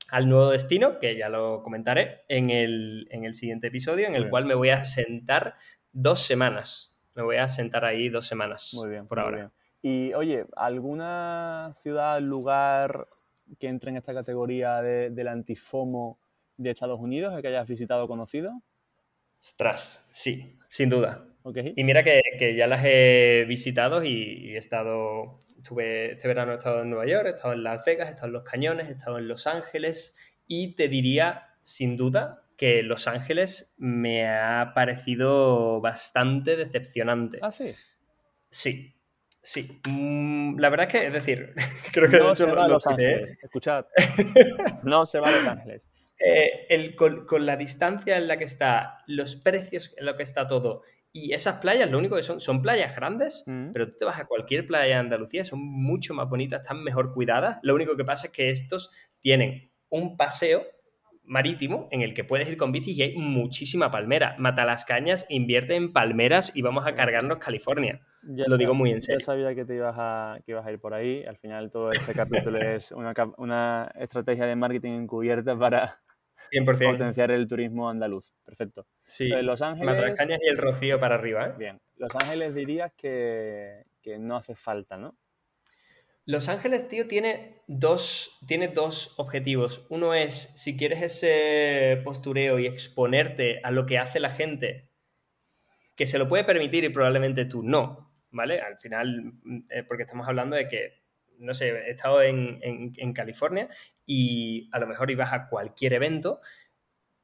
al 0.09 0.29
nuevo 0.31 0.51
destino, 0.51 0.99
que 0.99 1.17
ya 1.17 1.29
lo 1.29 1.63
comentaré 1.63 2.23
en 2.29 2.49
el, 2.49 3.07
en 3.11 3.25
el 3.25 3.35
siguiente 3.35 3.67
episodio, 3.67 4.07
en 4.07 4.15
el 4.15 4.31
cual 4.31 4.47
me 4.47 4.55
voy 4.55 4.71
a 4.71 4.85
sentar 4.87 5.57
dos 5.93 6.21
semanas. 6.21 6.94
Me 7.15 7.23
voy 7.23 7.37
a 7.37 7.49
sentar 7.49 7.85
ahí 7.85 8.09
dos 8.09 8.27
semanas. 8.27 8.73
Muy 8.75 8.91
bien. 8.91 9.07
Por 9.07 9.21
ahora. 9.21 9.51
Y 9.83 10.13
oye, 10.15 10.47
¿alguna 10.57 11.75
ciudad, 11.81 12.21
lugar 12.21 13.05
que 13.59 13.69
entre 13.69 13.91
en 13.91 13.99
esta 13.99 14.15
categoría 14.15 14.81
de, 14.81 15.11
del 15.11 15.29
antifomo 15.29 16.19
de 16.57 16.71
Estados 16.71 17.01
Unidos 17.01 17.41
que 17.41 17.49
hayas 17.49 17.69
visitado 17.69 18.05
o 18.05 18.09
conocido? 18.09 18.63
Ostras, 19.41 20.07
sí, 20.11 20.59
sin 20.69 20.89
duda. 20.89 21.27
Y 21.77 21.85
mira 21.85 22.03
que, 22.03 22.23
ya 22.57 22.67
las 22.67 22.83
he 22.87 23.45
visitado 23.47 24.03
y, 24.03 24.55
he 24.55 24.57
estado, 24.57 25.39
estuve, 25.59 26.13
este 26.13 26.27
verano 26.27 26.53
he 26.53 26.55
estado 26.55 26.81
en 26.81 26.89
Nueva 26.89 27.07
York, 27.07 27.27
he 27.27 27.31
estado 27.31 27.53
en 27.53 27.63
Las 27.63 27.85
Vegas, 27.85 28.09
he 28.09 28.13
estado 28.13 28.29
en 28.29 28.33
Los 28.33 28.45
Cañones, 28.45 28.89
he 28.89 28.93
estado 28.93 29.19
en 29.19 29.29
Los 29.29 29.47
Ángeles 29.47 30.17
y 30.47 30.75
te 30.75 30.89
diría, 30.89 31.49
sin 31.63 31.99
duda, 31.99 32.44
que 32.57 32.83
Los 32.83 33.09
Ángeles 33.09 33.75
me 33.77 34.29
ha 34.29 34.73
parecido 34.75 35.81
bastante 35.81 36.57
decepcionante. 36.57 37.39
Ah, 37.43 37.53
sí. 37.53 37.75
Sí, 38.51 38.95
sí. 39.43 39.81
Mm, 39.89 40.59
la 40.59 40.71
verdad 40.71 40.87
es 40.89 40.93
que, 40.93 41.07
es 41.09 41.13
decir, 41.13 41.55
creo 41.93 42.11
que 42.11 42.19
no 42.19 42.27
de 42.27 42.33
hecho 42.33 42.47
se 42.47 42.53
va 42.53 42.65
a 42.65 42.69
Los 42.69 42.87
Ángeles. 42.87 43.39
Escuchad, 43.43 43.87
no 44.85 45.05
se 45.07 45.19
va 45.19 45.29
a 45.29 45.33
Los 45.33 45.47
Ángeles. 45.47 45.87
Eh, 46.19 46.95
con, 46.97 47.45
la 47.45 47.57
distancia 47.57 48.17
en 48.17 48.29
la 48.29 48.39
que 48.39 48.45
está, 48.45 48.99
los 49.07 49.37
precios 49.37 49.93
en 49.97 50.07
lo 50.07 50.17
que 50.17 50.23
está 50.23 50.47
todo 50.47 50.83
y 51.17 51.33
esas 51.33 51.61
playas, 51.61 51.89
lo 51.91 51.99
único 51.99 52.17
que 52.17 52.23
son, 52.23 52.41
son 52.41 52.61
playas 52.61 52.97
grandes, 52.97 53.45
mm. 53.47 53.71
pero 53.73 53.87
tú 53.87 53.97
te 53.99 54.05
vas 54.05 54.19
a 54.19 54.27
cualquier 54.27 54.67
playa 54.67 54.95
de 54.95 54.95
Andalucía, 54.95 55.45
son 55.45 55.61
mucho 55.61 56.13
más 56.13 56.29
bonitas, 56.29 56.63
están 56.63 56.83
mejor 56.83 57.15
cuidadas. 57.15 57.61
Lo 57.63 57.75
único 57.75 57.97
que 57.97 58.05
pasa 58.05 58.27
es 58.27 58.33
que 58.33 58.51
estos 58.51 58.91
tienen 59.21 59.71
un 59.91 60.17
paseo 60.17 60.65
marítimo 61.25 61.89
en 61.91 62.03
el 62.03 62.15
que 62.15 62.25
puedes 62.25 62.49
ir 62.49 62.57
con 62.57 62.73
bici 62.73 62.93
y 62.93 63.03
hay 63.03 63.17
muchísima 63.17 63.91
palmera. 63.91 64.37
Mata 64.39 64.65
las 64.65 64.85
cañas, 64.85 65.27
invierte 65.29 65.75
en 65.75 65.93
palmeras 65.93 66.53
y 66.55 66.63
vamos 66.63 66.87
a 66.87 66.95
cargarnos 66.95 67.39
California. 67.39 68.01
Lo 68.23 68.57
digo 68.57 68.75
muy 68.75 68.91
en 68.91 69.03
serio. 69.03 69.21
Yo 69.21 69.25
sabía 69.27 69.55
que 69.55 69.65
te 69.65 69.75
ibas 69.75 69.95
a, 69.99 70.39
que 70.45 70.53
ibas 70.53 70.67
a 70.67 70.73
ir 70.73 70.79
por 70.79 70.95
ahí. 70.95 71.25
Al 71.25 71.37
final 71.37 71.71
todo 71.71 71.91
este 71.91 72.15
capítulo 72.15 72.59
es 72.61 72.93
una, 72.93 73.13
una, 73.39 73.91
estrategia 73.99 74.47
de 74.47 74.57
marketing 74.57 74.93
encubierta 74.93 75.59
para, 75.59 76.01
100%. 76.53 76.93
potenciar 76.93 77.31
el 77.31 77.47
turismo 77.47 77.89
andaluz. 77.89 78.33
Perfecto. 78.45 78.87
Sí, 79.05 79.25
Entonces, 79.25 79.47
Los 79.47 79.63
Ángeles, 79.63 79.95
Matracañas 79.95 80.41
y 80.43 80.49
el 80.49 80.59
Rocío 80.59 81.01
para 81.01 81.17
arriba, 81.17 81.49
¿eh? 81.49 81.55
bien. 81.59 81.81
Los 81.97 82.15
Ángeles 82.15 82.55
dirías 82.55 82.93
que, 82.97 83.85
que 84.03 84.19
no 84.19 84.37
hace 84.37 84.55
falta, 84.55 84.97
¿no? 84.97 85.17
Los 86.27 86.49
Ángeles, 86.51 86.89
tío, 86.89 87.07
tiene 87.09 87.63
dos, 87.67 88.39
tiene 88.47 88.69
dos 88.69 89.15
objetivos. 89.19 89.87
Uno 89.89 90.13
es, 90.15 90.53
si 90.55 90.77
quieres 90.77 91.03
ese 91.03 92.01
postureo 92.05 92.59
y 92.59 92.67
exponerte 92.67 93.61
a 93.63 93.71
lo 93.71 93.87
que 93.87 93.99
hace 93.99 94.21
la 94.21 94.31
gente, 94.31 94.91
que 95.97 96.07
se 96.07 96.19
lo 96.19 96.29
puede 96.29 96.45
permitir 96.45 96.85
y 96.85 96.89
probablemente 96.89 97.45
tú 97.45 97.63
no, 97.63 98.15
¿vale? 98.31 98.61
Al 98.61 98.79
final, 98.79 99.35
eh, 99.71 99.85
porque 99.85 100.03
estamos 100.03 100.27
hablando 100.29 100.57
de 100.57 100.69
que, 100.69 101.05
no 101.39 101.55
sé, 101.55 101.71
he 101.71 101.91
estado 101.91 102.23
en, 102.23 102.59
en- 102.63 102.93
en 102.97 103.13
California 103.13 103.69
y 104.07 104.69
a 104.73 104.79
lo 104.79 104.87
mejor 104.87 105.11
ibas 105.11 105.33
a 105.33 105.49
cualquier 105.49 105.93
evento 105.93 106.41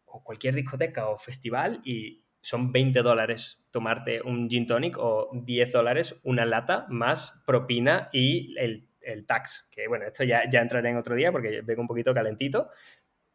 o 0.07 0.25
cualquier 0.25 0.55
discoteca 0.57 1.09
o 1.09 1.19
festival 1.19 1.81
y 1.85 2.25
son 2.43 2.73
20 2.73 3.03
dólares 3.03 3.67
tomarte 3.73 4.23
un 4.23 4.49
gin 4.51 4.67
tonic 4.67 4.97
o 4.99 5.31
10 5.35 5.73
dólares 5.73 6.21
una 6.25 6.47
lata 6.47 6.87
más 6.91 7.43
propina 7.47 8.11
y 8.13 8.57
el, 8.59 8.90
el 9.11 9.27
tax. 9.27 9.69
Que 9.71 9.89
bueno, 9.89 10.07
esto 10.07 10.25
ya, 10.25 10.49
ya 10.51 10.61
entraré 10.61 10.91
en 10.91 10.97
otro 10.97 11.15
día 11.15 11.33
porque 11.33 11.61
vengo 11.63 11.83
un 11.83 11.89
poquito 11.89 12.15
calentito. 12.15 12.71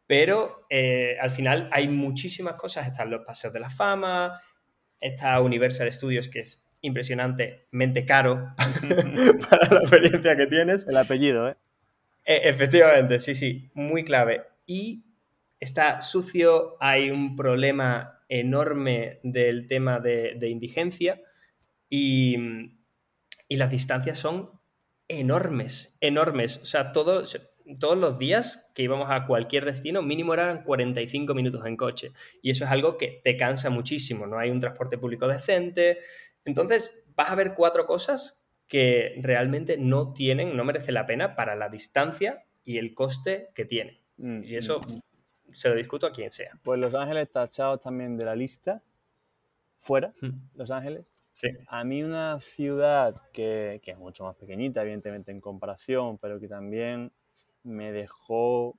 Pero 0.06 0.66
eh, 0.70 1.16
al 1.20 1.30
final 1.30 1.68
hay 1.72 1.88
muchísimas 1.88 2.54
cosas. 2.54 2.86
Están 2.86 3.10
los 3.10 3.24
paseos 3.24 3.52
de 3.52 3.60
la 3.60 3.70
fama, 3.70 4.40
está 5.00 5.40
Universal 5.40 5.92
Studios, 5.92 6.28
que 6.28 6.40
es 6.40 6.64
impresionantemente 6.82 8.04
caro 8.04 8.54
para 9.50 9.74
la 9.74 9.80
experiencia 9.80 10.36
que 10.36 10.46
tienes. 10.46 10.86
El 10.86 10.96
apellido, 10.96 11.48
¿eh? 11.48 11.56
Eh, 12.24 12.40
efectivamente, 12.44 13.18
sí, 13.18 13.34
sí, 13.34 13.70
muy 13.74 14.04
clave. 14.04 14.42
Y 14.66 15.04
está 15.60 16.00
sucio, 16.00 16.76
hay 16.80 17.10
un 17.10 17.36
problema 17.36 18.20
enorme 18.28 19.20
del 19.22 19.68
tema 19.68 20.00
de, 20.00 20.34
de 20.36 20.48
indigencia 20.48 21.20
y, 21.88 22.36
y 23.48 23.56
las 23.56 23.70
distancias 23.70 24.18
son 24.18 24.50
enormes, 25.08 25.96
enormes. 26.00 26.58
O 26.58 26.64
sea, 26.64 26.92
todos, 26.92 27.38
todos 27.78 27.98
los 27.98 28.18
días 28.18 28.68
que 28.74 28.82
íbamos 28.82 29.10
a 29.10 29.26
cualquier 29.26 29.64
destino, 29.64 30.02
mínimo 30.02 30.34
eran 30.34 30.62
45 30.64 31.34
minutos 31.34 31.64
en 31.66 31.76
coche. 31.76 32.12
Y 32.42 32.50
eso 32.50 32.64
es 32.64 32.70
algo 32.70 32.96
que 32.96 33.20
te 33.22 33.36
cansa 33.36 33.70
muchísimo, 33.70 34.26
no 34.26 34.38
hay 34.38 34.50
un 34.50 34.60
transporte 34.60 34.98
público 34.98 35.28
decente. 35.28 35.98
Entonces, 36.44 37.04
vas 37.14 37.30
a 37.30 37.34
ver 37.34 37.54
cuatro 37.54 37.86
cosas 37.86 38.42
que 38.68 39.14
realmente 39.22 39.76
no 39.78 40.12
tienen, 40.12 40.56
no 40.56 40.64
merece 40.64 40.92
la 40.92 41.06
pena 41.06 41.36
para 41.36 41.54
la 41.54 41.68
distancia 41.68 42.44
y 42.64 42.78
el 42.78 42.94
coste 42.94 43.50
que 43.54 43.64
tiene. 43.64 44.00
Mm, 44.16 44.42
Y 44.42 44.56
eso 44.56 44.80
mm. 44.80 45.52
se 45.52 45.68
lo 45.68 45.76
discuto 45.76 46.06
a 46.06 46.12
quien 46.12 46.32
sea. 46.32 46.58
Pues 46.62 46.78
Los 46.80 46.94
Ángeles 46.94 47.30
tachados 47.30 47.80
también 47.80 48.16
de 48.16 48.24
la 48.24 48.34
lista. 48.34 48.82
Fuera, 49.78 50.12
Hmm. 50.20 50.48
Los 50.54 50.70
Ángeles. 50.70 51.06
Sí. 51.36 51.50
A 51.66 51.84
mí 51.84 52.02
una 52.02 52.40
ciudad 52.40 53.14
que, 53.34 53.78
que 53.84 53.90
es 53.90 53.98
mucho 53.98 54.24
más 54.24 54.36
pequeñita, 54.36 54.80
evidentemente, 54.80 55.30
en 55.32 55.42
comparación, 55.42 56.16
pero 56.16 56.40
que 56.40 56.48
también 56.48 57.12
me 57.62 57.92
dejó 57.92 58.78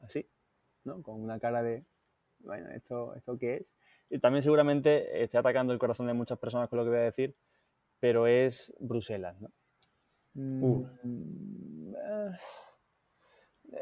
así, 0.00 0.26
¿no? 0.84 1.02
Con 1.02 1.20
una 1.20 1.38
cara 1.38 1.62
de, 1.62 1.84
bueno, 2.38 2.70
¿esto, 2.70 3.14
¿esto 3.16 3.36
qué 3.36 3.56
es? 3.56 3.70
Y 4.08 4.18
también 4.18 4.42
seguramente 4.42 5.22
estoy 5.22 5.40
atacando 5.40 5.74
el 5.74 5.78
corazón 5.78 6.06
de 6.06 6.14
muchas 6.14 6.38
personas 6.38 6.70
con 6.70 6.78
lo 6.78 6.84
que 6.84 6.90
voy 6.90 7.00
a 7.00 7.02
decir, 7.02 7.36
pero 8.00 8.26
es 8.26 8.72
Bruselas, 8.80 9.38
¿no? 9.38 9.50
Uh. 10.36 10.86
Mm, 11.02 11.94
eh, 11.96 12.38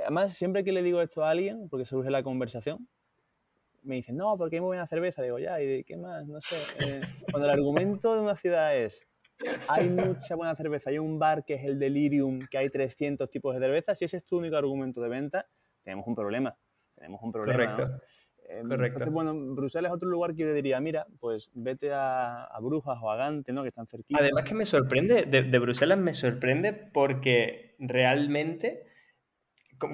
Además, 0.03 0.35
siempre 0.35 0.65
que 0.65 0.73
le 0.73 0.83
digo 0.83 1.01
esto 1.01 1.25
a 1.25 1.31
alguien, 1.31 1.69
porque 1.69 1.85
surge 1.87 2.11
la 2.11 2.25
conversación, 2.25 2.89
me 3.87 3.97
dicen, 3.97 4.17
no, 4.17 4.37
porque 4.37 4.57
hay 4.57 4.61
muy 4.61 4.69
buena 4.69 4.87
cerveza. 4.87 5.23
Digo, 5.23 5.39
ya, 5.39 5.61
¿y 5.61 5.85
qué 5.85 5.97
más? 5.97 6.27
No 6.27 6.41
sé. 6.41 6.57
Eh, 6.81 7.01
cuando 7.31 7.49
el 7.49 7.55
argumento 7.55 8.15
de 8.15 8.21
una 8.21 8.37
ciudad 8.37 8.77
es, 8.77 9.07
hay 9.69 9.89
mucha 9.89 10.35
buena 10.35 10.55
cerveza, 10.55 10.91
hay 10.91 10.99
un 10.99 11.19
bar 11.19 11.45
que 11.45 11.55
es 11.55 11.65
el 11.65 11.79
Delirium, 11.79 12.41
que 12.51 12.59
hay 12.59 12.71
300 12.71 13.31
tipos 13.31 13.55
de 13.55 13.61
cerveza, 13.61 13.95
si 13.95 14.05
ese 14.05 14.17
es 14.19 14.25
tu 14.25 14.39
único 14.39 14.57
argumento 14.57 15.01
de 15.01 15.09
venta, 15.09 15.47
tenemos 15.83 16.07
un 16.07 16.15
problema. 16.15 16.57
Tenemos 16.95 17.23
un 17.23 17.33
problema. 17.33 17.65
¿no? 17.65 17.77
Correcto. 17.77 18.05
Eh, 18.49 18.63
correcto. 18.63 18.85
Entonces, 18.85 19.13
bueno, 19.13 19.35
Bruselas 19.55 19.91
es 19.91 19.95
otro 19.95 20.09
lugar 20.09 20.35
que 20.35 20.43
yo 20.43 20.53
diría, 20.53 20.81
mira, 20.81 21.07
pues 21.21 21.51
vete 21.55 21.93
a, 21.93 22.45
a 22.45 22.61
Brujas 22.61 22.99
o 23.03 23.11
a 23.11 23.17
Gante, 23.17 23.53
¿no? 23.53 23.63
Que 23.63 23.69
están 23.69 23.87
cerquita. 23.87 24.21
Además 24.21 24.45
que 24.45 24.55
me 24.55 24.65
sorprende, 24.65 25.25
de, 25.25 25.43
de 25.43 25.59
Bruselas 25.59 25.99
me 25.99 26.15
sorprende 26.15 26.73
porque 26.73 27.75
realmente 27.79 28.86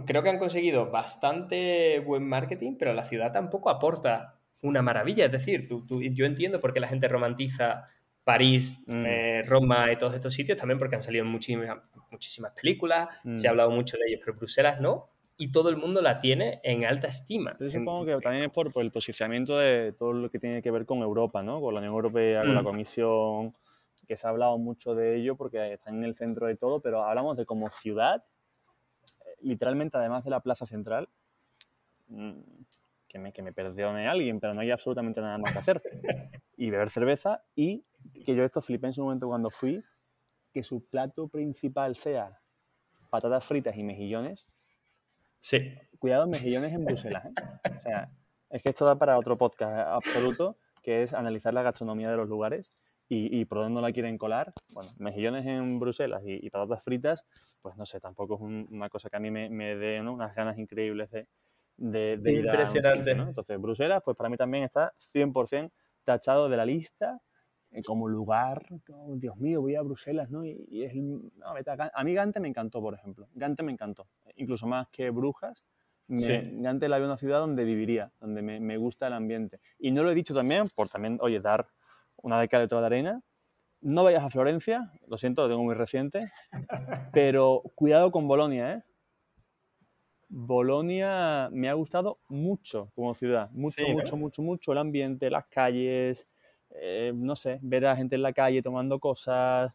creo 0.06 0.22
que 0.22 0.30
han 0.30 0.38
conseguido 0.38 0.90
bastante 0.90 2.00
buen 2.00 2.28
marketing, 2.28 2.76
pero 2.78 2.92
la 2.92 3.04
ciudad 3.04 3.32
tampoco 3.32 3.70
aporta 3.70 4.38
una 4.62 4.82
maravilla. 4.82 5.24
Es 5.26 5.32
decir, 5.32 5.66
tú- 5.66 5.84
tú- 5.86 6.00
yo 6.02 6.24
entiendo 6.26 6.60
por 6.60 6.72
qué 6.72 6.80
la 6.80 6.88
gente 6.88 7.08
romantiza 7.08 7.88
París, 8.24 8.84
Mm. 8.86 9.04
eh, 9.06 9.42
Roma 9.44 9.90
y 9.90 9.96
todos 9.96 10.14
estos 10.14 10.32
sitios, 10.32 10.56
también 10.56 10.78
porque 10.78 10.94
han 10.94 11.02
salido 11.02 11.24
muchísimas, 11.24 11.78
muchísimas 12.10 12.52
películas, 12.52 13.08
Mm. 13.24 13.34
se 13.34 13.48
ha 13.48 13.50
hablado 13.50 13.70
mucho 13.70 13.96
de 13.96 14.04
ellos, 14.08 14.20
pero 14.24 14.36
Bruselas 14.36 14.80
no, 14.80 15.08
y 15.36 15.50
todo 15.50 15.70
el 15.70 15.76
mundo 15.76 16.00
la 16.02 16.20
tiene 16.20 16.60
en 16.62 16.84
alta 16.84 17.08
estima. 17.08 17.56
Yo 17.58 17.68
supongo 17.68 18.04
que 18.06 18.16
también 18.18 18.44
es 18.44 18.50
por, 18.52 18.72
por 18.72 18.84
el 18.84 18.92
posicionamiento 18.92 19.58
de 19.58 19.92
todo 19.92 20.12
lo 20.12 20.30
que 20.30 20.38
tiene 20.38 20.62
que 20.62 20.70
ver 20.70 20.86
con 20.86 20.98
Europa, 20.98 21.42
¿no? 21.42 21.60
Con 21.60 21.74
la 21.74 21.80
Unión 21.80 21.94
Europea, 21.94 22.42
con 22.42 22.54
la 22.54 22.62
Mm. 22.62 22.66
Comisión, 22.66 23.52
que 24.06 24.16
se 24.16 24.26
ha 24.26 24.30
hablado 24.30 24.56
mucho 24.58 24.94
de 24.94 25.16
ello 25.16 25.34
porque 25.36 25.72
están 25.72 25.96
en 25.96 26.04
el 26.04 26.14
centro 26.14 26.46
de 26.46 26.54
todo, 26.56 26.80
pero 26.80 27.02
hablamos 27.02 27.36
de 27.36 27.44
como 27.46 27.68
ciudad, 27.70 28.22
literalmente 29.42 29.96
además 29.96 30.24
de 30.24 30.30
la 30.30 30.40
plaza 30.40 30.66
central, 30.66 31.08
mm, 32.08 32.40
que 33.08 33.18
me, 33.18 33.32
que 33.32 33.42
me 33.42 33.52
perdone 33.52 34.06
alguien, 34.06 34.40
pero 34.40 34.54
no 34.54 34.60
hay 34.60 34.70
absolutamente 34.70 35.20
nada 35.20 35.38
más 35.38 35.52
que 35.52 35.58
hacer. 35.58 35.82
Y 36.56 36.70
beber 36.70 36.90
cerveza 36.90 37.42
y 37.56 37.84
que 38.24 38.36
yo 38.36 38.44
esto 38.44 38.62
flipé 38.62 38.86
en 38.86 38.92
su 38.92 39.02
momento 39.02 39.26
cuando 39.26 39.50
fui, 39.50 39.82
que 40.52 40.62
su 40.62 40.84
plato 40.84 41.26
principal 41.26 41.96
sea 41.96 42.38
patatas 43.10 43.44
fritas 43.44 43.76
y 43.76 43.82
mejillones, 43.82 44.46
Sí, 45.42 45.74
cuidado, 45.98 46.28
mejillones 46.28 46.72
en 46.72 46.84
Bruselas. 46.84 47.24
¿eh? 47.26 47.32
O 47.64 47.82
sea, 47.82 48.12
es 48.48 48.62
que 48.62 48.68
esto 48.68 48.84
da 48.84 48.96
para 48.96 49.18
otro 49.18 49.34
podcast 49.34 49.88
absoluto, 49.88 50.56
que 50.84 51.02
es 51.02 51.12
analizar 51.14 51.52
la 51.52 51.62
gastronomía 51.62 52.08
de 52.12 52.16
los 52.16 52.28
lugares 52.28 52.70
y, 53.14 53.40
y 53.40 53.44
por 53.44 53.58
dónde 53.58 53.74
no 53.74 53.80
la 53.82 53.92
quieren 53.92 54.16
colar. 54.16 54.54
Bueno, 54.74 54.90
mejillones 54.98 55.44
en 55.46 55.78
Bruselas 55.78 56.22
y, 56.24 56.44
y 56.46 56.50
patatas 56.50 56.82
fritas, 56.82 57.24
pues 57.60 57.76
no 57.76 57.84
sé, 57.84 58.00
tampoco 58.00 58.36
es 58.36 58.40
un- 58.40 58.66
una 58.70 58.88
cosa 58.88 59.10
que 59.10 59.16
a 59.16 59.20
mí 59.20 59.30
me, 59.30 59.50
me 59.50 59.76
dé 59.76 60.00
¿no? 60.02 60.14
unas 60.14 60.34
ganas 60.34 60.58
increíbles 60.58 61.10
de, 61.10 61.28
de, 61.76 62.16
de 62.18 62.32
ir 62.32 62.48
a 62.50 62.78
Impresionante. 62.78 62.94
sitio, 62.94 63.16
¿no? 63.16 63.24
Entonces, 63.28 63.60
Bruselas, 63.60 64.02
pues 64.04 64.16
para 64.16 64.30
mí 64.30 64.36
también 64.36 64.64
está 64.64 64.92
100% 65.12 65.74
tachado 66.04 66.48
de 66.48 66.56
la 66.56 66.64
lista 66.64 67.20
eh, 67.70 67.82
como 67.82 68.08
lugar, 68.08 68.66
como, 68.86 69.16
Dios 69.16 69.36
mío, 69.36 69.60
voy 69.60 69.74
a 69.76 69.82
Bruselas, 69.82 70.30
¿no? 70.30 70.44
Y, 70.44 70.64
y 70.68 70.84
es, 70.84 70.94
no, 70.94 71.32
a 71.94 72.04
mí 72.04 72.14
Gante 72.14 72.40
me 72.40 72.48
encantó, 72.48 72.80
por 72.80 72.94
ejemplo. 72.94 73.28
Gante 73.34 73.62
me 73.62 73.72
encantó, 73.72 74.08
incluso 74.36 74.66
más 74.66 74.88
que 74.90 75.10
Brujas. 75.10 75.62
Me, 76.08 76.42
Sí. 76.42 76.62
Gante 76.62 76.88
la 76.88 76.98
veo 76.98 77.06
una 77.06 77.16
ciudad 77.16 77.38
donde 77.40 77.64
viviría, 77.64 78.12
donde 78.20 78.42
me, 78.42 78.58
me 78.60 78.76
gusta 78.76 79.06
el 79.06 79.12
ambiente. 79.14 79.60
Y 79.78 79.90
no 79.92 80.02
lo 80.02 80.10
he 80.10 80.14
dicho 80.14 80.34
también 80.34 80.68
por 80.70 80.88
también, 80.88 81.16
oye, 81.20 81.40
dar 81.40 81.68
una 82.22 82.40
década 82.40 82.62
de 82.62 82.68
toda 82.68 82.80
la 82.82 82.86
arena. 82.88 83.22
No 83.82 84.04
vayas 84.04 84.24
a 84.24 84.30
Florencia, 84.30 84.92
lo 85.08 85.18
siento, 85.18 85.42
lo 85.42 85.48
tengo 85.50 85.64
muy 85.64 85.74
reciente, 85.74 86.32
pero 87.12 87.62
cuidado 87.76 88.12
con 88.12 88.28
Bolonia, 88.28 88.74
¿eh? 88.74 88.82
Bolonia 90.28 91.48
me 91.52 91.68
ha 91.68 91.74
gustado 91.74 92.18
mucho 92.28 92.90
como 92.94 93.14
ciudad, 93.14 93.50
mucho, 93.52 93.84
Sí, 93.84 93.94
¿no? 93.94 93.94
mucho, 93.94 94.16
mucho, 94.16 94.42
mucho 94.42 94.72
el 94.72 94.78
ambiente, 94.78 95.28
las 95.30 95.46
calles, 95.46 96.26
eh, 96.70 97.12
no 97.14 97.36
sé, 97.36 97.58
ver 97.62 97.84
a 97.86 97.90
la 97.90 97.96
gente 97.96 98.16
en 98.16 98.22
la 98.22 98.32
calle 98.32 98.62
tomando 98.62 98.98
cosas. 98.98 99.72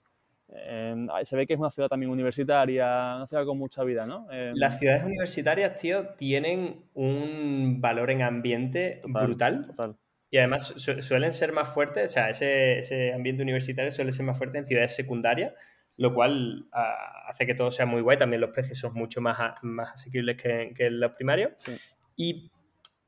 eh, 0.50 0.96
se 1.24 1.36
ve 1.36 1.46
que 1.46 1.54
es 1.54 1.60
una 1.60 1.70
ciudad 1.72 1.90
también 1.90 2.12
universitaria, 2.12 3.16
una 3.18 3.28
ciudad 3.28 3.46
con 3.46 3.58
mucha 3.58 3.84
vida, 3.84 4.06
¿no? 4.08 4.28
Eh, 4.32 4.56
Las 4.56 4.80
ciudades 4.80 5.04
universitarias, 5.04 5.76
tío, 5.76 6.10
tienen 6.16 6.90
un 6.94 7.80
valor 7.82 8.10
en 8.12 8.22
ambiente 8.24 9.02
total, 9.02 9.26
brutal 9.28 9.66
total. 9.68 9.98
Y 10.30 10.38
además 10.38 10.68
su- 10.68 11.02
suelen 11.02 11.34
ser 11.34 11.52
más 11.54 11.74
fuertes, 11.74 12.12
o 12.12 12.14
sea, 12.14 12.30
ese, 12.30 12.80
ese 12.80 13.14
ambiente 13.14 13.44
universitario 13.44 13.92
suele 13.92 14.12
ser 14.12 14.26
más 14.26 14.38
fuerte 14.38 14.58
en 14.58 14.66
ciudades 14.66 14.96
secundarias, 14.96 15.54
lo 15.98 16.14
cual 16.14 16.68
ah, 16.74 17.28
hace 17.30 17.46
que 17.46 17.54
todo 17.56 17.72
sea 17.72 17.86
muy 17.86 18.02
guay. 18.02 18.18
También 18.18 18.42
los 18.42 18.52
precios 18.52 18.78
son 18.78 18.94
mucho 18.94 19.22
más, 19.22 19.40
a- 19.40 19.56
más 19.62 19.92
asequibles 19.94 20.36
que, 20.42 20.74
que 20.76 20.88
en 20.88 21.00
los 21.00 21.12
primarios. 21.14 21.54
Sí. 21.58 21.78
Y 22.18 22.52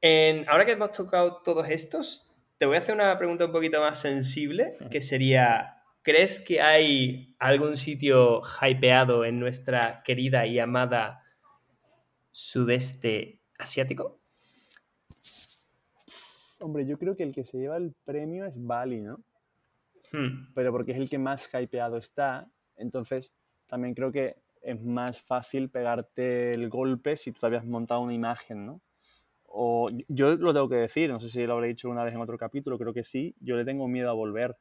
en- 0.02 0.48
ahora 0.48 0.66
que 0.66 0.72
hemos 0.74 0.92
tocado 0.94 1.42
todos 1.44 1.68
estos, 1.70 2.34
te 2.58 2.66
voy 2.66 2.76
a 2.78 2.80
hacer 2.80 2.96
una 2.96 3.18
pregunta 3.18 3.46
un 3.46 3.52
poquito 3.52 3.80
más 3.82 4.00
sensible, 4.00 4.78
que 4.90 5.02
sería, 5.02 5.76
¿crees 6.04 6.40
que 6.40 6.62
hay 6.62 7.36
algún 7.40 7.76
sitio 7.76 8.42
hypeado 8.62 9.26
en 9.26 9.40
nuestra 9.40 10.02
querida 10.04 10.46
y 10.46 10.60
amada 10.60 11.22
sudeste 12.32 13.42
asiático? 13.58 14.19
Hombre, 16.60 16.86
yo 16.86 16.98
creo 16.98 17.16
que 17.16 17.24
el 17.24 17.34
que 17.34 17.46
se 17.46 17.58
lleva 17.58 17.78
el 17.78 17.94
premio 18.06 18.46
es 18.46 18.56
Bali, 18.58 19.02
¿no? 19.02 19.24
Hmm, 20.12 20.54
Pero 20.54 20.72
porque 20.72 20.92
es 20.92 20.98
el 20.98 21.10
que 21.10 21.18
más 21.18 21.50
hypeado 21.54 21.98
está, 21.98 22.48
entonces 22.76 23.32
también 23.68 23.94
creo 23.94 24.12
que 24.12 24.36
es 24.62 24.82
más 24.82 25.22
fácil 25.22 25.70
pegarte 25.70 26.52
el 26.52 26.70
golpe 26.70 27.16
si 27.16 27.32
tú 27.32 27.40
te 27.42 27.48
habías 27.48 27.66
montado 27.66 28.02
una 28.02 28.14
imagen, 28.14 28.66
¿no? 28.66 28.82
o 29.50 29.90
yo 30.08 30.36
lo 30.36 30.54
tengo 30.54 30.70
que 30.70 30.76
decir, 30.76 31.10
no 31.10 31.20
sé 31.20 31.30
si 31.30 31.46
lo 31.46 31.54
habré 31.54 31.70
dicho 31.70 31.90
una 31.90 32.04
vez 32.04 32.14
en 32.14 32.22
otro 32.22 32.38
capítulo, 32.38 32.78
creo 32.78 32.94
que 32.94 33.04
sí, 33.04 33.36
yo 33.40 33.56
le 33.58 33.66
tengo 33.66 33.88
miedo 33.88 34.10
a 34.10 34.14
volver 34.14 34.58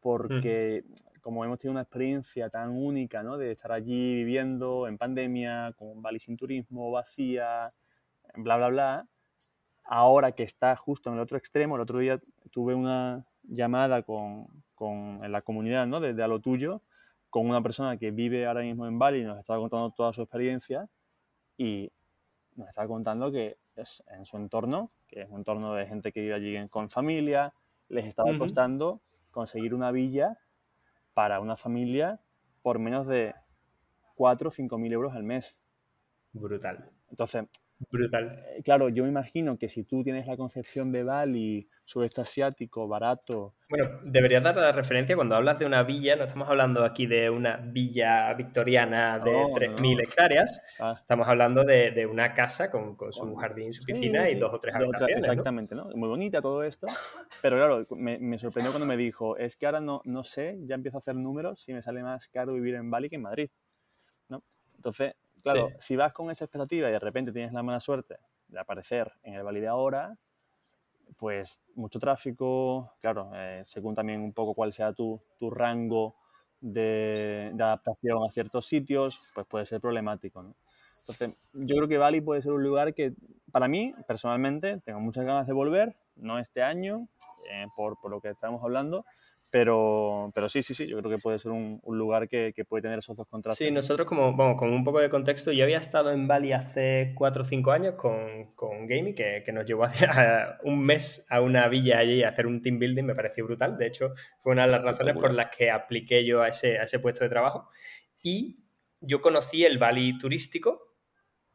porque 0.00 0.84
como 1.20 1.44
hemos 1.44 1.58
tenido 1.58 1.72
una 1.72 1.82
experiencia 1.82 2.50
tan 2.50 2.70
única, 2.70 3.22
¿no? 3.22 3.38
De 3.38 3.52
estar 3.52 3.72
allí 3.72 4.16
viviendo 4.16 4.88
en 4.88 4.98
pandemia, 4.98 5.72
con 5.76 6.02
Bali 6.02 6.18
sin 6.18 6.36
turismo, 6.36 6.90
vacía, 6.90 7.68
bla, 8.36 8.56
bla, 8.56 8.68
bla, 8.68 9.08
ahora 9.84 10.32
que 10.32 10.42
está 10.42 10.74
justo 10.76 11.10
en 11.10 11.16
el 11.16 11.22
otro 11.22 11.36
extremo, 11.36 11.76
el 11.76 11.82
otro 11.82 11.98
día 11.98 12.20
tuve 12.50 12.74
una 12.74 13.24
llamada 13.42 14.02
con, 14.02 14.46
con 14.74 15.24
en 15.24 15.32
la 15.32 15.42
comunidad, 15.42 15.86
¿no? 15.86 16.00
Desde 16.00 16.22
a 16.22 16.28
lo 16.28 16.40
tuyo, 16.40 16.82
con 17.30 17.48
una 17.48 17.60
persona 17.60 17.96
que 17.96 18.10
vive 18.10 18.46
ahora 18.46 18.62
mismo 18.62 18.86
en 18.86 18.98
Bali 18.98 19.20
y 19.20 19.24
nos 19.24 19.38
estaba 19.38 19.58
contando 19.58 19.90
toda 19.90 20.12
su 20.12 20.22
experiencia 20.22 20.88
y 21.56 21.90
nos 22.56 22.68
estaba 22.68 22.88
contando 22.88 23.32
que 23.32 23.56
es 23.76 24.02
en 24.08 24.26
su 24.26 24.36
entorno, 24.36 24.90
que 25.08 25.22
es 25.22 25.30
un 25.30 25.38
entorno 25.38 25.74
de 25.74 25.86
gente 25.86 26.12
que 26.12 26.20
vive 26.20 26.34
allí 26.34 26.68
con 26.68 26.88
familia, 26.88 27.54
les 27.88 28.06
estaba 28.06 28.36
costando 28.36 29.00
conseguir 29.30 29.74
una 29.74 29.90
villa 29.90 30.38
para 31.14 31.40
una 31.40 31.56
familia 31.56 32.20
por 32.62 32.78
menos 32.78 33.06
de 33.06 33.34
4 34.14 34.48
o 34.48 34.52
5 34.52 34.78
mil 34.78 34.92
euros 34.92 35.14
al 35.14 35.22
mes. 35.22 35.56
Brutal. 36.32 36.90
Entonces, 37.10 37.44
Brutal. 37.90 38.44
Eh, 38.48 38.62
claro, 38.62 38.88
yo 38.88 39.02
me 39.04 39.08
imagino 39.08 39.58
que 39.58 39.68
si 39.68 39.84
tú 39.84 40.02
tienes 40.02 40.26
la 40.26 40.36
concepción 40.36 40.92
de 40.92 41.02
Bali, 41.02 41.68
sudeste 41.84 42.20
asiático, 42.20 42.86
barato. 42.88 43.54
Bueno, 43.68 44.00
deberías 44.04 44.42
dar 44.42 44.56
la 44.56 44.72
referencia 44.72 45.16
cuando 45.16 45.34
hablas 45.34 45.58
de 45.58 45.66
una 45.66 45.82
villa, 45.82 46.16
no 46.16 46.24
estamos 46.24 46.48
hablando 46.48 46.84
aquí 46.84 47.06
de 47.06 47.30
una 47.30 47.56
villa 47.56 48.32
victoriana 48.34 49.18
de 49.18 49.30
3.000 49.30 50.02
hectáreas, 50.02 50.62
ah. 50.78 50.94
estamos 50.98 51.26
hablando 51.26 51.64
de, 51.64 52.06
una 52.06 52.34
casa 52.34 52.70
con, 52.70 52.96
su 53.10 53.34
jardín, 53.36 53.72
su 53.72 53.84
piscina 53.84 54.28
y 54.28 54.34
dos 54.34 54.52
o 54.52 54.60
tres 54.60 54.74
habitaciones. 54.74 55.26
Exactamente, 55.26 55.74
¿no? 55.74 55.88
Muy 55.94 56.08
bonita 56.08 56.42
todo 56.42 56.62
esto, 56.62 56.86
pero 57.40 57.56
claro, 57.56 57.86
me, 57.96 58.38
sorprendió 58.38 58.72
cuando 58.72 58.86
me 58.86 58.96
dijo, 58.96 59.36
es 59.36 59.56
que 59.56 59.66
ahora 59.66 59.80
no, 59.80 60.02
no 60.04 60.22
sé, 60.22 60.58
ya 60.64 60.74
empiezo 60.74 60.98
a 60.98 61.00
hacer 61.00 61.16
números 61.16 61.62
si 61.62 61.72
me 61.72 61.82
sale 61.82 62.02
más 62.02 62.28
caro 62.28 62.54
vivir 62.54 62.74
en 62.74 62.90
Bali 62.90 63.08
que 63.08 63.16
en 63.16 63.22
Madrid. 63.22 63.50
¿no? 64.28 64.42
Entonces, 64.76 65.14
Claro, 65.42 65.70
si 65.78 65.96
vas 65.96 66.14
con 66.14 66.30
esa 66.30 66.44
expectativa 66.44 66.88
y 66.88 66.92
de 66.92 66.98
repente 66.98 67.32
tienes 67.32 67.52
la 67.52 67.62
mala 67.62 67.80
suerte 67.80 68.18
de 68.48 68.60
aparecer 68.60 69.12
en 69.22 69.34
el 69.34 69.42
Valle 69.42 69.66
ahora, 69.66 70.16
pues 71.16 71.60
mucho 71.74 71.98
tráfico, 71.98 72.92
claro, 73.00 73.28
eh, 73.34 73.62
según 73.64 73.94
también 73.94 74.20
un 74.20 74.32
poco 74.32 74.54
cuál 74.54 74.72
sea 74.72 74.92
tu, 74.92 75.20
tu 75.38 75.50
rango 75.50 76.16
de, 76.60 77.50
de, 77.54 77.62
adaptación 77.62 78.24
a 78.24 78.30
ciertos 78.30 78.66
sitios, 78.66 79.30
pues 79.34 79.46
puede 79.46 79.66
ser 79.66 79.80
problemático. 79.80 80.42
¿no? 80.42 80.54
Entonces, 81.00 81.36
yo 81.52 81.76
creo 81.76 81.88
que 81.88 81.98
Bali 81.98 82.20
puede 82.20 82.42
ser 82.42 82.52
un 82.52 82.62
lugar 82.62 82.94
que, 82.94 83.12
para 83.50 83.66
mí, 83.66 83.94
personalmente, 84.06 84.80
tengo 84.84 85.00
muchas 85.00 85.24
ganas 85.24 85.46
de 85.46 85.52
volver, 85.52 85.96
no 86.16 86.38
este 86.38 86.62
año, 86.62 87.08
eh, 87.50 87.66
por, 87.76 88.00
por, 88.00 88.10
lo 88.10 88.20
que 88.20 88.28
estamos 88.28 88.62
hablando, 88.62 89.04
pero, 89.52 90.32
pero 90.34 90.48
sí, 90.48 90.62
sí, 90.62 90.72
sí, 90.72 90.86
yo 90.86 90.96
creo 90.96 91.10
que 91.10 91.18
puede 91.18 91.38
ser 91.38 91.52
un, 91.52 91.78
un 91.82 91.98
lugar 91.98 92.26
que, 92.26 92.54
que, 92.56 92.64
puede 92.64 92.80
tener 92.80 92.98
esos 92.98 93.14
dos 93.14 93.28
contrastes. 93.28 93.66
Sí, 93.66 93.70
nosotros 93.70 94.08
como, 94.08 94.32
bueno, 94.32 94.56
con 94.56 94.72
un 94.72 94.82
poco 94.82 94.98
de 94.98 95.10
contexto, 95.10 95.52
yo 95.52 95.62
había 95.64 95.76
estado 95.76 96.10
en 96.10 96.26
Bali 96.26 96.54
hace 96.54 97.12
4 97.14 97.42
o 97.42 97.44
5 97.44 97.70
años 97.70 97.94
con, 97.96 98.54
con 98.54 98.86
Gamey, 98.86 99.14
que, 99.14 99.42
que, 99.44 99.52
nos 99.52 99.66
llevó 99.66 99.84
un 100.64 100.82
mes 100.82 101.26
a 101.28 101.42
una 101.42 101.68
villa 101.68 101.98
allí 101.98 102.22
a 102.22 102.28
hacer 102.28 102.46
un 102.46 102.62
team 102.62 102.78
building, 102.78 103.04
me 103.04 103.14
pareció 103.14 103.44
brutal. 103.44 103.76
De 103.76 103.88
hecho, 103.88 104.14
fue 104.42 104.52
una 104.52 104.64
de 104.64 104.72
las 104.72 104.82
razones 104.82 105.14
por 105.16 105.34
las 105.34 105.54
que 105.54 105.70
apliqué 105.70 106.24
yo 106.24 106.40
a 106.40 106.48
ese, 106.48 106.78
a 106.78 106.84
ese 106.84 106.98
puesto 106.98 107.22
de 107.22 107.28
trabajo. 107.28 107.68
Y 108.22 108.64
yo 109.02 109.20
conocí 109.20 109.66
el 109.66 109.76
Bali 109.76 110.16
turístico, 110.16 110.91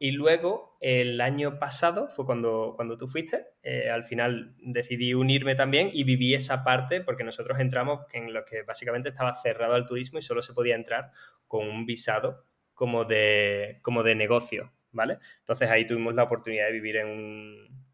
y 0.00 0.12
luego, 0.12 0.76
el 0.80 1.20
año 1.20 1.58
pasado, 1.58 2.08
fue 2.08 2.24
cuando, 2.24 2.74
cuando 2.76 2.96
tú 2.96 3.08
fuiste, 3.08 3.46
eh, 3.62 3.90
al 3.90 4.04
final 4.04 4.54
decidí 4.58 5.12
unirme 5.12 5.56
también 5.56 5.90
y 5.92 6.04
viví 6.04 6.34
esa 6.34 6.62
parte 6.62 7.00
porque 7.00 7.24
nosotros 7.24 7.58
entramos 7.58 8.06
en 8.12 8.32
lo 8.32 8.44
que 8.44 8.62
básicamente 8.62 9.08
estaba 9.08 9.34
cerrado 9.34 9.74
al 9.74 9.86
turismo 9.86 10.20
y 10.20 10.22
solo 10.22 10.40
se 10.40 10.52
podía 10.52 10.76
entrar 10.76 11.10
con 11.48 11.66
un 11.66 11.84
visado 11.84 12.46
como 12.74 13.04
de, 13.04 13.80
como 13.82 14.04
de 14.04 14.14
negocio, 14.14 14.72
¿vale? 14.92 15.18
Entonces 15.40 15.68
ahí 15.68 15.84
tuvimos 15.84 16.14
la 16.14 16.22
oportunidad 16.22 16.66
de 16.66 16.72
vivir 16.72 16.98
en 16.98 17.08
un, 17.08 17.84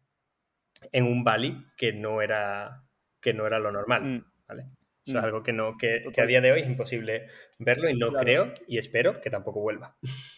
en 0.91 1.05
un 1.05 1.23
Bali 1.23 1.65
que 1.75 1.91
no 1.91 2.21
era, 2.21 2.83
que 3.19 3.33
no 3.33 3.47
era 3.47 3.57
lo 3.57 3.71
normal, 3.71 4.03
mm. 4.03 4.25
¿vale? 4.47 4.65
Eso 5.03 5.17
es 5.17 5.23
mm. 5.23 5.25
algo 5.25 5.41
que, 5.41 5.53
no, 5.53 5.75
que, 5.75 6.03
a 6.15 6.25
día 6.27 6.41
de 6.41 6.51
hoy 6.51 6.61
es 6.61 6.67
imposible 6.67 7.25
verlo 7.57 7.89
y 7.89 7.95
no 7.95 8.11
creo 8.11 8.51
y 8.67 8.77
espero 8.77 9.13
que 9.13 9.31
tampoco 9.31 9.59
vuelva. 9.61 9.97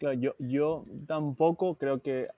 Claro, 0.00 0.14
yo, 0.14 0.34
yo 0.38 0.86
tampoco 1.06 1.74
creo 1.74 2.00
que 2.00 2.22
eh, 2.22 2.28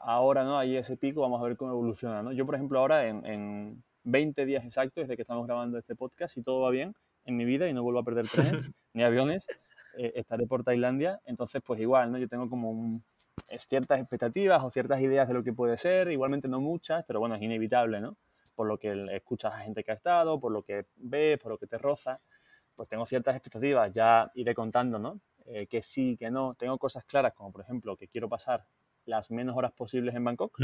ahora 0.00 0.42
no 0.42 0.58
hay 0.58 0.74
ese 0.74 0.96
pico, 0.96 1.20
vamos 1.20 1.38
a 1.42 1.44
ver 1.44 1.58
cómo 1.58 1.70
evoluciona. 1.72 2.22
¿no? 2.22 2.32
Yo, 2.32 2.46
por 2.46 2.54
ejemplo, 2.54 2.78
ahora 2.78 3.06
en, 3.06 3.26
en 3.26 3.84
20 4.04 4.46
días 4.46 4.64
exactos 4.64 5.02
desde 5.02 5.14
que 5.14 5.20
estamos 5.20 5.46
grabando 5.46 5.76
este 5.76 5.94
podcast, 5.94 6.34
si 6.34 6.42
todo 6.42 6.62
va 6.62 6.70
bien 6.70 6.94
en 7.26 7.36
mi 7.36 7.44
vida 7.44 7.68
y 7.68 7.74
no 7.74 7.82
vuelvo 7.82 8.00
a 8.00 8.04
perder 8.04 8.26
trenes 8.26 8.70
ni 8.94 9.02
aviones, 9.02 9.46
eh, 9.98 10.14
estaré 10.16 10.46
por 10.46 10.64
Tailandia. 10.64 11.20
Entonces, 11.26 11.60
pues 11.62 11.78
igual, 11.78 12.10
¿no? 12.10 12.16
Yo 12.16 12.26
tengo 12.26 12.48
como 12.48 12.70
un, 12.70 13.04
ciertas 13.58 14.00
expectativas 14.00 14.64
o 14.64 14.70
ciertas 14.70 15.02
ideas 15.02 15.28
de 15.28 15.34
lo 15.34 15.44
que 15.44 15.52
puede 15.52 15.76
ser, 15.76 16.10
igualmente 16.10 16.48
no 16.48 16.58
muchas, 16.62 17.04
pero 17.06 17.20
bueno, 17.20 17.34
es 17.34 17.42
inevitable, 17.42 18.00
¿no? 18.00 18.16
Por 18.54 18.66
lo 18.66 18.78
que 18.78 19.08
escuchas 19.12 19.52
a 19.52 19.58
gente 19.58 19.84
que 19.84 19.90
ha 19.90 19.94
estado, 19.94 20.40
por 20.40 20.52
lo 20.52 20.62
que 20.62 20.86
ves, 20.96 21.38
por 21.38 21.52
lo 21.52 21.58
que 21.58 21.66
te 21.66 21.76
roza, 21.76 22.18
pues 22.74 22.88
tengo 22.88 23.04
ciertas 23.04 23.34
expectativas, 23.34 23.92
ya 23.92 24.30
iré 24.34 24.54
contando, 24.54 24.98
¿no? 24.98 25.20
Eh, 25.50 25.66
que 25.66 25.82
sí, 25.82 26.16
que 26.18 26.30
no. 26.30 26.54
Tengo 26.54 26.78
cosas 26.78 27.04
claras, 27.04 27.32
como 27.34 27.52
por 27.52 27.62
ejemplo 27.62 27.96
que 27.96 28.08
quiero 28.08 28.28
pasar 28.28 28.66
las 29.06 29.30
menos 29.30 29.56
horas 29.56 29.72
posibles 29.72 30.14
en 30.14 30.22
Bangkok, 30.22 30.58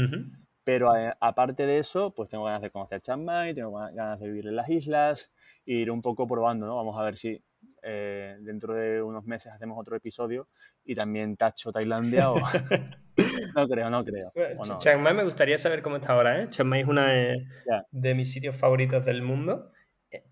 pero 0.63 0.95
eh, 0.95 1.11
aparte 1.19 1.65
de 1.65 1.79
eso, 1.79 2.13
pues 2.13 2.29
tengo 2.29 2.43
ganas 2.43 2.61
de 2.61 2.69
conocer 2.69 3.01
Chiang 3.01 3.23
Mai, 3.23 3.55
tengo 3.55 3.71
ganas 3.71 4.19
de 4.19 4.27
vivir 4.27 4.45
en 4.45 4.55
las 4.55 4.69
islas, 4.69 5.31
e 5.65 5.73
ir 5.73 5.89
un 5.89 5.99
poco 5.99 6.27
probando, 6.27 6.67
¿no? 6.67 6.75
Vamos 6.75 6.95
a 6.99 7.03
ver 7.03 7.17
si 7.17 7.41
eh, 7.81 8.37
dentro 8.41 8.75
de 8.75 9.01
unos 9.01 9.25
meses 9.25 9.51
hacemos 9.51 9.79
otro 9.79 9.95
episodio 9.95 10.45
y 10.83 10.93
también 10.93 11.35
tacho 11.37 11.71
Tailandia 11.71 12.29
o... 12.29 12.35
no 13.55 13.67
creo, 13.67 13.89
no 13.89 14.05
creo. 14.05 14.31
Chiang 14.77 15.01
Mai 15.01 15.15
me 15.15 15.23
gustaría 15.23 15.57
saber 15.57 15.81
cómo 15.81 15.95
está 15.95 16.13
ahora, 16.13 16.43
¿eh? 16.43 16.49
Chiang 16.49 16.67
Mai 16.67 16.81
es 16.81 16.87
uno 16.87 17.01
de, 17.01 17.47
de, 17.89 18.13
mis 18.13 18.31
sitios 18.31 18.55
favoritos 18.55 19.03
del 19.05 19.23
mundo, 19.23 19.71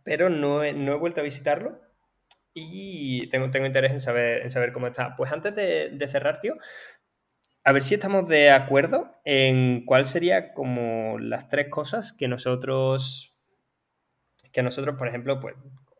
pero 0.03 0.29
no 0.29 0.59
no 0.59 0.93
he 0.93 0.97
vuelto 0.97 1.21
a 1.21 1.23
visitarlo 1.23 1.81
y 2.53 3.27
tengo, 3.29 3.49
tengo 3.49 3.65
interés 3.65 3.91
en 3.91 3.99
saber, 3.99 4.41
en 4.43 4.49
saber 4.49 4.73
cómo 4.73 4.87
está. 4.87 5.15
Pues 5.15 5.31
antes 5.31 5.55
de, 5.55 6.07
cerrar, 6.07 6.39
tío, 6.39 6.55
a 7.63 7.71
ver 7.71 7.81
si 7.81 7.95
estamos 7.95 8.27
de 8.27 8.51
acuerdo 8.51 9.19
en 9.25 9.85
cuál 9.85 10.05
sería 10.05 10.53
como 10.53 11.17
las 11.19 11.49
tres 11.49 11.69
cosas 11.69 12.13
que 12.13 12.27
nosotros, 12.27 13.37
que 14.51 14.63
nosotros, 14.63 14.95
por 14.97 15.07
ejemplo, 15.07 15.39
pues 15.39 15.55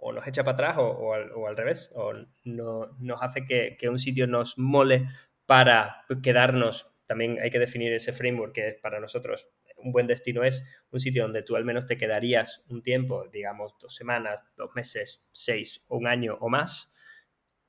o 0.06 0.12
nos 0.12 0.28
echa 0.28 0.44
para 0.44 0.56
atrás 0.56 0.76
o, 0.78 1.14
al, 1.14 1.58
revés, 1.58 1.92
o 1.96 2.12
no, 2.44 2.88
nos 3.00 3.22
hace 3.24 3.46
que, 3.46 3.78
que, 3.80 3.88
un 3.88 3.98
sitio 3.98 4.28
nos 4.28 4.58
mole 4.58 5.08
para 5.46 6.04
quedarnos. 6.22 6.94
También 7.08 7.40
hay 7.42 7.50
que 7.50 7.60
definir 7.60 7.94
ese 7.94 8.12
framework 8.12 8.54
que 8.54 8.68
es 8.68 8.76
para 8.82 9.00
nosotros 9.00 9.48
un 9.84 9.92
buen 9.92 10.08
destino 10.08 10.44
es 10.44 10.66
un 10.92 11.00
sitio 11.00 11.24
donde 11.24 11.44
tú 11.44 11.56
al 11.56 11.66
menos 11.66 11.86
te 11.86 11.98
quedarías 11.98 12.64
un 12.70 12.82
tiempo, 12.82 13.28
digamos 13.32 13.76
dos 13.80 13.96
semanas, 13.96 14.44
dos 14.56 14.72
meses, 14.76 15.24
seis, 15.32 15.84
un 15.88 16.08
año 16.08 16.38
o 16.40 16.50
más, 16.50 16.92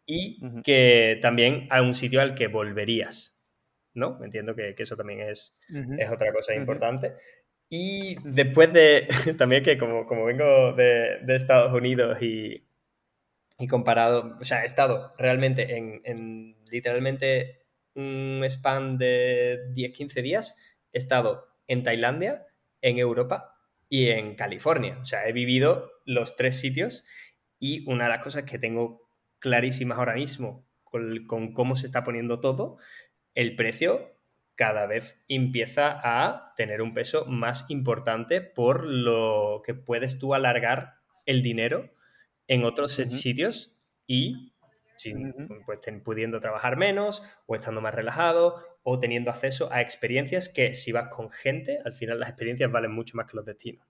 y 0.06 0.40
que 0.62 1.18
también 1.22 1.66
a 1.70 1.82
un 1.82 1.94
sitio 1.94 2.20
al 2.20 2.34
que 2.34 2.48
volverías, 2.48 3.36
¿no? 3.94 4.22
Entiendo 4.22 4.54
que, 4.54 4.74
eso 4.76 4.96
también 4.96 5.20
es, 5.20 5.56
es 5.98 6.10
otra 6.10 6.32
cosa 6.32 6.54
importante. 6.54 7.14
Y 7.68 8.16
después 8.22 8.72
de, 8.72 9.08
también 9.38 9.62
que 9.62 9.78
como, 9.78 10.06
como 10.06 10.26
vengo 10.26 10.72
de, 10.74 11.20
Estados 11.28 11.72
Unidos 11.72 12.18
y, 12.20 12.66
y, 13.58 13.66
comparado, 13.66 14.36
o 14.40 14.44
sea, 14.44 14.62
he 14.62 14.66
estado 14.66 15.14
realmente 15.18 15.76
en, 15.76 16.00
en 16.04 16.56
literalmente 16.66 17.64
un 17.94 18.42
span 18.48 18.98
de 18.98 19.70
10-15 19.74 20.22
días, 20.22 20.56
he 20.92 20.98
estado 20.98 21.53
en 21.66 21.82
Tailandia, 21.82 22.46
en 22.80 22.98
Europa 22.98 23.54
y 23.88 24.08
en 24.08 24.34
California. 24.34 24.98
O 25.00 25.04
sea, 25.04 25.26
he 25.28 25.32
vivido 25.32 25.90
los 26.04 26.36
tres 26.36 26.58
sitios 26.58 27.04
y 27.58 27.88
una 27.90 28.04
de 28.04 28.10
las 28.10 28.24
cosas 28.24 28.44
que 28.44 28.58
tengo 28.58 29.08
clarísimas 29.38 29.98
ahora 29.98 30.14
mismo 30.14 30.66
con, 31.26 31.52
cómo 31.52 31.76
se 31.76 31.86
está 31.86 32.04
poniendo 32.04 32.40
todo, 32.40 32.78
el 33.34 33.56
precio 33.56 34.16
cada 34.54 34.86
vez 34.86 35.22
empieza 35.28 36.00
a 36.02 36.54
tener 36.56 36.80
un 36.80 36.94
peso 36.94 37.26
más 37.26 37.66
importante 37.68 38.40
por 38.40 38.84
lo 38.84 39.62
que 39.64 39.74
puedes 39.74 40.18
tú 40.18 40.34
alargar 40.34 40.94
el 41.26 41.42
dinero 41.42 41.90
en 42.46 42.64
otros 42.64 42.92
sitios 42.92 43.74
y 44.06 44.52
sin, 44.96 45.34
pues, 45.66 45.80
pudiendo 46.04 46.38
trabajar 46.38 46.76
menos 46.76 47.24
o 47.46 47.56
estando 47.56 47.80
más 47.80 47.94
relajado 47.94 48.62
o 48.84 48.98
teniendo 49.00 49.30
acceso 49.30 49.72
a 49.72 49.80
experiencias 49.80 50.48
que 50.48 50.72
si 50.74 50.92
vas 50.92 51.08
con 51.08 51.30
gente, 51.30 51.78
al 51.84 51.94
final 51.94 52.20
las 52.20 52.28
experiencias 52.28 52.70
valen 52.70 52.92
mucho 52.92 53.16
más 53.16 53.26
que 53.26 53.36
los 53.36 53.44
destinos. 53.44 53.84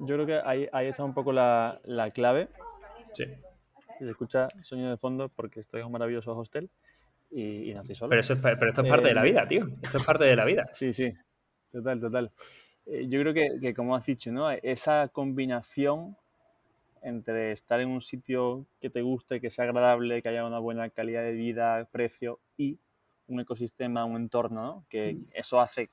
Yo 0.00 0.14
creo 0.14 0.26
que 0.26 0.40
ahí, 0.44 0.68
ahí 0.72 0.86
está 0.88 1.04
un 1.04 1.14
poco 1.14 1.32
la, 1.32 1.80
la 1.84 2.10
clave. 2.10 2.48
Sí. 3.12 3.24
Se 3.98 4.10
escucha 4.10 4.48
sueño 4.62 4.90
de 4.90 4.96
fondo 4.96 5.28
porque 5.28 5.60
estoy 5.60 5.80
en 5.80 5.86
un 5.86 5.92
maravilloso 5.92 6.36
hostel. 6.36 6.70
y, 7.30 7.72
no 7.74 7.82
estoy 7.82 7.94
solo. 7.94 8.08
Pero, 8.10 8.20
eso 8.20 8.32
es, 8.32 8.40
pero 8.40 8.68
esto 8.68 8.82
es 8.82 8.88
parte 8.88 9.08
de 9.08 9.14
la 9.14 9.22
eh, 9.22 9.30
vida, 9.30 9.46
tío. 9.46 9.68
Esto 9.82 9.98
es 9.98 10.04
parte 10.04 10.24
de 10.24 10.36
la 10.36 10.44
vida. 10.44 10.68
Sí, 10.72 10.94
sí, 10.94 11.10
total, 11.70 12.00
total. 12.00 12.30
Eh, 12.86 13.06
yo 13.08 13.20
creo 13.20 13.34
que, 13.34 13.58
que, 13.60 13.74
como 13.74 13.94
has 13.94 14.06
dicho, 14.06 14.32
¿no? 14.32 14.50
esa 14.50 15.08
combinación 15.08 16.16
entre 17.02 17.52
estar 17.52 17.80
en 17.80 17.88
un 17.88 18.00
sitio 18.00 18.66
que 18.80 18.88
te 18.88 19.02
guste, 19.02 19.40
que 19.40 19.50
sea 19.50 19.64
agradable, 19.64 20.22
que 20.22 20.28
haya 20.30 20.46
una 20.46 20.58
buena 20.58 20.88
calidad 20.90 21.22
de 21.22 21.32
vida, 21.32 21.86
precio 21.90 22.40
y 22.56 22.78
un 23.28 23.40
ecosistema, 23.40 24.04
un 24.04 24.16
entorno, 24.16 24.62
¿no? 24.62 24.84
que 24.88 25.16
eso 25.34 25.60
hace 25.60 25.88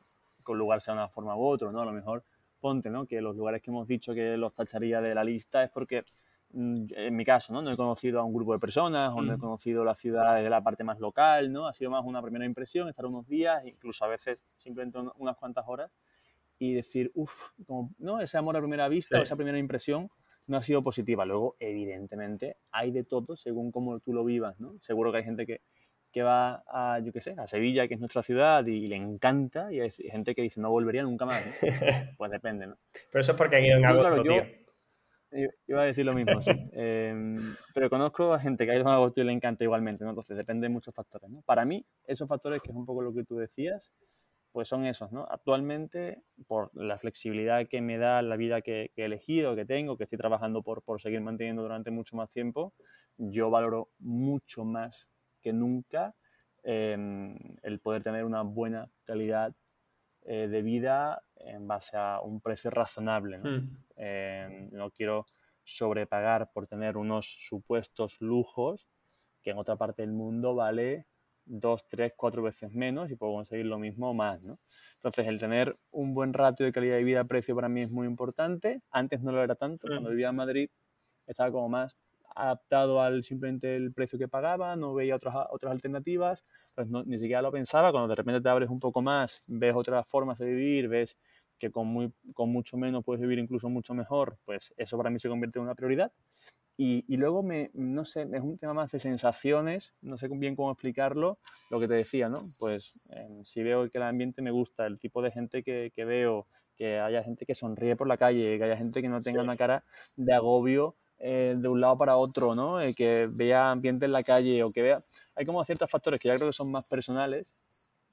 que 0.46 0.52
un 0.52 0.58
lugar 0.58 0.82
sea 0.82 0.94
de 0.94 1.00
una 1.00 1.10
forma 1.10 1.36
u 1.36 1.44
otra, 1.44 1.72
¿no? 1.72 1.82
A 1.82 1.86
lo 1.86 1.92
mejor 1.92 2.24
ponte, 2.60 2.90
¿no? 2.90 3.06
Que 3.06 3.22
los 3.22 3.36
lugares 3.36 3.62
que 3.62 3.72
hemos 3.72 3.88
dicho 3.88 4.14
que 4.14 4.38
los 4.38 4.54
tacharía 4.54 5.02
de 5.02 5.14
la 5.14 5.24
lista 5.24 5.64
es 5.64 5.70
porque, 5.72 6.04
mm, 6.52 6.86
en 6.96 7.16
mi 7.16 7.26
caso, 7.26 7.52
¿no? 7.52 7.62
No 7.62 7.72
he 7.72 7.76
conocido 7.76 8.20
a 8.20 8.24
un 8.24 8.34
grupo 8.34 8.54
de 8.54 8.60
personas 8.60 9.12
o 9.14 9.22
no 9.22 9.34
he 9.34 9.38
conocido 9.38 9.84
la 9.84 9.96
ciudad 9.96 10.36
de 10.36 10.50
la 10.50 10.64
parte 10.64 10.84
más 10.84 11.00
local, 11.00 11.52
¿no? 11.52 11.68
Ha 11.68 11.74
sido 11.74 11.92
más 11.92 12.06
una 12.06 12.22
primera 12.22 12.46
impresión, 12.46 12.88
estar 12.88 13.06
unos 13.06 13.28
días, 13.28 13.66
incluso 13.66 14.06
a 14.06 14.08
veces 14.08 14.40
simplemente 14.56 15.00
unas 15.18 15.36
cuantas 15.38 15.66
horas 15.68 15.92
y 16.58 16.74
decir, 16.74 17.12
uff, 17.16 17.52
¿no? 17.98 18.20
Ese 18.20 18.38
amor 18.38 18.56
a 18.56 18.60
primera 18.60 18.88
vista, 18.88 19.22
esa 19.22 19.36
primera 19.36 19.58
impresión 19.58 20.10
no 20.48 20.58
ha 20.58 20.62
sido 20.62 20.82
positiva. 20.84 21.26
Luego, 21.26 21.56
evidentemente, 21.60 22.58
hay 22.72 22.92
de 22.92 23.04
todo 23.04 23.36
según 23.36 23.72
cómo 23.72 24.00
tú 24.00 24.14
lo 24.14 24.24
vivas, 24.24 24.60
¿no? 24.60 24.76
Seguro 24.82 25.12
que 25.12 25.18
hay 25.20 25.24
gente 25.24 25.46
que, 25.46 25.62
que 26.16 26.24
va 26.24 26.63
a, 26.66 26.99
yo 26.99 27.11
qué 27.11 27.20
sé, 27.20 27.32
a 27.38 27.45
Sevilla, 27.45 27.89
que 27.89 27.95
es 27.95 27.99
nuestra 27.99 28.24
ciudad, 28.24 28.66
y 28.66 28.88
le 28.88 28.95
encanta, 28.95 29.70
y 29.74 29.82
hay 29.82 29.91
gente 29.91 30.34
que 30.34 30.43
dice, 30.43 30.61
no 30.61 30.70
volvería 30.72 31.03
nunca 31.03 31.26
más. 31.26 31.43
Pues 32.18 32.32
depende, 32.32 32.68
¿no? 32.68 32.78
Pero 33.11 33.20
eso 33.20 33.34
es 33.34 33.38
porque 33.38 33.57
han 33.57 33.66
ido 33.66 33.78
en 33.80 33.86
agosto, 33.86 34.24
tío. 34.24 34.41
Yo, 35.34 35.49
iba 35.68 35.82
a 35.82 35.86
decir 35.86 36.05
lo 36.05 36.13
mismo, 36.13 36.41
sí. 36.41 36.51
Em, 36.72 37.57
pero 37.74 37.89
conozco 37.89 38.34
a 38.34 38.39
gente 38.39 38.63
que 38.63 38.72
ha 38.72 38.76
ido 38.76 38.84
en 38.84 38.88
agosto 38.88 39.20
y 39.20 39.26
le 39.26 39.34
encanta 39.34 39.66
igualmente, 39.66 40.05
¿no? 40.05 40.11
Entonces 40.11 40.38
depende 40.38 40.68
de 40.68 40.70
muchos 40.70 40.95
factores, 40.95 41.30
¿no? 41.30 41.41
Para 41.41 41.66
mí, 41.66 41.86
esos 42.05 42.30
factores, 42.30 42.61
que 42.61 42.72
es 42.72 42.78
un 42.78 42.86
poco 42.86 43.01
lo 43.01 43.13
que 43.13 43.26
tú 43.26 43.36
decías, 43.36 43.91
pues 44.53 44.70
son 44.70 44.86
esos, 44.86 45.11
¿no? 45.11 45.28
Actualmente, 45.30 46.24
por 46.47 46.72
la 46.76 46.97
flexibilidad 46.97 47.68
que 47.68 47.82
me 47.82 47.97
da 47.97 48.22
la 48.22 48.38
vida 48.38 48.61
que, 48.61 48.93
he 48.95 49.03
elegido, 49.03 49.53
que 49.53 49.66
tengo, 49.66 49.97
que 49.97 50.05
estoy 50.05 50.18
trabajando 50.18 50.63
por, 50.63 50.82
por 50.82 51.01
seguir 51.01 51.20
manteniendo 51.20 51.63
durante 51.63 51.91
mucho 51.91 52.16
más 52.16 52.32
tiempo, 52.32 52.74
yo 53.18 53.49
valoro 53.49 53.89
mucho 53.99 54.63
más 54.63 55.09
que 55.46 55.54
nunca 55.54 56.16
em, 56.64 57.38
el 57.62 57.80
poder 57.80 58.02
tener 58.02 58.26
una 58.26 58.41
buena 58.41 58.89
calidad 59.04 59.54
eh, 60.24 60.48
de 60.48 60.62
vida 60.64 61.22
en 61.36 61.68
base 61.68 61.96
a 61.96 62.20
un 62.20 62.41
precio 62.41 62.72
razonable. 62.72 63.38
¿no? 63.38 63.52
Hmm. 63.52 63.78
Em, 63.96 64.70
no 64.72 64.89
quiero 64.89 65.28
sobrepagar 65.64 66.52
por 66.52 66.66
tener 66.66 66.98
unos 66.98 67.28
supuestos 67.48 68.20
lujos 68.22 68.88
que 69.43 69.52
en 69.52 69.60
otra 69.60 69.76
parte 69.76 70.02
del 70.02 70.14
mundo 70.14 70.56
vale 70.56 71.06
dos, 71.46 71.88
tres, 71.88 72.14
cuatro 72.18 72.41
veces 72.41 72.72
menos 72.72 73.12
y 73.12 73.16
puedo 73.16 73.34
conseguir 73.34 73.68
lo 73.68 73.78
mismo 73.78 74.10
o 74.10 74.14
más, 74.16 74.41
¿no? 74.41 74.56
Entonces, 74.96 75.28
el 75.28 75.39
tener 75.39 75.78
un 75.91 76.16
buen 76.16 76.34
ratio 76.34 76.66
de 76.66 76.72
calidad 76.72 76.96
de 76.96 77.04
vida-precio 77.04 77.54
para 77.54 77.70
mí 77.70 77.82
es 77.82 77.91
muy 77.91 78.08
importante. 78.08 78.82
Antes 78.89 79.22
no 79.22 79.32
lo 79.32 79.43
era 79.43 79.54
tanto. 79.54 79.88
Cuando 79.88 80.10
vivía 80.10 80.30
en 80.30 80.36
Madrid 80.38 80.70
estaba 81.28 81.52
como 81.52 81.70
más 81.70 81.96
adaptado 82.36 83.02
al 83.02 83.24
simplemente 83.24 83.76
el 83.76 83.94
precio 83.94 84.20
que 84.20 84.28
pagaba, 84.28 84.76
no 84.76 84.94
veía 84.94 85.16
otras, 85.16 85.36
otras 85.50 85.72
alternativas, 85.72 86.46
pues 86.76 86.88
ni 86.90 87.18
siquiera 87.18 87.42
lo 87.42 87.52
pensaba. 87.52 87.92
Cuando 87.92 88.10
de 88.10 88.16
repente 88.16 88.42
te 88.42 88.50
abres 88.50 88.70
un 88.70 88.80
poco 88.80 89.02
más, 89.02 89.42
ves 89.60 89.74
otras 89.74 90.08
formas 90.08 90.38
de 90.38 90.46
vivir, 90.46 90.88
ves 90.88 91.18
que 91.58 91.72
con, 91.72 91.88
muy, 91.88 92.12
con 92.34 92.50
mucho 92.50 92.78
menos 92.78 93.04
puedes 93.04 93.22
vivir 93.22 93.40
incluso 93.40 93.70
mucho 93.70 93.94
mejor, 93.94 94.38
pues 94.46 94.74
eso 94.78 94.98
para 94.98 95.10
mí 95.10 95.20
se 95.20 95.30
convierte 95.30 95.60
en 95.60 95.64
una 95.64 95.76
prioridad. 95.76 96.12
Y, 96.78 97.06
y, 97.08 97.16
luego, 97.16 97.42
me, 97.42 97.72
no 97.74 98.04
sé, 98.04 98.28
es 98.34 98.42
un 98.42 98.58
tema 98.58 98.74
más 98.74 98.92
de 98.92 99.00
sensaciones, 99.00 99.94
no 100.02 100.18
sé 100.18 100.28
bien 100.28 100.58
cómo 100.58 100.72
explicarlo, 100.72 101.40
lo 101.72 101.80
que 101.80 101.88
te 101.88 101.94
decía, 101.94 102.28
¿no? 102.28 102.40
Pues 102.60 103.10
em, 103.14 103.46
si 103.46 103.64
veo 103.64 103.90
que 103.90 103.98
el 103.98 104.04
ambiente 104.04 104.42
me 104.42 104.52
gusta, 104.52 104.86
el 104.86 105.00
tipo 105.00 105.22
de 105.22 105.32
gente 105.32 105.64
que, 105.64 105.94
que, 105.96 106.04
veo, 106.04 106.48
que 106.76 107.00
haya 107.00 107.24
gente 107.24 107.46
que 107.46 107.56
sonríe 107.56 107.96
por 107.96 108.10
la 108.10 108.18
calle, 108.18 108.58
que 108.58 108.64
haya 108.66 108.76
gente 108.76 109.02
que 109.02 109.08
no 109.08 109.22
tenga 109.22 109.42
una 109.42 109.56
cara 109.56 109.86
de 110.18 110.34
agobio 110.34 110.98
eh, 111.20 111.55
de 111.57 111.68
un 111.68 111.82
lado 111.82 111.97
para 111.97 112.18
otro, 112.18 112.55
¿no? 112.55 112.82
Eh, 112.82 112.93
que 112.93 113.28
vea 113.28 113.72
ambiente 113.72 114.05
en 114.05 114.11
la 114.11 114.24
calle 114.24 114.63
o 114.63 114.72
que 114.72 114.82
vea... 114.82 115.03
Hay 115.36 115.45
como 115.45 115.63
ciertos 115.66 115.89
factores 115.89 116.20
que 116.20 116.28
ya 116.28 116.36
creo 116.36 116.49
que 116.49 116.53
son 116.53 116.72
más 116.72 116.88
personales, 116.88 117.53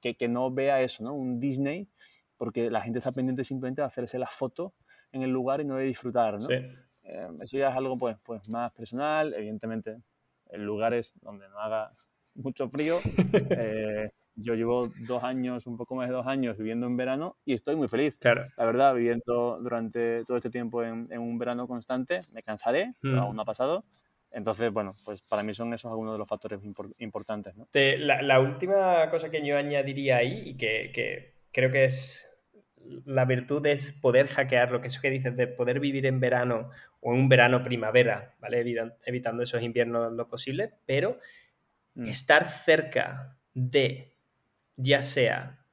que, 0.00 0.14
que 0.14 0.28
no 0.28 0.50
vea 0.50 0.82
eso, 0.82 1.04
¿no? 1.04 1.14
Un 1.14 1.38
Disney, 1.40 1.88
porque 2.36 2.70
la 2.70 2.80
gente 2.80 2.98
está 2.98 3.12
pendiente 3.12 3.44
simplemente 3.44 3.82
de 3.82 3.86
hacerse 3.86 4.18
la 4.18 4.28
foto 4.28 4.72
en 5.12 5.22
el 5.22 5.30
lugar 5.30 5.60
y 5.60 5.64
no 5.64 5.76
de 5.76 5.84
disfrutar, 5.84 6.34
¿no? 6.34 6.40
Sí. 6.40 6.54
Eh, 7.04 7.28
eso 7.40 7.58
ya 7.58 7.70
es 7.70 7.76
algo 7.76 7.96
pues, 7.96 8.16
pues 8.24 8.48
más 8.48 8.72
personal, 8.72 9.34
evidentemente 9.34 10.00
en 10.50 10.64
lugares 10.64 11.12
donde 11.20 11.48
no 11.48 11.58
haga 11.58 11.92
mucho 12.34 12.68
frío. 12.68 12.98
Eh, 13.50 14.10
yo 14.34 14.54
llevo 14.54 14.90
dos 15.06 15.22
años, 15.24 15.66
un 15.66 15.76
poco 15.76 15.94
más 15.94 16.08
de 16.08 16.14
dos 16.14 16.26
años 16.26 16.56
viviendo 16.56 16.86
en 16.86 16.96
verano 16.96 17.36
y 17.44 17.54
estoy 17.54 17.76
muy 17.76 17.88
feliz. 17.88 18.18
Claro. 18.18 18.42
La 18.56 18.64
verdad, 18.64 18.94
viviendo 18.94 19.56
durante 19.62 20.24
todo 20.24 20.36
este 20.36 20.50
tiempo 20.50 20.82
en, 20.82 21.06
un 21.18 21.38
verano 21.38 21.66
constante, 21.66 22.20
me 22.34 22.42
cansaré, 22.42 22.92
pero 23.00 23.16
mm. 23.16 23.18
aún 23.18 23.36
no 23.36 23.42
ha 23.42 23.46
pasado. 23.46 23.84
Entonces, 24.34 24.72
bueno, 24.72 24.92
pues 25.04 25.20
para 25.22 25.42
mí 25.42 25.52
son 25.52 25.74
esos 25.74 25.90
algunos 25.90 26.14
de 26.14 26.18
los 26.18 26.28
factores 26.28 26.60
importantes. 26.98 27.54
¿no? 27.54 27.68
la, 27.72 28.22
la, 28.22 28.40
última 28.40 29.10
cosa 29.10 29.30
que 29.30 29.46
yo 29.46 29.58
añadiría 29.58 30.16
ahí 30.16 30.50
y 30.50 30.56
que, 30.56 30.90
que 30.92 31.34
creo 31.52 31.70
que 31.70 31.84
es 31.84 32.28
la 33.04 33.24
virtud 33.24 33.64
es 33.66 33.92
poder 33.92 34.26
hackear 34.28 34.72
lo 34.72 34.80
que 34.80 34.88
eso 34.88 35.00
que 35.00 35.10
dices 35.10 35.36
de 35.36 35.46
poder 35.46 35.80
vivir 35.80 36.06
en 36.06 36.20
verano 36.20 36.70
o 37.00 37.12
en 37.12 37.20
un 37.20 37.28
verano 37.28 37.62
primavera, 37.62 38.34
¿vale? 38.40 38.64
Evitando 39.04 39.42
esos 39.42 39.62
inviernos 39.62 40.12
lo 40.12 40.28
posible, 40.28 40.72
pero 40.86 41.18
mm. 41.94 42.06
estar 42.06 42.48
cerca 42.48 43.36
de, 43.54 44.11
ya 44.76 45.02
sea, 45.02 45.64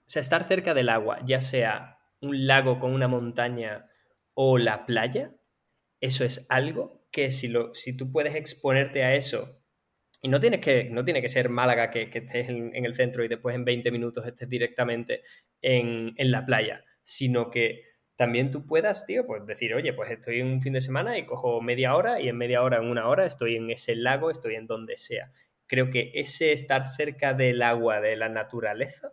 o 0.00 0.10
sea, 0.10 0.20
estar 0.20 0.44
cerca 0.44 0.74
del 0.74 0.88
agua, 0.88 1.20
ya 1.24 1.40
sea 1.40 1.98
un 2.20 2.46
lago 2.46 2.80
con 2.80 2.92
una 2.92 3.08
montaña 3.08 3.86
o 4.34 4.58
la 4.58 4.84
playa, 4.84 5.34
eso 6.00 6.24
es 6.24 6.46
algo 6.48 7.06
que 7.10 7.30
si, 7.30 7.48
lo, 7.48 7.74
si 7.74 7.96
tú 7.96 8.12
puedes 8.12 8.34
exponerte 8.34 9.02
a 9.02 9.14
eso 9.14 9.58
y 10.20 10.28
no, 10.28 10.40
tienes 10.40 10.60
que, 10.60 10.84
no 10.90 11.04
tiene 11.04 11.22
que 11.22 11.28
ser 11.28 11.48
Málaga 11.48 11.90
que, 11.90 12.10
estés 12.12 12.48
en, 12.48 12.72
el 12.74 12.94
centro 12.94 13.24
y 13.24 13.28
después 13.28 13.54
en 13.54 13.64
20 13.64 13.90
minutos 13.92 14.26
estés 14.26 14.48
directamente 14.48 15.22
en, 15.62 16.14
la 16.16 16.44
playa, 16.44 16.84
sino 17.02 17.50
que 17.50 17.84
también 18.16 18.50
tú 18.50 18.66
puedas, 18.66 19.06
tío, 19.06 19.26
pues 19.26 19.46
decir, 19.46 19.74
oye, 19.74 19.92
pues 19.92 20.10
estoy 20.10 20.40
en 20.40 20.48
un 20.48 20.60
fin 20.60 20.72
de 20.72 20.80
semana 20.80 21.16
y 21.16 21.24
cojo 21.24 21.60
media 21.60 21.94
hora 21.94 22.20
y 22.20 22.28
en 22.28 22.36
media 22.36 22.62
hora, 22.62 22.78
en 22.78 22.90
una 22.90 23.06
hora, 23.08 23.26
estoy 23.26 23.54
en 23.54 23.70
ese 23.70 23.94
lago, 23.94 24.30
estoy 24.30 24.56
en 24.56 24.66
donde 24.66 24.96
sea. 24.96 25.30
Creo 25.68 25.90
que 25.90 26.10
ese 26.14 26.52
estar 26.52 26.82
cerca 26.92 27.34
del 27.34 27.62
agua, 27.62 28.00
de 28.00 28.16
la 28.16 28.28
naturaleza, 28.28 29.12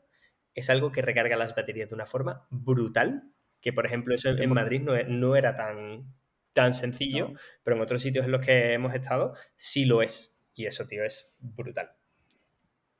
es 0.56 0.72
algo 0.72 0.92
que 0.92 1.04
recarga 1.04 1.36
las 1.36 1.54
baterías 1.54 1.90
de 1.90 1.96
una 1.96 2.08
forma 2.08 2.48
brutal, 2.50 3.32
que 3.62 3.74
por 3.74 3.86
ejemplo 3.86 4.16
eso 4.16 4.30
en 4.30 4.54
Madrid 4.54 4.82
no, 4.82 4.94
no 5.04 5.36
era 5.36 5.56
tan, 5.56 6.12
tan 6.54 6.74
sencillo, 6.74 7.34
pero 7.64 7.76
en 7.76 7.84
otros 7.84 8.02
sitios 8.02 8.26
en 8.26 8.32
los 8.32 8.44
que 8.44 8.74
hemos 8.74 8.96
estado 8.96 9.36
sí 9.56 9.86
lo 9.86 10.02
es. 10.02 10.36
Y 10.56 10.66
eso, 10.66 10.88
tío, 10.88 11.04
es 11.04 11.36
brutal. 11.40 11.92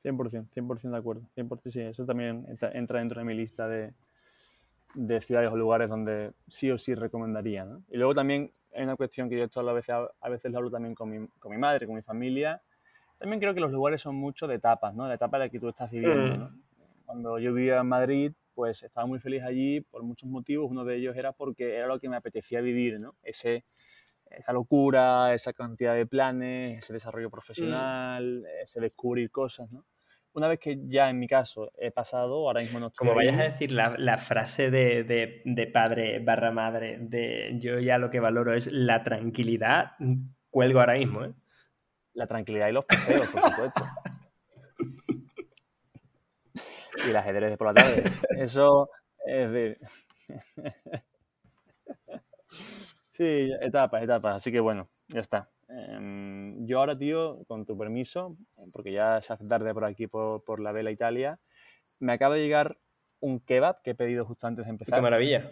100%, 0.04 0.50
100% 0.50 0.90
de 0.90 0.96
acuerdo. 0.96 1.28
100%, 1.34 1.70
sí, 1.70 1.80
eso 1.80 2.04
también 2.04 2.46
entra 2.48 2.98
dentro 3.00 3.18
de 3.18 3.24
mi 3.24 3.34
lista 3.34 3.66
de, 3.66 3.94
de 4.96 5.20
ciudades 5.20 5.50
o 5.52 5.56
lugares 5.56 5.88
donde 5.88 6.32
sí 6.46 6.70
o 6.70 6.78
sí 6.78 6.94
recomendaría. 6.94 7.64
¿no? 7.64 7.82
Y 7.88 7.98
luego 7.98 8.14
también 8.14 8.50
hay 8.74 8.84
una 8.84 8.96
cuestión 8.96 9.28
que 9.28 9.36
yo 9.36 9.72
veces, 9.72 9.94
a 10.20 10.28
veces 10.28 10.50
lo 10.50 10.58
hablo 10.58 10.70
también 10.70 10.94
con 10.94 11.10
mi, 11.10 11.28
con 11.38 11.52
mi, 11.52 11.58
madre, 11.58 11.86
con 11.86 11.94
mi 11.94 12.02
familia. 12.02 12.62
También 13.18 13.40
creo 13.40 13.54
que 13.54 13.60
los 13.60 13.72
lugares 13.72 14.02
son 14.02 14.16
mucho 14.16 14.46
de 14.46 14.56
etapas, 14.56 14.94
¿no? 14.94 15.08
La 15.08 15.14
etapa 15.14 15.36
en 15.38 15.42
la 15.44 15.48
que 15.48 15.58
tú 15.58 15.68
estás 15.68 15.90
viviendo. 15.90 16.36
¿no? 16.36 16.50
Cuando 17.04 17.38
yo 17.38 17.54
vivía 17.54 17.80
en 17.80 17.86
Madrid, 17.86 18.32
pues 18.54 18.82
estaba 18.82 19.06
muy 19.06 19.18
feliz 19.18 19.42
allí 19.42 19.80
por 19.80 20.02
muchos 20.02 20.28
motivos. 20.28 20.70
Uno 20.70 20.84
de 20.84 20.96
ellos 20.96 21.16
era 21.16 21.32
porque 21.32 21.76
era 21.76 21.86
lo 21.86 21.98
que 21.98 22.08
me 22.08 22.16
apetecía 22.16 22.60
vivir, 22.60 23.00
¿no? 23.00 23.08
Ese, 23.22 23.64
esa 24.30 24.52
locura, 24.52 25.32
esa 25.34 25.52
cantidad 25.52 25.94
de 25.94 26.06
planes, 26.06 26.78
ese 26.78 26.92
desarrollo 26.92 27.30
profesional, 27.30 28.42
mm. 28.42 28.62
ese 28.62 28.80
descubrir 28.80 29.30
cosas, 29.30 29.72
¿no? 29.72 29.84
Una 30.32 30.48
vez 30.48 30.58
que 30.60 30.78
ya 30.88 31.08
en 31.08 31.18
mi 31.18 31.26
caso 31.26 31.72
he 31.78 31.90
pasado, 31.90 32.46
ahora 32.46 32.60
mismo 32.60 32.78
no 32.78 32.90
Como 32.90 33.14
vayas 33.14 33.38
a 33.38 33.44
decir 33.44 33.72
la, 33.72 34.18
frase 34.18 34.70
de, 34.70 35.70
padre 35.72 36.18
barra 36.18 36.52
madre 36.52 36.98
de 37.00 37.56
yo 37.58 37.78
ya 37.78 37.96
lo 37.96 38.10
que 38.10 38.20
valoro 38.20 38.52
es 38.52 38.70
la 38.70 39.02
tranquilidad, 39.02 39.92
cuelgo 40.50 40.80
ahora 40.80 40.98
mismo, 40.98 41.24
¿eh? 41.24 41.32
La 42.16 42.26
tranquilidad 42.26 42.68
y 42.68 42.72
los 42.72 42.84
paseos, 42.86 43.28
por 43.28 43.42
supuesto. 43.42 43.84
y 47.06 47.12
las 47.12 47.22
ajedrez 47.22 47.50
de 47.50 47.56
por 47.58 47.66
la 47.68 47.74
tarde. 47.74 48.04
Eso 48.38 48.88
es 49.26 49.50
de... 49.52 49.78
Sí, 53.12 53.50
etapas, 53.60 54.02
etapas. 54.02 54.36
Así 54.36 54.50
que 54.50 54.60
bueno, 54.60 54.88
ya 55.08 55.20
está. 55.20 55.50
Em, 55.68 56.66
yo 56.66 56.78
ahora, 56.80 56.96
tío, 56.98 57.44
con 57.46 57.64
tu 57.64 57.76
permiso, 57.76 58.36
porque 58.72 58.92
ya 58.92 59.20
se 59.22 59.32
hace 59.32 59.46
tarde 59.46 59.72
por 59.74 59.84
aquí, 59.84 60.06
por, 60.06 60.60
la 60.60 60.72
Vela 60.72 60.90
Italia, 60.90 61.38
me 62.00 62.12
acaba 62.12 62.34
de 62.34 62.42
llegar 62.42 62.78
un 63.20 63.40
kebab 63.40 63.82
que 63.82 63.90
he 63.90 63.94
pedido 63.94 64.24
justo 64.24 64.46
antes 64.46 64.64
de 64.64 64.70
empezar. 64.70 64.98
¡Qué 64.98 65.02
maravilla! 65.02 65.50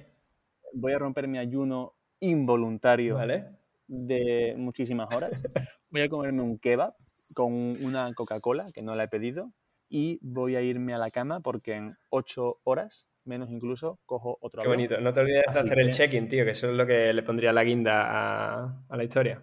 Voy 0.72 0.92
a 0.92 0.98
romper 0.98 1.28
mi 1.28 1.38
ayuno 1.38 1.94
involuntario 2.20 3.18
de 3.86 4.54
muchísimas 4.56 5.14
horas. 5.14 5.30
Voy 5.94 6.02
a 6.02 6.08
comerme 6.08 6.42
un 6.42 6.58
kebab 6.58 6.92
con 7.34 7.52
una 7.52 8.12
Coca-Cola, 8.14 8.72
que 8.74 8.82
no 8.82 8.96
la 8.96 9.04
he 9.04 9.08
pedido, 9.08 9.52
y 9.88 10.18
voy 10.22 10.56
a 10.56 10.60
irme 10.60 10.92
a 10.92 10.98
la 10.98 11.08
cama 11.08 11.38
porque 11.38 11.74
en 11.74 11.92
ocho 12.10 12.56
horas, 12.64 13.06
menos 13.24 13.48
incluso, 13.48 14.00
cojo 14.04 14.36
otro 14.40 14.62
Qué 14.62 14.66
bonito. 14.66 15.00
No 15.00 15.12
te 15.12 15.20
olvides 15.20 15.44
de 15.52 15.60
hacer 15.60 15.78
el 15.78 15.92
check-in, 15.92 16.28
tío, 16.28 16.44
que 16.44 16.50
eso 16.50 16.68
es 16.68 16.74
lo 16.74 16.84
que 16.84 17.12
le 17.12 17.22
pondría 17.22 17.52
la 17.52 17.62
guinda 17.62 18.06
a, 18.10 18.84
a 18.88 18.96
la 18.96 19.04
historia. 19.04 19.40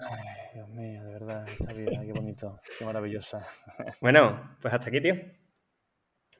Ay, 0.00 0.24
Dios 0.54 0.68
mío, 0.70 1.04
de 1.04 1.12
verdad, 1.12 1.44
esta 1.48 1.72
vida, 1.72 2.04
qué 2.04 2.12
bonito, 2.12 2.58
qué 2.76 2.84
maravillosa. 2.84 3.46
Bueno, 4.00 4.56
pues 4.60 4.74
hasta 4.74 4.88
aquí, 4.88 5.00
tío. 5.00 5.14